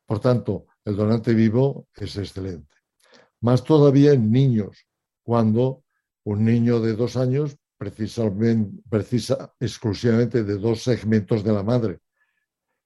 Por 0.05 0.21
tanto, 0.21 0.67
el 0.85 0.97
donante 0.97 1.35
vivo 1.35 1.89
es 1.95 2.17
excelente. 2.17 2.75
Más 3.41 3.65
todavía 3.65 4.13
en 4.13 4.31
niños, 4.31 4.87
cuando 5.23 5.85
un 6.25 6.45
niño 6.45 6.81
de 6.81 6.95
dos 6.95 7.17
años 7.17 7.57
precisa 7.79 9.55
exclusivamente 9.59 10.45
de 10.45 10.59
dos 10.59 10.83
segmentos 10.83 11.43
de 11.43 11.53
la 11.53 11.63
madre. 11.63 12.01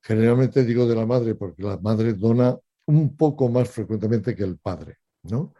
Generalmente 0.00 0.64
digo 0.64 0.86
de 0.86 0.94
la 0.94 1.06
madre 1.06 1.34
porque 1.34 1.64
la 1.64 1.78
madre 1.78 2.12
dona 2.12 2.56
un 2.86 3.16
poco 3.16 3.48
más 3.48 3.68
frecuentemente 3.70 4.36
que 4.36 4.44
el 4.44 4.58
padre. 4.58 4.98
¿no? 5.24 5.54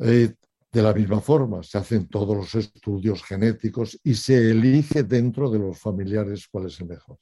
Eh, 0.00 0.34
de 0.72 0.82
la 0.82 0.92
misma 0.92 1.20
forma, 1.20 1.62
se 1.62 1.78
hacen 1.78 2.06
todos 2.08 2.36
los 2.36 2.54
estudios 2.54 3.22
genéticos 3.22 3.98
y 4.02 4.14
se 4.14 4.50
elige 4.50 5.04
dentro 5.04 5.50
de 5.50 5.58
los 5.58 5.78
familiares 5.78 6.48
cuál 6.48 6.66
es 6.66 6.78
el 6.80 6.88
mejor. 6.88 7.18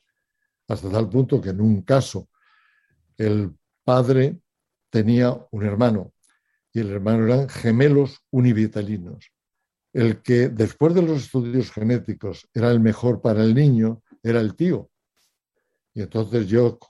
Hasta 0.67 0.91
tal 0.91 1.09
punto 1.09 1.41
que 1.41 1.51
en 1.51 1.61
un 1.61 1.83
caso 1.83 2.29
el 3.17 3.55
padre 3.85 4.41
tenía 4.91 5.37
un 5.53 5.65
hermano 5.65 6.13
y 6.73 6.81
el 6.81 6.91
hermano 6.91 7.27
eran 7.27 7.49
gemelos 7.49 8.25
univitalinos 8.31 9.35
el 9.95 10.23
que 10.23 10.49
después 10.49 10.93
de 10.93 11.03
los 11.03 11.23
estudios 11.23 11.71
genéticos 11.71 12.49
era 12.53 12.71
el 12.71 12.81
mejor 12.81 13.23
para 13.23 13.43
el 13.45 13.55
niño 13.55 14.03
era 14.23 14.41
el 14.41 14.57
tío. 14.57 14.91
Y 15.95 16.03
entonces 16.03 16.49
yo, 16.49 16.81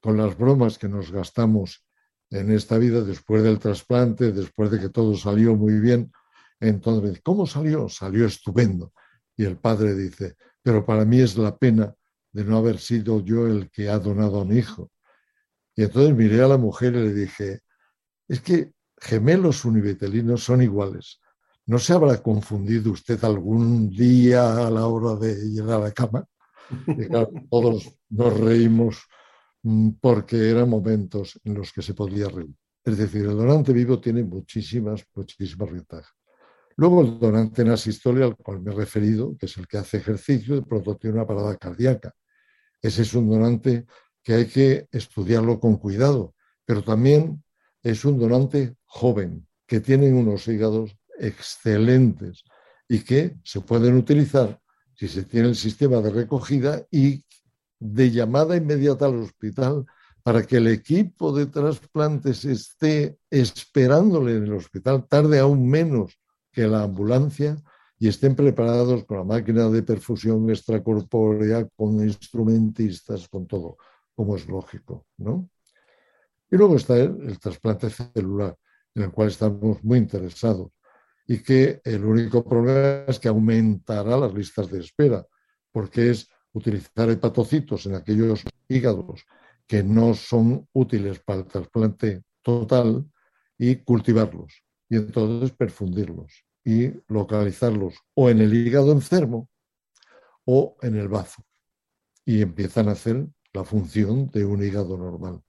con 0.00 0.16
las 0.16 0.36
bromas 0.38 0.78
que 0.78 0.88
nos 0.88 1.12
gastamos 1.12 1.84
en 2.30 2.52
esta 2.52 2.78
vida 2.78 3.02
después 3.02 3.42
del 3.42 3.58
trasplante, 3.58 4.32
después 4.32 4.70
de 4.70 4.80
que 4.80 4.88
todo 4.88 5.16
salió 5.16 5.56
muy 5.56 5.80
bien, 5.80 6.12
entonces, 6.60 7.20
¿cómo 7.22 7.46
salió? 7.46 7.88
Salió 7.88 8.26
estupendo. 8.26 8.92
Y 9.36 9.44
el 9.44 9.56
padre 9.56 9.94
dice, 9.94 10.36
pero 10.62 10.84
para 10.84 11.04
mí 11.04 11.20
es 11.20 11.36
la 11.36 11.56
pena 11.56 11.94
de 12.32 12.44
no 12.44 12.58
haber 12.58 12.78
sido 12.78 13.24
yo 13.24 13.46
el 13.46 13.70
que 13.70 13.88
ha 13.88 13.98
donado 13.98 14.40
a 14.40 14.44
mi 14.44 14.58
hijo. 14.58 14.90
Y 15.74 15.82
entonces 15.84 16.14
miré 16.14 16.42
a 16.42 16.48
la 16.48 16.58
mujer 16.58 16.94
y 16.94 16.98
le 16.98 17.14
dije, 17.14 17.60
es 18.28 18.40
que 18.40 18.72
gemelos 18.98 19.64
univitelinos 19.64 20.44
son 20.44 20.62
iguales. 20.62 21.20
¿No 21.66 21.78
se 21.78 21.94
habrá 21.94 22.22
confundido 22.22 22.92
usted 22.92 23.22
algún 23.24 23.90
día 23.90 24.66
a 24.66 24.70
la 24.70 24.86
hora 24.86 25.18
de 25.18 25.32
ir 25.46 25.62
a 25.62 25.78
la 25.78 25.90
cama? 25.92 26.24
todos 27.50 27.90
nos 28.10 28.38
reímos 28.38 28.98
porque 30.00 30.50
eran 30.50 30.68
momentos 30.68 31.38
en 31.44 31.54
los 31.54 31.72
que 31.72 31.82
se 31.82 31.94
podía 31.94 32.28
reír. 32.28 32.54
Es 32.84 32.96
decir, 32.96 33.22
el 33.22 33.36
donante 33.36 33.72
vivo 33.72 34.00
tiene 34.00 34.22
muchísimas, 34.24 35.04
muchísimas 35.14 35.70
ventajas. 35.70 36.14
Luego 36.76 37.02
el 37.02 37.18
donante 37.18 37.62
en 37.62 37.70
asistolia, 37.70 38.24
al 38.24 38.36
cual 38.36 38.62
me 38.62 38.72
he 38.72 38.74
referido, 38.74 39.36
que 39.36 39.46
es 39.46 39.56
el 39.58 39.68
que 39.68 39.78
hace 39.78 39.98
ejercicio, 39.98 40.54
de 40.54 40.62
pronto 40.62 40.96
tiene 40.96 41.16
una 41.16 41.26
parada 41.26 41.56
cardíaca. 41.56 42.14
Ese 42.80 43.02
es 43.02 43.12
un 43.14 43.28
donante 43.28 43.84
que 44.22 44.34
hay 44.34 44.46
que 44.46 44.88
estudiarlo 44.90 45.60
con 45.60 45.76
cuidado, 45.76 46.34
pero 46.64 46.82
también 46.82 47.42
es 47.82 48.04
un 48.04 48.18
donante 48.18 48.76
joven, 48.84 49.46
que 49.66 49.80
tiene 49.80 50.12
unos 50.12 50.48
hígados 50.48 50.96
excelentes 51.18 52.44
y 52.88 53.00
que 53.00 53.36
se 53.44 53.60
pueden 53.60 53.96
utilizar 53.96 54.58
si 54.94 55.08
se 55.08 55.24
tiene 55.24 55.48
el 55.48 55.56
sistema 55.56 56.00
de 56.00 56.10
recogida 56.10 56.86
y 56.90 57.24
de 57.80 58.10
llamada 58.10 58.56
inmediata 58.56 59.06
al 59.06 59.16
hospital 59.16 59.86
para 60.22 60.46
que 60.46 60.58
el 60.58 60.68
equipo 60.68 61.32
de 61.32 61.46
trasplantes 61.46 62.44
esté 62.44 63.18
esperándole 63.30 64.36
en 64.36 64.44
el 64.44 64.52
hospital, 64.52 65.08
tarde 65.08 65.38
aún 65.38 65.68
menos 65.68 66.20
que 66.52 66.68
la 66.68 66.82
ambulancia 66.82 67.56
y 67.98 68.08
estén 68.08 68.34
preparados 68.36 69.04
con 69.04 69.18
la 69.18 69.24
máquina 69.24 69.68
de 69.68 69.82
perfusión 69.82 70.48
extracorpórea, 70.50 71.66
con 71.74 72.02
instrumentistas, 72.02 73.28
con 73.28 73.46
todo, 73.46 73.76
como 74.14 74.36
es 74.36 74.46
lógico, 74.46 75.06
¿no? 75.18 75.48
Y 76.50 76.56
luego 76.56 76.76
está 76.76 76.96
el, 76.98 77.38
trasplante 77.38 77.88
celular, 77.90 78.56
en 78.94 79.04
el 79.04 79.10
cual 79.10 79.28
estamos 79.28 79.82
muy 79.84 79.98
interesados 79.98 80.70
y 81.26 81.42
que 81.42 81.80
el 81.84 82.04
único 82.04 82.42
problema 82.42 83.04
es 83.06 83.20
que 83.20 83.28
aumentará 83.28 84.16
las 84.16 84.34
listas 84.34 84.68
de 84.68 84.80
espera, 84.80 85.24
porque 85.70 86.10
es 86.10 86.28
utilizar 86.52 87.10
hepatocitos 87.10 87.86
en 87.86 87.94
aquellos 87.94 88.44
hígados 88.68 89.24
que 89.66 89.82
no 89.82 90.14
son 90.14 90.68
útiles 90.72 91.20
para 91.20 91.40
el 91.40 91.46
trasplante 91.46 92.22
total 92.42 93.08
y 93.56 93.76
cultivarlos. 93.76 94.64
Y 94.88 94.96
entonces 94.96 95.52
perfundirlos 95.52 96.44
y 96.64 96.92
localizarlos 97.08 97.94
o 98.14 98.28
en 98.30 98.40
el 98.40 98.52
hígado 98.52 98.92
enfermo 98.92 99.48
o 100.44 100.76
en 100.82 100.96
el 100.96 101.08
bazo. 101.08 101.44
Y 102.24 102.42
empiezan 102.42 102.88
a 102.88 102.92
hacer 102.92 103.26
la 103.52 103.64
función 103.64 104.28
de 104.30 104.44
un 104.44 104.62
hígado 104.62 104.96
normal. 104.96 105.42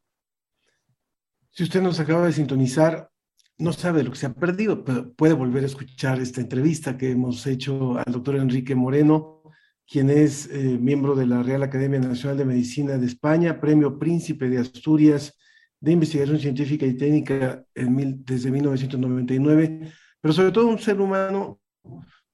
Si 1.49 1.63
usted 1.63 1.81
nos 1.81 1.99
acaba 1.99 2.25
de 2.27 2.33
sintonizar, 2.33 3.11
no 3.57 3.73
sabe 3.73 4.03
lo 4.03 4.11
que 4.11 4.17
se 4.17 4.25
ha 4.25 4.33
perdido, 4.33 4.83
pero 4.83 5.13
puede 5.13 5.33
volver 5.33 5.63
a 5.63 5.67
escuchar 5.67 6.19
esta 6.19 6.41
entrevista 6.41 6.97
que 6.97 7.11
hemos 7.11 7.45
hecho 7.45 7.97
al 7.97 8.11
doctor 8.11 8.37
Enrique 8.37 8.73
Moreno, 8.73 9.43
quien 9.87 10.09
es 10.09 10.47
eh, 10.51 10.77
miembro 10.79 11.15
de 11.15 11.25
la 11.25 11.43
Real 11.43 11.63
Academia 11.63 11.99
Nacional 11.99 12.37
de 12.37 12.45
Medicina 12.45 12.97
de 12.97 13.05
España, 13.05 13.59
premio 13.59 13.99
Príncipe 13.99 14.49
de 14.49 14.59
Asturias 14.59 15.37
de 15.79 15.91
Investigación 15.91 16.39
Científica 16.39 16.85
y 16.85 16.95
Técnica 16.95 17.65
desde 17.73 18.51
1999, 18.51 19.91
pero 20.21 20.33
sobre 20.33 20.51
todo 20.51 20.67
un 20.67 20.79
ser 20.79 21.01
humano 21.01 21.59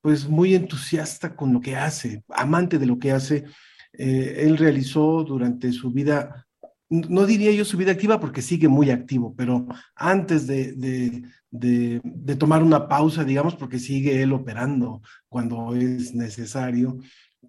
pues 0.01 0.27
muy 0.27 0.53
entusiasta 0.53 1.35
con 1.35 1.53
lo 1.53 1.59
que 1.59 1.75
hace, 1.75 2.23
amante 2.29 2.77
de 2.77 2.85
lo 2.85 2.99
que 2.99 3.11
hace. 3.11 3.45
Eh, 3.93 4.35
él 4.39 4.57
realizó 4.57 5.23
durante 5.23 5.71
su 5.71 5.91
vida 5.91 6.47
no 6.89 7.25
diría 7.25 7.51
yo 7.51 7.65
su 7.65 7.77
vida 7.77 7.91
activa 7.91 8.19
porque 8.19 8.41
sigue 8.41 8.67
muy 8.67 8.91
activo, 8.91 9.35
pero 9.35 9.67
antes 9.95 10.47
de, 10.47 11.23
tomar 12.39 12.63
una 12.63 12.87
pausa, 12.87 13.23
digamos, 13.23 13.55
porque 13.55 13.79
sigue 13.79 14.21
él 14.21 14.31
operando 14.33 15.01
cuando 15.27 15.75
es 15.75 16.13
necesario, 16.13 16.97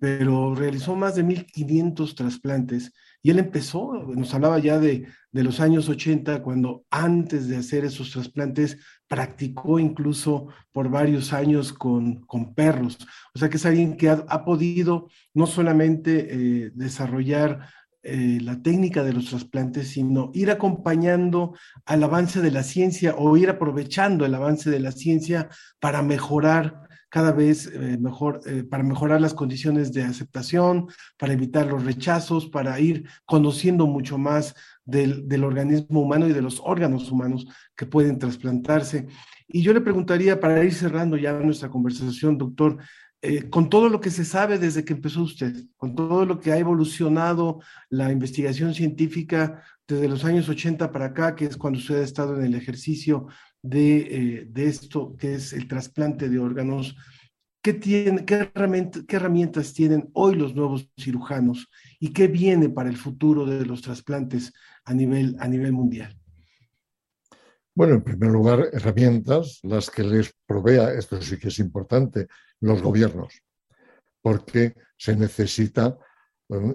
pero 0.01 0.55
realizó 0.55 0.95
más 0.95 1.17
de 1.17 1.25
1.500 1.25 2.15
trasplantes 2.15 2.93
y 3.23 3.31
él 3.31 3.39
empezó, 3.41 3.93
nos 4.15 4.33
hablaba 4.33 4.59
ya 4.59 4.79
de, 4.79 5.07
los 5.33 5.61
años 5.61 5.89
80, 5.89 6.43
cuando 6.43 6.85
antes 6.91 7.49
de 7.49 7.57
hacer 7.57 7.85
esos 7.85 8.11
trasplantes 8.11 8.79
practicó 9.07 9.79
incluso 9.79 10.49
por 10.73 10.89
varios 10.89 11.33
años 11.33 11.73
con, 11.73 12.25
perros. 12.55 12.99
O 13.35 13.39
sea 13.39 13.49
que 13.49 13.57
es 13.57 13.67
alguien 13.67 13.97
que 13.97 14.09
ha, 14.09 14.45
podido 14.45 15.09
no 15.35 15.47
solamente 15.47 16.29
eh, 16.31 16.71
desarrollar 16.75 17.69
eh, 18.03 18.39
la 18.41 18.63
técnica 18.63 19.03
de 19.03 19.13
los 19.13 19.27
trasplantes, 19.27 19.89
sino 19.89 20.31
ir 20.33 20.51
acompañando 20.51 21.55
al 21.85 22.03
avance 22.03 22.41
de 22.41 22.51
la 22.51 22.63
ciencia 22.63 23.15
o 23.17 23.37
ir 23.37 23.51
aprovechando 23.51 24.25
el 24.27 24.35
avance 24.35 24.71
de 24.71 24.81
la 24.81 24.93
ciencia 24.93 25.49
para 25.81 26.03
mejorar 26.03 26.88
cada 27.09 27.33
vez 27.33 27.67
eh, 27.67 27.97
mejor, 27.99 28.41
eh, 28.47 28.65
para 28.65 28.83
mejorar 28.83 29.21
las 29.21 29.35
condiciones 29.35 29.93
de 29.93 30.03
aceptación, 30.03 30.89
para 31.19 31.33
evitar 31.33 31.67
los 31.67 31.85
rechazos, 31.85 32.47
para 32.47 32.79
ir 32.81 33.09
conociendo 33.25 33.87
mucho 33.87 34.19
más 34.19 34.55
del, 34.85 35.29
del 35.29 35.45
organismo 35.45 36.01
humano 36.01 36.29
y 36.29 36.33
de 36.33 36.43
los 36.43 36.61
órganos 36.65 37.11
humanos 37.11 37.47
que 37.77 37.87
pueden 37.87 38.19
trasplantarse. 38.19 39.07
Y 39.47 39.63
yo 39.63 39.73
le 39.73 39.81
preguntaría, 39.81 40.41
para 40.41 40.63
ir 40.63 40.75
cerrando 40.75 41.17
ya 41.17 41.33
nuestra 41.33 41.71
conversación, 41.71 42.37
doctor, 42.37 42.79
eh, 43.21 43.51
con 43.51 43.69
todo 43.69 43.89
lo 43.89 44.01
que 44.01 44.11
se 44.11 44.25
sabe 44.25 44.59
desde 44.59 44.85
que 44.85 44.93
empezó 44.93 45.23
usted, 45.23 45.53
con 45.77 45.97
todo 45.97 46.25
lo 46.25 46.39
que 46.39 46.53
ha 46.53 46.59
evolucionado 46.59 47.61
la 47.91 48.13
investigación 48.13 48.75
científica 48.75 49.65
desde 49.89 50.09
los 50.09 50.25
años 50.25 50.49
80 50.49 50.93
para 50.93 51.07
acá, 51.07 51.35
que 51.35 51.47
es 51.47 51.57
cuando 51.57 51.81
usted 51.81 52.01
ha 52.01 52.05
estado 52.05 52.37
en 52.37 52.45
el 52.45 52.55
ejercicio 52.55 53.27
de, 53.63 54.43
eh, 54.43 54.49
esto, 54.57 55.17
que 55.17 55.35
es 55.35 55.53
el 55.53 55.67
trasplante 55.69 56.29
de 56.29 56.39
órganos, 56.39 56.97
¿qué, 57.63 57.75
tiene, 57.75 58.25
qué, 58.25 58.51
qué 59.07 59.17
herramientas 59.17 59.73
tienen 59.73 60.11
hoy 60.15 60.37
los 60.37 60.55
nuevos 60.55 60.91
cirujanos 60.99 61.69
y 61.99 62.13
qué 62.13 62.29
viene 62.29 62.69
para 62.69 62.89
el 62.89 62.97
futuro 62.97 63.45
de 63.47 63.65
los 63.67 63.83
trasplantes 63.83 64.53
a 64.85 64.95
nivel, 64.95 65.37
a 65.41 65.49
nivel 65.49 65.73
mundial? 65.73 66.17
Bueno, 67.75 67.95
en 67.95 68.03
primer 68.03 68.31
lugar, 68.31 68.71
herramientas, 68.73 69.61
las 69.63 69.89
que 69.89 70.03
les 70.03 70.35
provea, 70.47 70.93
esto 70.95 71.23
sí 71.23 71.39
que 71.39 71.49
es 71.49 71.61
importante, 71.61 72.27
los 72.61 72.83
gobiernos, 72.83 73.41
porque 74.21 74.75
se 74.97 75.15
necesita 75.15 75.97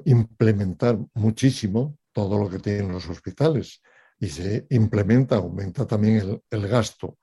implementar 0.05 0.97
muchísimo 1.13 1.97
todo 2.13 2.39
lo 2.39 2.49
que 2.49 2.59
tienen 2.59 2.91
los 2.91 3.09
hospitales 3.09 3.81
y 4.23 4.29
se 4.29 4.65
implementa, 4.69 5.35
aumenta 5.35 5.85
también 5.85 6.41
el, 6.49 6.67
gasto, 6.69 7.17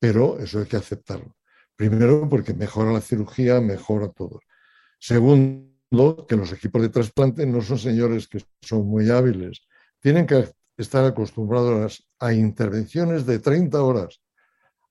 pero 0.00 0.40
eso 0.40 0.58
hay 0.58 0.66
que 0.66 0.76
aceptarlo. 0.76 1.36
Primero, 1.76 2.28
porque 2.28 2.52
mejora 2.52 2.90
la 2.92 3.00
cirugía, 3.00 3.60
mejora 3.60 4.08
todo. 4.08 4.40
Segundo, 4.98 6.26
que 6.26 6.34
los 6.34 6.50
equipos 6.50 6.82
de 6.82 6.88
trasplante 6.88 7.46
no 7.46 7.60
son 7.62 7.78
señores 7.78 8.26
que 8.26 8.44
son 8.60 8.88
muy 8.88 9.08
hábiles, 9.08 9.60
tienen 10.00 10.26
que 10.26 10.48
estar 10.76 11.04
acostumbrados 11.04 12.10
a 12.18 12.32
intervenciones 12.32 13.24
de 13.24 13.38
30 13.38 13.80
horas, 13.80 14.20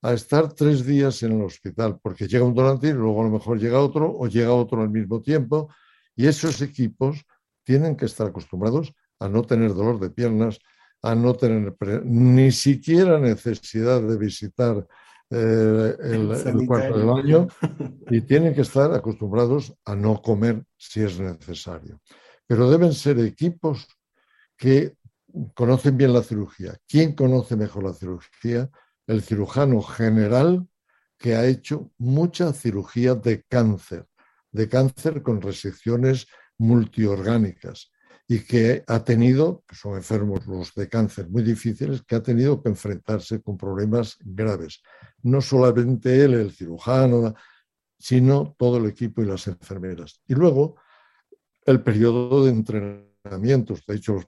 a 0.02 0.14
estar 0.14 0.54
tres 0.54 0.86
días 0.86 1.22
en 1.22 1.34
el 1.34 1.42
hospital, 1.44 2.00
porque 2.02 2.30
llega 2.30 2.46
un 2.46 2.56
donante 2.56 2.94
luego 2.94 3.20
a 3.20 3.26
lo 3.26 3.32
mejor 3.32 3.60
llega 3.60 3.82
otro 3.82 4.10
o 4.10 4.26
llega 4.28 4.54
otro 4.54 4.82
al 4.82 4.90
mismo 4.90 5.22
tiempo, 5.22 5.68
y 6.16 6.28
esos 6.28 6.62
equipos 6.62 7.26
tienen 7.66 7.98
que 7.98 8.06
estar 8.06 8.28
acostumbrados 8.28 8.94
a 9.20 9.28
no 9.28 9.42
tener 9.42 9.74
dolor 9.74 10.00
de 10.00 10.12
piernas, 10.12 10.58
a 11.02 11.16
no 11.16 11.34
tener 11.36 11.76
ni 12.06 12.52
siquiera 12.52 13.20
necesidad 13.20 14.02
de 14.02 14.18
visitar 14.18 14.88
eh, 15.30 15.96
el, 16.00 16.32
el, 16.32 16.68
cuarto 16.68 16.98
del 16.98 17.08
baño 17.08 17.48
y 18.10 18.22
tienen 18.22 18.54
que 18.54 18.62
estar 18.62 18.94
acostumbrados 18.94 19.74
a 19.86 19.96
no 19.96 20.22
comer 20.22 20.64
si 20.78 21.02
es 21.02 21.20
necesario. 21.20 22.02
Pero 22.46 22.70
deben 22.70 22.94
ser 22.94 23.20
equipos 23.20 23.88
que 24.58 24.96
conocen 25.54 25.98
bien 25.98 26.14
la 26.14 26.22
cirugía. 26.22 26.78
¿Quién 26.88 27.16
conoce 27.16 27.56
mejor 27.56 27.84
la 27.84 27.94
cirugía? 27.94 28.70
El 29.08 29.22
cirujano 29.22 29.82
general 29.82 30.68
que 31.18 31.36
ha 31.36 31.46
hecho 31.46 31.92
mucha 31.98 32.52
cirugía 32.52 33.16
de 33.16 33.44
cáncer, 33.44 34.06
de 34.52 34.68
cáncer 34.68 35.22
con 35.22 35.42
resecciones 35.42 36.28
multiorgánicas 36.58 37.92
y 38.32 38.40
que 38.46 38.82
ha 38.88 39.04
tenido, 39.04 39.62
que 39.68 39.76
son 39.76 39.98
enfermos 39.98 40.48
los 40.48 40.74
de 40.74 40.88
cáncer 40.88 41.30
muy 41.30 41.44
difíciles, 41.44 42.02
que 42.04 42.16
ha 42.16 42.24
tenido 42.24 42.64
que 42.64 42.70
enfrentarse 42.70 43.42
con 43.42 43.58
problemas 43.58 44.18
graves. 44.22 44.82
No 45.22 45.42
solamente 45.42 46.24
él, 46.24 46.36
el 46.36 46.54
cirujano, 46.54 47.36
sino 48.00 48.56
todo 48.58 48.78
el 48.78 48.86
equipo 48.86 49.22
y 49.22 49.26
las 49.26 49.48
enfermeras. 49.48 50.22
Y 50.28 50.36
luego, 50.36 50.78
el 51.66 51.84
periodo 51.84 52.46
de 52.46 52.52
entrenamientos. 52.52 53.86
De 53.86 53.96
hecho, 53.96 54.14
los 54.14 54.26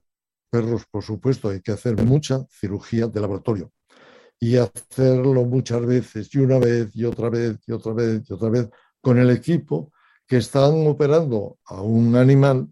perros, 0.50 0.84
por 0.92 1.02
supuesto, 1.02 1.48
hay 1.48 1.62
que 1.62 1.72
hacer 1.72 1.96
mucha 2.04 2.46
cirugía 2.50 3.08
de 3.08 3.22
laboratorio 3.22 3.72
y 4.38 4.58
hacerlo 4.58 5.46
muchas 5.46 5.86
veces, 5.86 6.36
y 6.36 6.40
una 6.40 6.60
vez, 6.60 6.94
y 6.94 7.06
otra 7.06 7.30
vez, 7.30 7.58
y 7.66 7.72
otra 7.72 7.94
vez, 7.94 8.22
y 8.30 8.34
otra 8.34 8.50
vez, 8.50 8.70
con 9.00 9.18
el 9.18 9.30
equipo 9.30 9.94
que 10.28 10.36
están 10.36 10.86
operando 10.88 11.58
a 11.64 11.82
un 11.82 12.18
animal. 12.18 12.68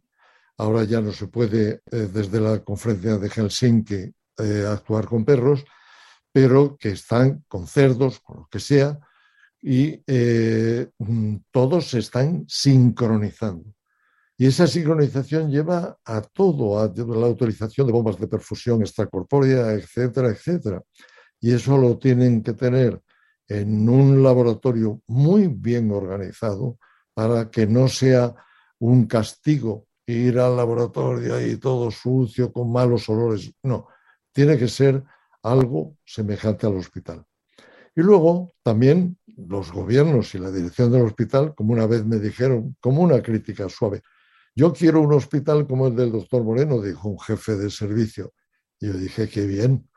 Ahora 0.61 0.83
ya 0.83 1.01
no 1.01 1.11
se 1.11 1.25
puede, 1.25 1.81
eh, 1.91 2.07
desde 2.13 2.39
la 2.39 2.63
conferencia 2.63 3.17
de 3.17 3.29
Helsinki, 3.29 4.13
eh, 4.37 4.65
actuar 4.69 5.07
con 5.07 5.25
perros, 5.25 5.65
pero 6.31 6.77
que 6.77 6.89
están 6.89 7.43
con 7.47 7.65
cerdos, 7.65 8.19
con 8.19 8.41
lo 8.41 8.47
que 8.47 8.59
sea, 8.59 8.99
y 9.59 10.03
eh, 10.05 10.87
mm, 10.99 11.37
todos 11.49 11.89
se 11.89 11.97
están 11.97 12.45
sincronizando. 12.47 13.73
Y 14.37 14.45
esa 14.45 14.67
sincronización 14.67 15.49
lleva 15.49 15.97
a 16.05 16.21
todo, 16.21 16.79
a 16.79 16.93
la 16.95 17.27
utilización 17.27 17.87
de 17.87 17.93
bombas 17.93 18.19
de 18.19 18.27
perfusión 18.27 18.81
extracorpórea, 18.81 19.71
etcétera, 19.71 20.29
etcétera. 20.29 20.83
Y 21.39 21.53
eso 21.53 21.75
lo 21.75 21.97
tienen 21.97 22.43
que 22.43 22.53
tener 22.53 23.01
en 23.47 23.89
un 23.89 24.21
laboratorio 24.21 25.01
muy 25.07 25.47
bien 25.47 25.89
organizado 25.91 26.77
para 27.15 27.49
que 27.49 27.65
no 27.65 27.87
sea 27.87 28.35
un 28.77 29.07
castigo 29.07 29.87
ir 30.05 30.39
al 30.39 30.57
laboratorio 30.57 31.45
y 31.45 31.57
todo 31.57 31.91
sucio, 31.91 32.51
con 32.51 32.71
malos 32.71 33.07
olores. 33.09 33.51
No, 33.63 33.87
tiene 34.31 34.57
que 34.57 34.67
ser 34.67 35.03
algo 35.43 35.97
semejante 36.05 36.67
al 36.67 36.77
hospital. 36.77 37.25
Y 37.95 38.01
luego 38.01 38.53
también 38.63 39.17
los 39.25 39.71
gobiernos 39.71 40.33
y 40.35 40.39
la 40.39 40.51
dirección 40.51 40.91
del 40.91 41.03
hospital, 41.03 41.53
como 41.55 41.73
una 41.73 41.87
vez 41.87 42.05
me 42.05 42.19
dijeron, 42.19 42.75
como 42.79 43.01
una 43.01 43.21
crítica 43.21 43.67
suave, 43.69 44.01
yo 44.55 44.73
quiero 44.73 45.01
un 45.01 45.13
hospital 45.13 45.65
como 45.67 45.87
el 45.87 45.95
del 45.95 46.11
doctor 46.11 46.43
Moreno, 46.43 46.81
dijo 46.81 47.09
un 47.09 47.19
jefe 47.19 47.55
de 47.55 47.69
servicio. 47.69 48.33
Y 48.79 48.87
yo 48.87 48.93
dije, 48.93 49.29
qué 49.29 49.45
bien. 49.45 49.87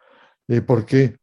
¿Y 0.46 0.61
por 0.61 0.84
qué? 0.86 1.18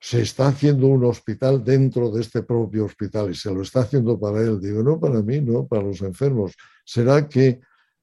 Se 0.00 0.20
está 0.22 0.48
haciendo 0.48 0.86
un 0.86 1.04
hospital 1.04 1.64
dentro 1.64 2.10
de 2.10 2.20
este 2.20 2.42
propio 2.42 2.84
hospital 2.84 3.30
y 3.30 3.34
se 3.34 3.52
lo 3.52 3.62
está 3.62 3.80
haciendo 3.80 4.18
para 4.20 4.40
él. 4.42 4.60
Digo, 4.60 4.82
no 4.82 5.00
para 5.00 5.22
mí, 5.22 5.40
no 5.40 5.66
para 5.66 5.82
los 5.82 6.02
enfermos. 6.02 6.54
¿Será 6.84 7.28
que 7.28 7.60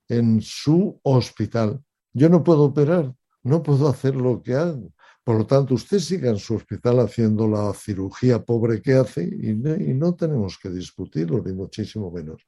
en 0.08 0.42
su 0.42 1.00
hospital 1.04 1.82
yo 2.16 2.30
no 2.30 2.44
puedo 2.44 2.64
operar? 2.64 3.14
No 3.44 3.62
puedo 3.62 3.90
hacer 3.90 4.16
lo 4.16 4.42
que 4.42 4.54
hago. 4.56 4.94
Por 5.22 5.38
lo 5.38 5.46
tanto, 5.46 5.74
usted 5.74 6.00
siga 6.00 6.30
en 6.30 6.40
su 6.40 6.56
hospital 6.56 7.00
haciendo 7.00 7.48
la 7.48 7.74
cirugía 7.74 8.44
pobre 8.44 8.82
que 8.82 8.94
hace 8.94 9.24
y 9.24 9.54
no, 9.54 10.16
tenemos 10.16 10.58
que 10.58 10.70
discutirlo, 10.70 11.44
ni 11.44 11.52
muchísimo 11.52 12.10
menos. 12.12 12.48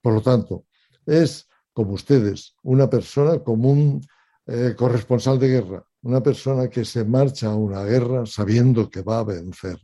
Por 0.00 0.14
lo 0.14 0.22
tanto, 0.22 0.64
es 1.04 1.48
como 1.74 1.92
ustedes, 1.92 2.54
una 2.62 2.88
persona 2.88 3.40
como 3.40 3.70
un 3.70 4.00
eh, 4.46 4.74
corresponsal 4.76 5.38
de 5.38 5.48
guerra, 5.48 5.84
una 6.02 6.22
persona 6.22 6.70
que 6.70 6.84
se 6.84 7.04
marcha 7.04 7.48
a 7.48 7.54
una 7.54 7.84
guerra 7.84 8.24
sabiendo 8.24 8.88
que 8.88 9.02
va 9.02 9.18
a 9.18 9.24
vencer 9.24 9.78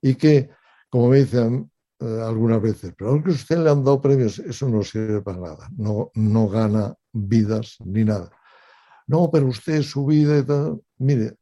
y 0.00 0.16
que, 0.16 0.50
como 0.90 1.10
me 1.10 1.18
dicen 1.18 1.70
algunas 2.02 2.60
veces, 2.60 2.92
pero 2.96 3.10
aunque 3.10 3.30
usted 3.30 3.58
le 3.58 3.70
han 3.70 3.84
dado 3.84 4.00
premios, 4.00 4.38
eso 4.38 4.68
no 4.68 4.82
sirve 4.82 5.22
para 5.22 5.38
nada, 5.38 5.68
no, 5.76 6.10
no 6.14 6.48
gana 6.48 6.94
vidas 7.12 7.76
ni 7.84 8.04
nada. 8.04 8.30
No, 9.06 9.30
pero 9.30 9.46
usted 9.46 9.82
su 9.82 10.06
vida 10.06 10.38
y 10.38 10.42
tal, 10.44 10.80
mire, 10.98 11.36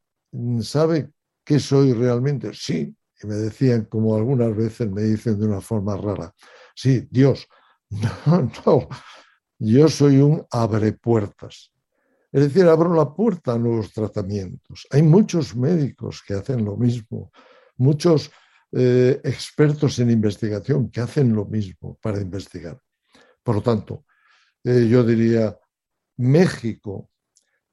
¿sabe 0.62 1.10
qué 1.44 1.58
soy 1.58 1.92
realmente? 1.92 2.50
Sí, 2.54 2.94
y 3.22 3.26
me 3.26 3.34
decían, 3.34 3.84
como 3.84 4.16
algunas 4.16 4.56
veces 4.56 4.90
me 4.90 5.02
dicen 5.02 5.38
de 5.38 5.46
una 5.46 5.60
forma 5.60 5.96
rara, 5.96 6.34
sí, 6.74 7.06
Dios, 7.10 7.46
no, 7.90 8.50
no, 8.66 8.88
yo 9.58 9.88
soy 9.88 10.18
un 10.18 10.46
abre 10.50 10.92
puertas. 10.92 11.72
Es 12.32 12.42
decir, 12.42 12.66
abro 12.68 12.94
la 12.94 13.12
puerta 13.12 13.54
a 13.54 13.58
nuevos 13.58 13.92
tratamientos. 13.92 14.86
Hay 14.90 15.02
muchos 15.02 15.56
médicos 15.56 16.22
que 16.24 16.34
hacen 16.34 16.64
lo 16.64 16.76
mismo, 16.76 17.32
muchos 17.76 18.30
eh, 18.72 19.20
expertos 19.24 19.98
en 19.98 20.10
investigación 20.10 20.90
que 20.90 21.00
hacen 21.00 21.34
lo 21.34 21.44
mismo 21.44 21.98
para 22.00 22.20
investigar. 22.20 22.80
Por 23.42 23.56
lo 23.56 23.62
tanto, 23.62 24.04
eh, 24.64 24.86
yo 24.88 25.02
diría, 25.04 25.58
México, 26.18 27.10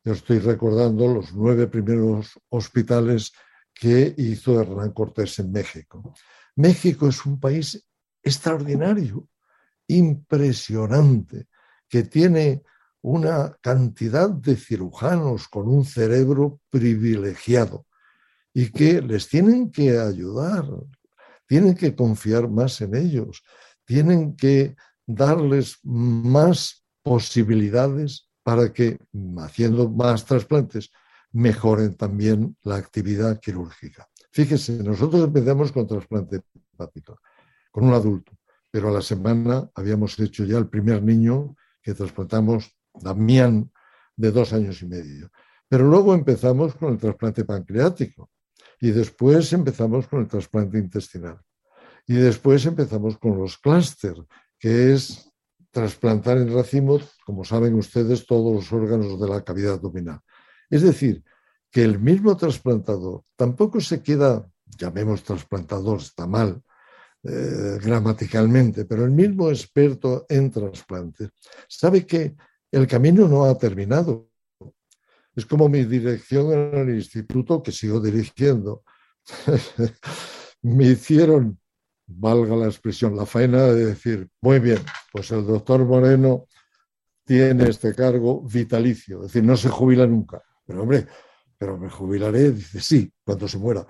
yo 0.04 0.14
estoy 0.14 0.40
recordando 0.40 1.08
los 1.08 1.34
nueve 1.34 1.68
primeros 1.68 2.40
hospitales 2.50 3.34
que 3.74 4.16
hizo 4.18 4.60
Hernán 4.60 4.92
Cortés 4.92 5.40
en 5.40 5.52
México. 5.52 6.14
México 6.56 7.08
es 7.08 7.26
un 7.26 7.40
país 7.40 7.88
extraordinario, 8.24 9.28
impresionante, 9.88 11.48
que 11.88 12.04
tiene 12.04 12.64
una 13.02 13.56
cantidad 13.62 14.30
de 14.30 14.56
cirujanos 14.56 15.48
con 15.48 15.68
un 15.68 15.86
cerebro 15.86 16.60
privilegiado 16.70 17.87
y 18.58 18.72
que 18.72 19.04
les 19.04 19.30
tienen 19.30 19.70
que 19.70 20.00
ayudar, 20.00 20.66
tienen 21.46 21.76
que 21.76 21.96
confiar 21.96 22.50
más 22.50 22.82
en 22.82 22.96
ellos, 22.96 23.44
tienen 23.86 24.36
que 24.36 24.76
darles 25.06 25.78
más 25.84 26.84
posibilidades 27.04 28.32
para 28.42 28.74
que, 28.74 28.98
haciendo 29.38 29.92
más 29.92 30.26
trasplantes, 30.26 30.90
mejoren 31.32 31.96
también 31.98 32.58
la 32.64 32.78
actividad 32.78 33.40
quirúrgica. 33.40 34.10
Fíjese, 34.32 34.84
nosotros 34.84 35.26
empezamos 35.26 35.72
con 35.72 35.86
trasplante 35.86 36.42
hepático, 36.74 37.20
con 37.70 37.84
un 37.84 37.94
adulto, 37.94 38.32
pero 38.72 38.90
a 38.90 38.92
la 38.92 39.04
semana 39.04 39.70
habíamos 39.76 40.18
hecho 40.18 40.46
ya 40.46 40.58
el 40.58 40.68
primer 40.68 41.04
niño 41.04 41.56
que 41.80 41.94
trasplantamos 41.94 42.76
Damián 42.92 43.72
de 44.16 44.32
dos 44.32 44.52
años 44.52 44.82
y 44.82 44.88
medio. 44.88 45.30
Pero 45.70 45.86
luego 45.86 46.16
empezamos 46.16 46.74
con 46.74 46.94
el 46.94 46.98
trasplante 46.98 47.46
pancreático 47.46 48.32
y 48.80 48.92
después 48.92 49.52
empezamos 49.54 50.08
con 50.08 50.22
el 50.22 50.28
trasplante 50.28 50.78
intestinal. 50.78 51.40
Y 52.06 52.16
después 52.16 52.66
empezamos 52.66 53.18
con 53.18 53.38
los 53.38 53.58
clúster, 53.58 54.16
que 54.58 54.94
es 54.94 55.30
trasplantar 55.72 56.38
en 56.38 56.54
racimo, 56.54 57.00
como 57.26 57.44
saben 57.44 57.76
ustedes, 57.76 58.26
todos 58.26 58.54
los 58.54 58.72
órganos 58.72 59.20
de 59.20 59.28
la 59.28 59.44
cavidad 59.44 59.74
abdominal. 59.74 60.20
Es 60.70 60.82
decir, 60.82 61.24
que 61.70 61.84
el 61.84 62.00
mismo 62.00 62.36
trasplantador 62.38 63.24
tampoco 63.36 63.82
se 63.82 64.02
queda, 64.02 64.50
llamemos 64.78 65.24
trasplantador, 65.24 66.00
está 66.00 66.26
mal, 66.26 66.62
eh, 67.24 67.78
gramaticalmente, 67.84 68.86
pero 68.86 69.04
el 69.04 69.12
mismo 69.12 69.50
experto 69.50 70.26
en 70.30 70.50
trasplantes 70.50 71.30
sabe 71.68 72.06
que 72.06 72.36
el 72.72 72.88
camino 72.88 73.28
no 73.28 73.46
ha 73.46 73.58
terminado. 73.58 74.27
Es 75.38 75.46
como 75.46 75.70
mi 75.70 75.86
dirección 75.86 76.52
en 76.52 76.76
el 76.80 76.96
instituto 76.96 77.62
que 77.62 77.72
sigo 77.72 78.00
dirigiendo. 78.00 78.84
Me 80.64 80.88
hicieron, 80.88 81.60
valga 82.08 82.56
la 82.56 82.66
expresión, 82.66 83.16
la 83.16 83.28
faena 83.28 83.68
de 83.68 83.86
decir, 83.86 84.28
muy 84.42 84.58
bien, 84.58 84.80
pues 85.14 85.30
el 85.30 85.46
doctor 85.46 85.86
Moreno 85.86 86.48
tiene 87.24 87.70
este 87.70 87.94
cargo 87.94 88.42
vitalicio, 88.42 89.18
es 89.18 89.28
decir, 89.28 89.44
no 89.44 89.56
se 89.56 89.70
jubila 89.70 90.08
nunca. 90.08 90.42
Pero 90.66 90.82
hombre, 90.82 91.06
pero 91.56 91.78
me 91.78 91.92
jubilaré, 91.92 92.52
dice, 92.52 92.80
sí, 92.80 93.14
cuando 93.24 93.48
se 93.48 93.60
muera. 93.60 93.86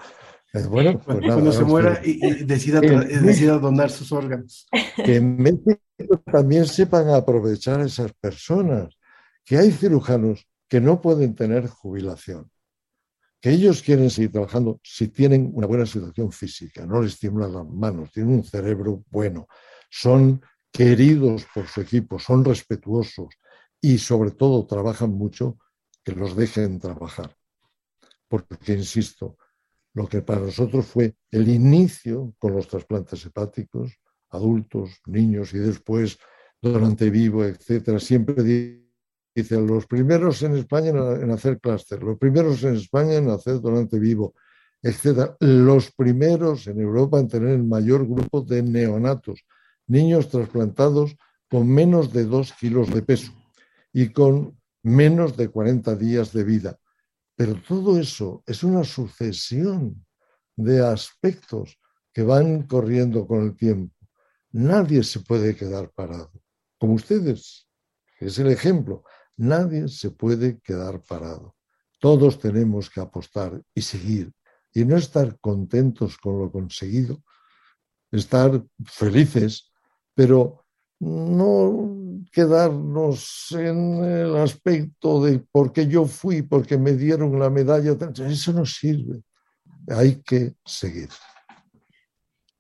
Bueno, 0.70 1.00
pues 1.00 1.20
cuando 1.26 1.54
se 1.54 1.64
muera 1.64 2.02
y, 2.04 2.44
decida, 2.44 2.82
decida, 2.82 3.58
donar 3.58 3.90
sus 3.90 4.12
órganos. 4.12 4.68
Que 4.98 5.16
en 5.16 5.38
México 5.38 5.80
también 6.30 6.66
sepan 6.66 7.08
aprovechar 7.10 7.80
a 7.80 7.86
esas 7.86 8.12
personas, 8.14 8.98
que 9.46 9.58
hay 9.58 9.72
cirujanos 9.72 10.46
que 10.68 10.82
no 10.82 11.02
pueden 11.02 11.36
tener 11.36 11.68
jubilación, 11.68 12.52
que 13.40 13.52
ellos 13.52 13.82
quieren 13.82 14.10
seguir 14.10 14.32
trabajando 14.32 14.80
si 14.84 15.10
tienen 15.10 15.52
una 15.54 15.68
buena 15.68 15.86
situación 15.86 16.32
física, 16.32 16.86
no 16.86 17.02
les 17.02 17.14
estimulan 17.14 17.54
las 17.54 17.68
manos, 17.68 18.12
tienen 18.12 18.36
un 18.36 18.44
cerebro 18.44 19.04
bueno, 19.10 19.48
son 19.90 20.42
queridos 20.72 21.46
por 21.54 21.68
su 21.68 21.82
equipo, 21.82 22.20
son 22.20 22.44
respetuosos 22.44 23.36
y 23.82 23.98
sobre 23.98 24.32
todo 24.32 24.66
trabajan 24.66 25.12
mucho, 25.12 25.58
que 26.04 26.14
los 26.14 26.36
dejen 26.36 26.80
trabajar. 26.80 27.36
Porque, 28.28 28.74
insisto, 28.74 29.38
lo 29.94 30.08
que 30.08 30.22
para 30.22 30.42
nosotros 30.42 30.86
fue 30.86 31.16
el 31.32 31.48
inicio 31.48 32.34
con 32.38 32.54
los 32.54 32.68
trasplantes 32.68 33.26
hepáticos, 33.26 34.00
adultos, 34.30 35.02
niños 35.06 35.54
y 35.54 35.60
después 35.60 36.18
donante 36.62 37.10
vivo, 37.10 37.44
etcétera. 37.44 38.00
Siempre 38.00 38.44
dice 39.42 39.62
los 39.62 39.86
primeros 39.86 40.42
en 40.42 40.56
España 40.56 40.90
en 40.90 41.30
hacer 41.30 41.60
clúster, 41.60 42.02
los 42.02 42.18
primeros 42.18 42.64
en 42.64 42.76
España 42.76 43.16
en 43.18 43.30
hacer 43.30 43.62
donante 43.62 44.00
vivo, 44.00 44.34
etcétera. 44.82 45.38
Los 45.40 45.92
primeros 45.92 46.66
en 46.66 46.82
Europa 46.82 47.20
en 47.20 47.28
tener 47.28 47.50
el 47.50 47.64
mayor 47.64 48.08
grupo 48.08 48.42
de 48.42 48.64
neonatos, 48.64 49.46
niños 49.86 50.30
trasplantados 50.30 51.16
con 51.48 51.70
menos 51.70 52.12
de 52.12 52.26
dos 52.26 52.52
kilos 52.54 52.92
de 52.92 53.04
peso 53.04 53.32
y 53.94 54.10
con 54.10 54.60
menos 54.82 55.38
de 55.38 55.50
40 55.50 55.96
días 55.96 56.34
de 56.34 56.44
vida. 56.44 56.80
Pero 57.36 57.62
todo 57.62 58.00
eso 58.00 58.44
es 58.48 58.64
una 58.64 58.84
sucesión 58.84 60.04
de 60.56 60.84
aspectos 60.84 61.80
que 62.12 62.24
van 62.24 62.64
corriendo 62.64 63.28
con 63.28 63.44
el 63.44 63.56
tiempo. 63.56 63.94
Nadie 64.52 65.04
se 65.04 65.20
puede 65.20 65.56
quedar 65.56 65.92
parado. 65.92 66.32
Como 66.80 66.94
ustedes, 66.96 67.68
que 68.18 68.26
es 68.26 68.40
el 68.40 68.48
ejemplo, 68.48 69.04
nadie 69.38 69.88
se 69.88 70.12
puede 70.12 70.60
quedar 70.60 71.02
parado. 71.02 71.56
Todos 72.00 72.40
tenemos 72.40 72.90
que 72.90 73.00
apostar 73.00 73.62
y 73.74 73.82
seguir 73.82 74.32
y 74.74 74.86
no 74.86 74.98
estar 74.98 75.40
contentos 75.40 76.18
con 76.18 76.40
lo 76.40 76.52
conseguido, 76.52 77.24
estar 78.12 78.64
felices, 78.86 79.72
pero 80.14 80.66
no 81.00 82.24
quedarnos 82.32 83.52
en 83.52 84.04
el 84.04 84.36
aspecto 84.38 85.24
de 85.24 85.40
porque 85.52 85.88
yo 85.88 86.06
fui, 86.06 86.42
porque 86.42 86.78
me 86.78 86.94
dieron 86.94 87.40
la 87.40 87.50
medalla, 87.50 87.96
eso 88.28 88.54
no 88.54 88.66
sirve. 88.66 89.22
Hay 89.88 90.22
que 90.22 90.56
seguir. 90.66 91.10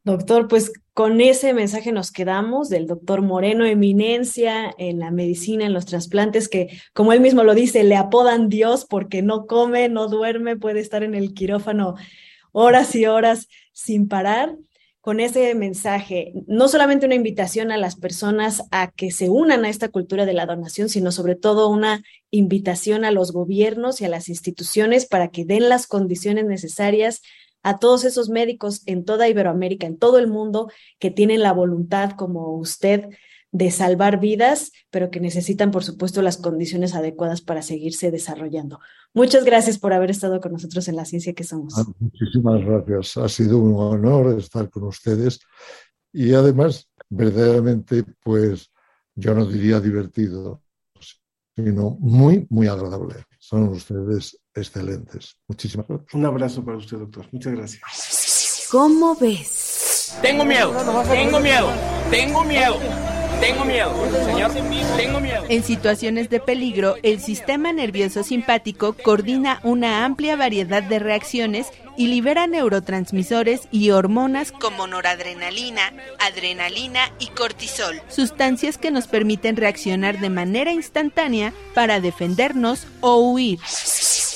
Doctor, 0.07 0.47
pues 0.47 0.71
con 0.93 1.19
ese 1.19 1.53
mensaje 1.53 1.91
nos 1.91 2.13
quedamos 2.13 2.69
del 2.69 2.87
doctor 2.87 3.21
Moreno, 3.21 3.65
eminencia 3.65 4.73
en 4.77 4.99
la 4.99 5.11
medicina, 5.11 5.65
en 5.65 5.73
los 5.73 5.85
trasplantes, 5.85 6.47
que 6.47 6.79
como 6.93 7.11
él 7.11 7.19
mismo 7.19 7.43
lo 7.43 7.53
dice, 7.53 7.83
le 7.83 7.97
apodan 7.97 8.47
Dios 8.47 8.85
porque 8.89 9.21
no 9.21 9.47
come, 9.47 9.89
no 9.89 10.07
duerme, 10.07 10.55
puede 10.55 10.79
estar 10.79 11.03
en 11.03 11.13
el 11.13 11.33
quirófano 11.33 11.95
horas 12.53 12.95
y 12.95 13.05
horas 13.05 13.49
sin 13.73 14.07
parar. 14.07 14.55
Con 15.01 15.19
ese 15.19 15.53
mensaje, 15.55 16.33
no 16.47 16.69
solamente 16.69 17.05
una 17.05 17.15
invitación 17.15 17.71
a 17.71 17.77
las 17.77 17.97
personas 17.97 18.63
a 18.71 18.91
que 18.91 19.11
se 19.11 19.29
unan 19.29 19.65
a 19.65 19.69
esta 19.69 19.89
cultura 19.89 20.25
de 20.25 20.33
la 20.33 20.45
donación, 20.45 20.87
sino 20.87 21.11
sobre 21.11 21.35
todo 21.35 21.67
una 21.69 22.01
invitación 22.31 23.03
a 23.03 23.11
los 23.11 23.33
gobiernos 23.33 23.99
y 23.99 24.05
a 24.05 24.09
las 24.09 24.29
instituciones 24.29 25.05
para 25.05 25.29
que 25.29 25.43
den 25.43 25.67
las 25.67 25.85
condiciones 25.85 26.45
necesarias 26.45 27.21
a 27.67 27.79
todos 27.79 28.05
esos 28.05 28.29
médicos 28.29 28.81
en 28.85 29.03
toda 29.03 29.27
Iberoamérica, 29.27 29.85
en 29.87 29.97
todo 29.97 30.19
el 30.19 30.27
mundo, 30.27 30.71
que 30.99 31.11
tienen 31.11 31.41
la 31.41 31.51
voluntad 31.51 32.11
como 32.11 32.55
usted 32.55 33.09
de 33.51 33.71
salvar 33.71 34.21
vidas, 34.21 34.71
pero 34.89 35.11
que 35.11 35.19
necesitan, 35.19 35.71
por 35.71 35.83
supuesto, 35.83 36.21
las 36.21 36.37
condiciones 36.37 36.95
adecuadas 36.95 37.41
para 37.41 37.61
seguirse 37.61 38.09
desarrollando. 38.09 38.79
Muchas 39.13 39.43
gracias 39.43 39.79
por 39.79 39.91
haber 39.91 40.11
estado 40.11 40.39
con 40.39 40.53
nosotros 40.53 40.87
en 40.87 40.95
la 40.95 41.03
ciencia 41.03 41.33
que 41.33 41.43
somos. 41.43 41.77
Ah, 41.77 41.83
muchísimas 41.99 42.63
gracias. 42.63 43.17
Ha 43.17 43.27
sido 43.27 43.57
un 43.59 43.75
honor 43.75 44.39
estar 44.39 44.69
con 44.69 44.83
ustedes 44.83 45.41
y 46.13 46.33
además, 46.33 46.89
verdaderamente, 47.09 48.05
pues 48.23 48.71
yo 49.13 49.33
no 49.33 49.45
diría 49.45 49.81
divertido, 49.81 50.61
sino 51.53 51.97
muy, 51.99 52.47
muy 52.49 52.67
agradable. 52.67 53.15
Son 53.39 53.67
ustedes 53.67 54.39
excelentes. 54.57 55.37
Muchísimas 55.47 55.87
gracias. 55.87 56.13
Un 56.13 56.25
abrazo 56.25 56.63
para 56.63 56.77
usted, 56.77 56.97
doctor. 56.97 57.25
Muchas 57.31 57.53
gracias. 57.53 58.67
¿Cómo 58.71 59.15
ves? 59.15 60.17
Tengo 60.21 60.43
miedo, 60.45 60.73
tengo 61.09 61.39
miedo, 61.39 61.71
tengo 62.09 62.43
miedo. 62.43 62.79
Tengo 63.39 63.65
miedo, 63.65 63.93
señor, 64.25 64.51
tengo 64.97 65.19
miedo. 65.19 65.45
En 65.47 65.63
situaciones 65.63 66.27
de 66.31 66.39
peligro, 66.39 66.95
el 67.03 67.19
sistema 67.19 67.71
nervioso 67.71 68.23
simpático 68.23 68.93
coordina 68.93 69.59
una 69.61 70.05
amplia 70.05 70.35
variedad 70.35 70.81
de 70.81 70.97
reacciones 70.97 71.67
y 71.97 72.07
libera 72.07 72.47
neurotransmisores 72.47 73.67
y 73.71 73.91
hormonas 73.91 74.51
como 74.51 74.87
noradrenalina, 74.87 75.93
adrenalina 76.19 77.11
y 77.19 77.27
cortisol, 77.27 78.01
sustancias 78.07 78.79
que 78.79 78.89
nos 78.89 79.07
permiten 79.07 79.55
reaccionar 79.55 80.19
de 80.19 80.29
manera 80.29 80.71
instantánea 80.71 81.53
para 81.75 81.99
defendernos 81.99 82.87
o 83.01 83.17
huir. 83.19 83.59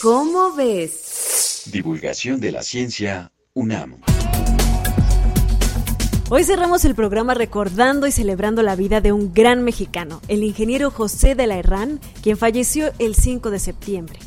¿Cómo 0.01 0.51
ves? 0.53 1.69
Divulgación 1.71 2.39
de 2.39 2.51
la 2.51 2.63
ciencia 2.63 3.31
UNAM. 3.53 4.01
Hoy 6.31 6.43
cerramos 6.43 6.85
el 6.85 6.95
programa 6.95 7.35
recordando 7.35 8.07
y 8.07 8.11
celebrando 8.11 8.63
la 8.63 8.75
vida 8.75 8.99
de 8.99 9.11
un 9.11 9.31
gran 9.31 9.63
mexicano, 9.63 10.19
el 10.27 10.43
ingeniero 10.43 10.89
José 10.89 11.35
de 11.35 11.45
la 11.45 11.59
Herrán, 11.59 11.99
quien 12.23 12.35
falleció 12.35 12.91
el 12.97 13.13
5 13.13 13.51
de 13.51 13.59
septiembre. 13.59 14.17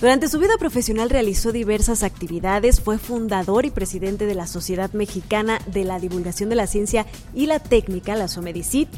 Durante 0.00 0.28
su 0.28 0.38
vida 0.38 0.56
profesional 0.58 1.10
realizó 1.10 1.52
diversas 1.52 2.02
actividades, 2.02 2.80
fue 2.80 2.96
fundador 2.96 3.66
y 3.66 3.70
presidente 3.70 4.24
de 4.24 4.34
la 4.34 4.46
Sociedad 4.46 4.94
Mexicana 4.94 5.60
de 5.66 5.84
la 5.84 6.00
Divulgación 6.00 6.48
de 6.48 6.56
la 6.56 6.66
Ciencia 6.66 7.04
y 7.34 7.46
la 7.46 7.58
Técnica, 7.58 8.16
la 8.16 8.28
SOMEDICIT, 8.28 8.88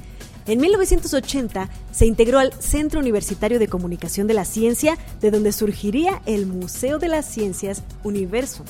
en 0.47 0.61
1980 0.61 1.71
se 1.91 2.07
integró 2.07 2.39
al 2.39 2.53
Centro 2.53 3.01
Universitario 3.01 3.59
de 3.59 3.69
Comunicación 3.69 4.27
de 4.27 4.35
la 4.35 4.45
Ciencia, 4.45 4.99
de 5.21 5.31
donde 5.31 5.53
surgiría 5.53 6.21
el 6.27 6.47
Museo 6.47 6.99
de 6.99 7.09
las 7.09 7.27
Ciencias 7.27 7.83
Universo. 8.03 8.65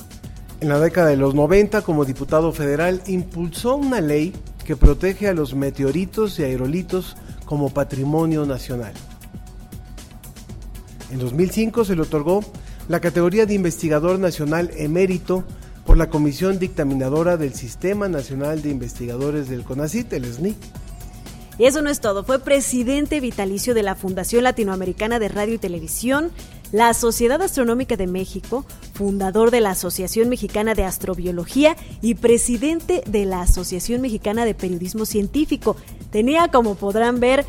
En 0.61 0.69
la 0.69 0.79
década 0.79 1.09
de 1.09 1.17
los 1.17 1.35
90, 1.35 1.81
como 1.81 2.05
diputado 2.05 2.53
federal, 2.53 3.01
impulsó 3.07 3.75
una 3.75 3.99
ley 3.99 4.33
que 4.65 4.75
protege 4.75 5.27
a 5.27 5.33
los 5.33 5.53
meteoritos 5.53 6.39
y 6.39 6.43
aerolitos 6.43 7.17
como 7.45 7.69
patrimonio 7.69 8.45
nacional. 8.45 8.93
En 11.11 11.19
2005 11.19 11.85
se 11.85 11.95
le 11.95 12.01
otorgó 12.01 12.43
la 12.87 12.99
categoría 12.99 13.45
de 13.45 13.53
investigador 13.53 14.17
nacional 14.17 14.71
emérito 14.75 15.43
por 15.85 15.97
la 15.97 16.09
Comisión 16.09 16.57
Dictaminadora 16.57 17.37
del 17.37 17.53
Sistema 17.53 18.07
Nacional 18.07 18.61
de 18.61 18.69
Investigadores 18.69 19.49
del 19.49 19.63
CONACIT, 19.63 20.13
el 20.13 20.25
SNI. 20.25 20.55
Y 21.57 21.65
eso 21.65 21.81
no 21.81 21.89
es 21.89 22.01
todo, 22.01 22.25
fue 22.25 22.39
presidente 22.39 23.21
vitalicio 23.21 23.73
de 23.73 23.83
la 23.83 23.95
Fundación 23.95 24.43
Latinoamericana 24.43 25.19
de 25.19 25.29
Radio 25.29 25.53
y 25.53 25.57
Televisión, 25.57 26.31
la 26.73 26.93
Sociedad 26.93 27.41
Astronómica 27.41 27.95
de 27.95 28.07
México, 28.07 28.65
fundador 28.93 29.51
de 29.51 29.61
la 29.61 29.71
Asociación 29.71 30.27
Mexicana 30.27 30.73
de 30.73 30.83
Astrobiología 30.83 31.77
y 32.01 32.15
presidente 32.15 33.03
de 33.05 33.23
la 33.23 33.41
Asociación 33.41 34.01
Mexicana 34.01 34.43
de 34.43 34.53
Periodismo 34.53 35.05
Científico. 35.05 35.77
Tenía, 36.11 36.49
como 36.49 36.75
podrán 36.75 37.21
ver, 37.21 37.45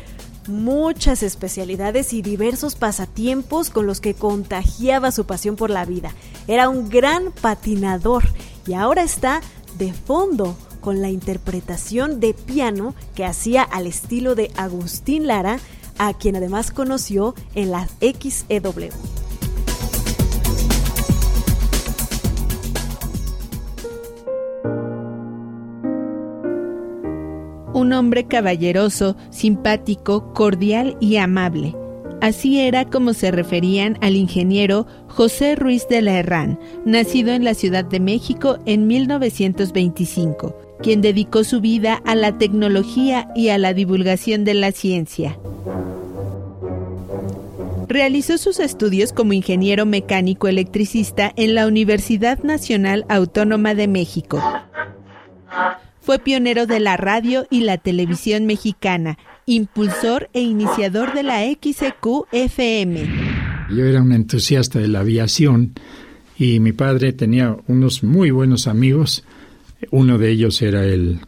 muchas 0.47 1.21
especialidades 1.21 2.13
y 2.13 2.21
diversos 2.21 2.75
pasatiempos 2.75 3.69
con 3.69 3.85
los 3.85 3.99
que 3.99 4.13
contagiaba 4.13 5.11
su 5.11 5.25
pasión 5.25 5.57
por 5.57 5.69
la 5.69 5.83
vida. 5.83 6.13
Era 6.47 6.69
un 6.69 6.87
gran 6.89 7.33
patinador 7.33 8.23
y 8.65 8.73
ahora 8.73 9.03
está 9.03 9.41
de 9.77 9.91
fondo 9.91 10.57
con 10.87 11.01
la 11.01 11.09
interpretación 11.09 12.21
de 12.21 12.33
piano 12.33 12.95
que 13.13 13.25
hacía 13.25 13.61
al 13.61 13.87
estilo 13.87 14.35
de 14.35 14.51
Agustín 14.55 15.27
Lara, 15.27 15.59
a 15.97 16.13
quien 16.13 16.37
además 16.37 16.71
conoció 16.71 17.35
en 17.55 17.71
la 17.71 17.89
XEW. 17.99 18.91
Un 27.73 27.91
hombre 27.91 28.27
caballeroso, 28.27 29.17
simpático, 29.29 30.31
cordial 30.31 30.95
y 31.01 31.17
amable 31.17 31.75
Así 32.21 32.59
era 32.59 32.85
como 32.85 33.13
se 33.13 33.29
referían 33.29 33.97
al 34.01 34.15
ingeniero 34.15 34.87
José 35.07 35.55
Ruiz 35.55 35.87
de 35.87 36.01
la 36.01 36.17
Herrán, 36.17 36.59
nacido 36.83 37.31
en 37.31 37.43
la 37.43 37.53
Ciudad 37.53 37.85
de 37.85 37.99
México 37.99 38.57
en 38.65 38.87
1925, 38.87 40.66
quien 40.81 41.01
dedicó 41.01 41.43
su 41.43 41.61
vida 41.61 42.01
a 42.05 42.15
la 42.15 42.37
tecnología 42.37 43.29
y 43.35 43.49
a 43.49 43.57
la 43.57 43.73
divulgación 43.73 44.43
de 44.43 44.53
la 44.53 44.71
ciencia. 44.71 45.37
Realizó 47.87 48.37
sus 48.37 48.59
estudios 48.59 49.13
como 49.13 49.33
ingeniero 49.33 49.85
mecánico 49.85 50.47
electricista 50.47 51.31
en 51.35 51.55
la 51.55 51.67
Universidad 51.67 52.43
Nacional 52.43 53.05
Autónoma 53.07 53.75
de 53.75 53.87
México. 53.87 54.41
Fue 56.01 56.19
pionero 56.19 56.67
de 56.67 56.79
la 56.79 56.97
radio 56.97 57.47
y 57.49 57.61
la 57.61 57.77
televisión 57.77 58.45
mexicana 58.45 59.17
impulsor 59.47 60.29
e 60.33 60.41
iniciador 60.41 61.13
de 61.13 61.23
la 61.23 61.45
XQ-FM. 61.45 63.07
Yo 63.71 63.85
era 63.85 64.01
un 64.01 64.11
entusiasta 64.11 64.77
de 64.79 64.89
la 64.89 64.99
aviación 64.99 65.73
y 66.37 66.59
mi 66.59 66.73
padre 66.73 67.13
tenía 67.13 67.57
unos 67.67 68.03
muy 68.03 68.29
buenos 68.29 68.67
amigos. 68.67 69.23
Uno 69.91 70.17
de 70.17 70.31
ellos 70.31 70.61
era 70.61 70.85
el 70.85 71.19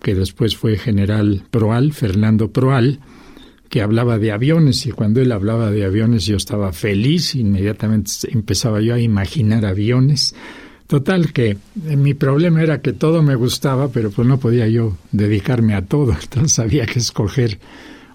que 0.00 0.14
después 0.14 0.56
fue 0.56 0.76
general 0.76 1.44
Proal, 1.50 1.92
Fernando 1.92 2.50
Proal, 2.50 3.00
que 3.68 3.82
hablaba 3.82 4.18
de 4.18 4.32
aviones 4.32 4.84
y 4.86 4.90
cuando 4.90 5.20
él 5.20 5.32
hablaba 5.32 5.70
de 5.70 5.84
aviones 5.84 6.26
yo 6.26 6.36
estaba 6.36 6.72
feliz, 6.72 7.34
inmediatamente 7.34 8.10
empezaba 8.30 8.80
yo 8.80 8.94
a 8.94 9.00
imaginar 9.00 9.64
aviones 9.64 10.34
Total 10.92 11.32
que 11.32 11.56
eh, 11.86 11.96
mi 11.96 12.12
problema 12.12 12.62
era 12.62 12.82
que 12.82 12.92
todo 12.92 13.22
me 13.22 13.34
gustaba, 13.34 13.88
pero 13.88 14.10
pues 14.10 14.28
no 14.28 14.38
podía 14.38 14.68
yo 14.68 14.98
dedicarme 15.10 15.74
a 15.74 15.86
todo, 15.86 16.12
entonces 16.22 16.58
había 16.58 16.84
que 16.84 16.98
escoger 16.98 17.58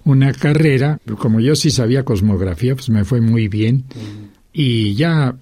una 0.04 0.32
carrera. 0.32 1.00
Como 1.18 1.40
yo 1.40 1.56
sí 1.56 1.72
sabía 1.72 2.04
cosmografía, 2.04 2.76
pues 2.76 2.88
me 2.88 3.04
fue 3.04 3.20
muy 3.20 3.48
bien. 3.48 3.82
Y 4.52 4.94
ya 4.94 5.34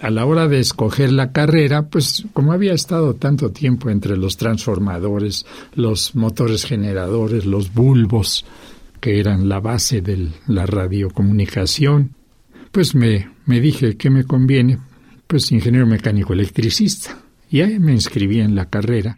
a 0.00 0.10
la 0.10 0.24
hora 0.24 0.48
de 0.48 0.60
escoger 0.60 1.12
la 1.12 1.32
carrera, 1.32 1.88
pues 1.88 2.24
como 2.32 2.52
había 2.52 2.72
estado 2.72 3.14
tanto 3.14 3.50
tiempo 3.50 3.90
entre 3.90 4.16
los 4.16 4.36
transformadores, 4.36 5.46
los 5.74 6.14
motores 6.14 6.64
generadores, 6.64 7.46
los 7.46 7.72
bulbos, 7.72 8.44
que 9.00 9.18
eran 9.18 9.48
la 9.48 9.60
base 9.60 10.02
de 10.02 10.28
la 10.46 10.66
radiocomunicación, 10.66 12.14
pues 12.70 12.94
me, 12.94 13.30
me 13.46 13.60
dije 13.60 13.96
que 13.96 14.10
me 14.10 14.24
conviene 14.24 14.78
pues 15.26 15.52
ingeniero 15.52 15.86
mecánico 15.86 16.32
electricista. 16.32 17.18
Y 17.50 17.62
ahí 17.62 17.78
me 17.78 17.92
inscribí 17.92 18.40
en 18.40 18.54
la 18.54 18.66
carrera. 18.66 19.16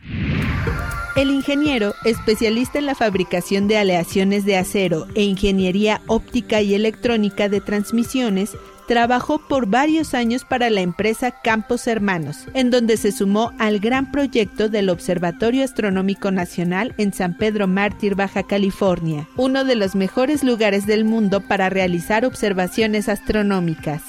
El 1.16 1.30
ingeniero, 1.30 1.95
especialista 2.05 2.78
en 2.78 2.87
la 2.87 2.95
fabricación 2.95 3.68
de 3.68 3.76
aleaciones 3.76 4.47
de 4.47 4.57
acero 4.57 5.07
e 5.14 5.22
ingeniería 5.24 6.01
óptica 6.07 6.62
y 6.62 6.74
electrónica 6.74 7.51
de 7.51 7.61
transmisiones, 7.61 8.57
trabajó 8.87 9.39
por 9.49 9.66
varios 9.66 10.14
años 10.14 10.45
para 10.45 10.70
la 10.70 10.80
empresa 10.80 11.33
Campos 11.43 11.87
Hermanos, 11.87 12.47
en 12.55 12.70
donde 12.70 12.97
se 12.97 13.12
sumó 13.12 13.53
al 13.59 13.78
gran 13.78 14.11
proyecto 14.11 14.68
del 14.68 14.89
Observatorio 14.89 15.64
Astronómico 15.64 16.30
Nacional 16.30 16.95
en 16.99 17.12
San 17.12 17.37
Pedro 17.37 17.68
Mártir, 17.68 18.14
Baja 18.14 18.43
California, 18.43 19.28
uno 19.37 19.64
de 19.64 19.76
los 19.76 19.95
mejores 19.95 20.45
lugares 20.45 20.87
del 20.87 21.05
mundo 21.05 21.41
para 21.41 21.70
realizar 21.70 22.24
observaciones 22.24 23.09
astronómicas. 23.09 24.03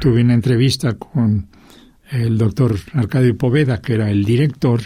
Tuve 0.00 0.22
una 0.22 0.34
entrevista 0.34 0.94
con 0.94 1.48
el 2.10 2.36
doctor 2.36 2.76
Arcadio 2.92 3.36
Poveda, 3.36 3.80
que 3.80 3.94
era 3.94 4.10
el 4.10 4.24
director, 4.24 4.80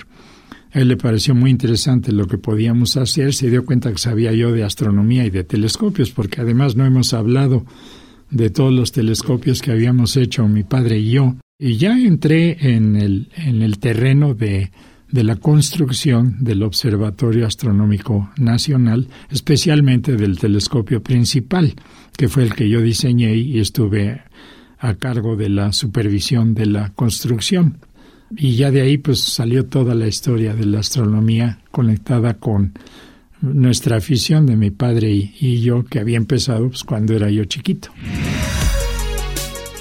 A 0.73 0.81
él 0.81 0.89
le 0.89 0.97
pareció 0.97 1.35
muy 1.35 1.51
interesante 1.51 2.13
lo 2.13 2.27
que 2.27 2.39
podíamos 2.39 2.97
hacer, 2.97 3.33
se 3.33 3.49
dio 3.49 3.65
cuenta 3.65 3.91
que 3.91 3.99
sabía 3.99 4.33
yo 4.33 4.53
de 4.53 4.63
astronomía 4.63 5.25
y 5.25 5.31
de 5.31 5.43
telescopios, 5.43 6.11
porque 6.11 6.43
además 6.43 6.77
no 6.77 6.85
hemos 6.85 7.15
hablado 7.15 7.65
de 8.31 8.51
todos 8.51 8.73
los 8.73 8.93
telescopios 8.93 9.63
que 9.63 9.73
habíamos 9.73 10.17
hecho 10.17 10.47
mi 10.49 10.65
padre 10.65 10.99
y 10.99 11.11
yo. 11.11 11.37
Y 11.59 11.77
ya 11.77 11.99
entré 11.99 12.75
en 12.75 12.97
el, 12.97 13.31
en 13.37 13.63
el 13.63 13.79
terreno 13.79 14.35
de, 14.35 14.71
de 15.11 15.25
la 15.25 15.37
construcción 15.37 16.37
del 16.41 16.63
Observatorio 16.63 17.47
Astronómico 17.47 18.31
Nacional, 18.37 19.09
especialmente 19.31 20.17
del 20.17 20.39
telescopio 20.39 21.03
principal, 21.03 21.75
que 22.17 22.29
fue 22.29 22.43
el 22.43 22.55
que 22.55 22.69
yo 22.69 22.81
diseñé 22.81 23.35
y 23.37 23.59
estuve 23.61 24.23
a 24.79 24.95
cargo 24.95 25.37
de 25.37 25.49
la 25.49 25.73
supervisión 25.73 26.55
de 26.55 26.67
la 26.67 26.91
construcción. 26.91 27.79
Y 28.37 28.57
ya 28.57 28.71
de 28.71 28.81
ahí 28.83 28.99
pues 28.99 29.21
salió 29.21 29.67
toda 29.67 29.95
la 29.95 30.09
historia 30.09 30.55
de 30.55 30.67
la 30.67 30.81
astronomía 30.81 31.61
conectada 31.71 32.35
con 32.35 32.73
nuestra 33.41 33.97
afición 33.97 34.47
de 34.47 34.57
mi 34.57 34.71
padre 34.71 35.11
y, 35.11 35.61
yo 35.61 35.85
que 35.85 36.01
había 36.01 36.17
empezado 36.17 36.69
pues, 36.69 36.85
cuando 36.85 37.15
era 37.15 37.31
yo 37.31 37.45
chiquito. 37.45 37.91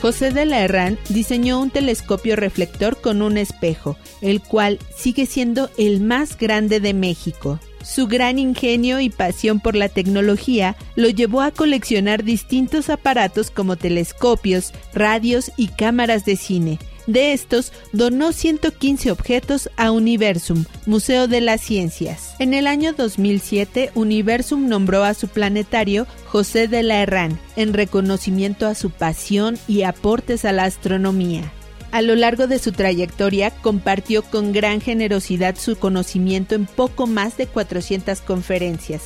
José 0.02 0.32
de 0.32 0.46
la 0.46 0.60
Herrán 0.60 1.00
diseñó 1.10 1.60
un 1.60 1.72
telescopio 1.72 2.36
reflector 2.36 3.02
con 3.02 3.22
un 3.22 3.38
espejo, 3.38 3.98
el 4.22 4.42
cual 4.42 4.78
sigue 4.96 5.26
siendo 5.26 5.70
el 5.78 6.02
más 6.02 6.38
grande 6.38 6.80
de 6.80 6.94
México. 6.94 7.60
Su 7.84 8.08
gran 8.08 8.40
ingenio 8.40 9.00
y 9.00 9.10
pasión 9.10 9.60
por 9.60 9.76
la 9.76 9.90
tecnología 9.90 10.76
lo 10.96 11.10
llevó 11.10 11.42
a 11.42 11.52
coleccionar 11.52 12.24
distintos 12.24 12.90
aparatos 12.90 13.52
como 13.52 13.78
telescopios, 13.78 14.74
radios 14.94 15.52
y 15.56 15.68
cámaras 15.68 16.26
de 16.26 16.36
cine. 16.36 16.80
De 17.08 17.34
estos, 17.34 17.72
donó 17.92 18.32
115 18.32 19.12
objetos 19.12 19.70
a 19.78 19.92
Universum, 19.92 20.66
Museo 20.86 21.28
de 21.28 21.42
las 21.42 21.62
Ciencias. 21.62 22.36
En 22.40 22.54
el 22.54 22.66
año 22.66 22.94
2007, 22.94 23.92
Universum 23.94 24.68
nombró 24.68 25.04
a 25.04 25.14
su 25.14 25.28
planetario 25.28 26.08
José 26.28 26.68
de 26.68 26.82
la 26.84 27.02
Herrán, 27.02 27.40
en 27.56 27.74
reconocimiento 27.74 28.66
a 28.66 28.76
su 28.76 28.90
pasión 28.90 29.58
y 29.68 29.84
aportes 29.84 30.46
a 30.46 30.52
la 30.52 30.64
astronomía. 30.64 31.52
A 31.92 32.02
lo 32.02 32.16
largo 32.16 32.48
de 32.48 32.60
su 32.60 32.74
trayectoria 32.74 33.52
compartió 33.52 34.22
con 34.24 34.52
gran 34.52 34.82
generosidad 34.82 35.56
su 35.56 35.78
conocimiento 35.78 36.54
en 36.56 36.66
poco 36.66 37.08
más 37.08 37.38
de 37.38 37.48
400 37.48 38.20
conferencias. 38.22 39.04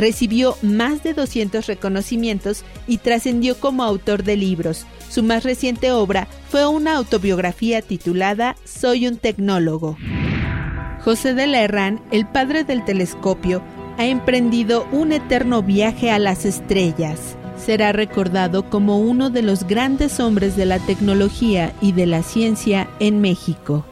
Recibió 0.00 0.56
más 0.62 1.02
de 1.02 1.12
200 1.12 1.66
reconocimientos 1.66 2.64
y 2.86 2.96
trascendió 2.96 3.54
como 3.60 3.82
autor 3.82 4.24
de 4.24 4.34
libros. 4.34 4.86
Su 5.10 5.22
más 5.22 5.44
reciente 5.44 5.92
obra 5.92 6.26
fue 6.48 6.66
una 6.66 6.96
autobiografía 6.96 7.82
titulada 7.82 8.56
Soy 8.64 9.06
un 9.06 9.18
tecnólogo. 9.18 9.98
José 11.04 11.34
de 11.34 11.46
la 11.46 11.60
Herrán, 11.60 12.00
el 12.12 12.26
padre 12.26 12.64
del 12.64 12.82
telescopio, 12.82 13.62
ha 13.98 14.06
emprendido 14.06 14.86
un 14.90 15.12
eterno 15.12 15.62
viaje 15.62 16.10
a 16.10 16.18
las 16.18 16.46
estrellas 16.46 17.36
será 17.60 17.92
recordado 17.92 18.70
como 18.70 18.98
uno 19.00 19.28
de 19.28 19.42
los 19.42 19.64
grandes 19.64 20.18
hombres 20.18 20.56
de 20.56 20.64
la 20.64 20.78
tecnología 20.78 21.74
y 21.82 21.92
de 21.92 22.06
la 22.06 22.22
ciencia 22.22 22.88
en 23.00 23.20
México. 23.20 23.84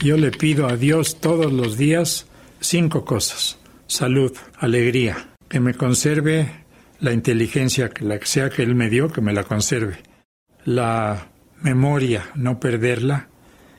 Yo 0.00 0.16
le 0.16 0.32
pido 0.32 0.66
a 0.66 0.76
Dios 0.76 1.20
todos 1.20 1.52
los 1.52 1.76
días 1.76 2.26
cinco 2.58 3.04
cosas. 3.04 3.59
Salud, 3.90 4.32
alegría, 4.60 5.30
que 5.48 5.58
me 5.58 5.74
conserve 5.74 6.48
la 7.00 7.12
inteligencia, 7.12 7.88
que 7.88 8.04
la 8.04 8.20
que 8.20 8.26
sea 8.26 8.48
que 8.48 8.62
Él 8.62 8.76
me 8.76 8.88
dio, 8.88 9.10
que 9.10 9.20
me 9.20 9.32
la 9.32 9.42
conserve. 9.42 9.96
La 10.64 11.26
memoria, 11.60 12.30
no 12.36 12.60
perderla. 12.60 13.26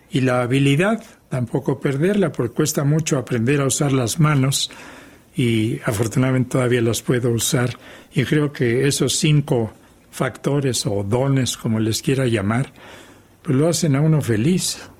Y 0.10 0.20
la 0.20 0.42
habilidad, 0.42 1.02
tampoco 1.30 1.80
perderla, 1.80 2.34
porque 2.34 2.54
cuesta 2.54 2.84
mucho 2.84 3.18
aprender 3.18 3.62
a 3.62 3.68
usar 3.68 3.94
las 3.94 4.20
manos 4.20 4.70
y 5.34 5.80
afortunadamente 5.86 6.50
todavía 6.50 6.82
los 6.82 7.02
puedo 7.02 7.30
usar 7.32 7.78
y 8.14 8.26
creo 8.26 8.52
que 8.52 8.90
esos 8.90 9.16
cinco 9.16 9.72
factores 10.12 10.86
o 10.86 11.06
dones, 11.06 11.56
como 11.56 11.80
les 11.80 12.02
quiera 12.02 12.26
llamar, 12.26 12.74
pues 13.42 13.56
lo 13.56 13.70
hacen 13.70 13.96
a 13.96 14.02
uno 14.02 14.20
feliz. 14.20 14.91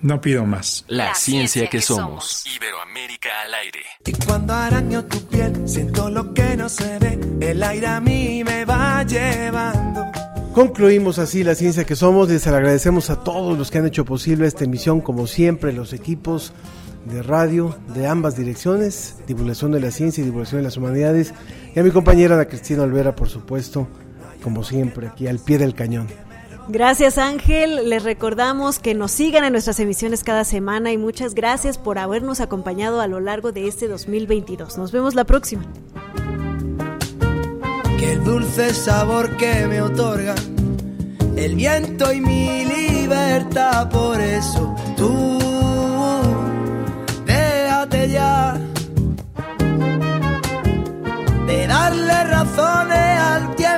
No 0.00 0.20
pido 0.20 0.46
más. 0.46 0.84
La, 0.86 1.14
ciencia, 1.14 1.68
que, 1.68 1.80
somos. 1.80 2.44
Iberoamérica 2.54 3.28
al 3.44 3.54
aire. 3.54 3.80
Y 4.06 4.12
cuando 4.24 4.54
araño 4.54 5.04
tu 5.04 5.18
piel, 5.26 5.68
siento 5.68 6.08
lo 6.08 6.32
que 6.32 6.56
no 6.56 6.68
se 6.68 6.98
ve. 7.00 7.18
El 7.40 7.62
aire 7.62 7.88
a 7.88 8.00
mí 8.00 8.44
me 8.44 8.64
va 8.64 9.02
llevando. 9.02 10.06
Concluimos 10.54 11.18
así 11.18 11.42
la 11.42 11.56
ciencia 11.56 11.84
que 11.84 11.96
somos. 11.96 12.28
Les 12.28 12.46
agradecemos 12.46 13.10
a 13.10 13.24
todos 13.24 13.58
los 13.58 13.72
que 13.72 13.78
han 13.78 13.86
hecho 13.86 14.04
posible 14.04 14.46
esta 14.46 14.64
emisión, 14.64 15.00
como 15.00 15.26
siempre, 15.26 15.72
los 15.72 15.92
equipos 15.92 16.52
de 17.04 17.22
radio 17.22 17.76
de 17.94 18.06
ambas 18.06 18.36
direcciones, 18.36 19.16
divulgación 19.26 19.72
de 19.72 19.80
la 19.80 19.90
ciencia 19.90 20.22
y 20.22 20.24
divulgación 20.26 20.60
de 20.60 20.64
las 20.64 20.76
humanidades, 20.76 21.34
y 21.74 21.78
a 21.78 21.82
mi 21.82 21.90
compañera 21.90 22.36
la 22.36 22.46
Cristina 22.46 22.82
Olvera, 22.82 23.16
por 23.16 23.28
supuesto, 23.28 23.88
como 24.42 24.62
siempre, 24.62 25.08
aquí 25.08 25.26
al 25.26 25.38
pie 25.38 25.58
del 25.58 25.74
cañón. 25.74 26.06
Gracias 26.68 27.16
Ángel, 27.16 27.88
les 27.88 28.02
recordamos 28.02 28.78
que 28.78 28.94
nos 28.94 29.10
sigan 29.10 29.44
en 29.44 29.52
nuestras 29.52 29.80
emisiones 29.80 30.22
cada 30.22 30.44
semana 30.44 30.92
y 30.92 30.98
muchas 30.98 31.34
gracias 31.34 31.78
por 31.78 31.98
habernos 31.98 32.40
acompañado 32.40 33.00
a 33.00 33.06
lo 33.06 33.20
largo 33.20 33.52
de 33.52 33.66
este 33.68 33.88
2022. 33.88 34.76
Nos 34.76 34.92
vemos 34.92 35.14
la 35.14 35.24
próxima. 35.24 35.64
Qué 37.98 38.16
dulce 38.16 38.74
sabor 38.74 39.36
que 39.38 39.66
me 39.66 39.80
otorga 39.80 40.34
el 41.36 41.54
viento 41.54 42.12
y 42.12 42.20
mi 42.20 42.64
libertad, 42.64 43.88
por 43.88 44.20
eso 44.20 44.76
tú 44.96 45.38
ya 48.06 48.56
de 51.46 51.66
darle 51.66 52.24
razones 52.24 53.20
al 53.20 53.54
tiempo 53.56 53.77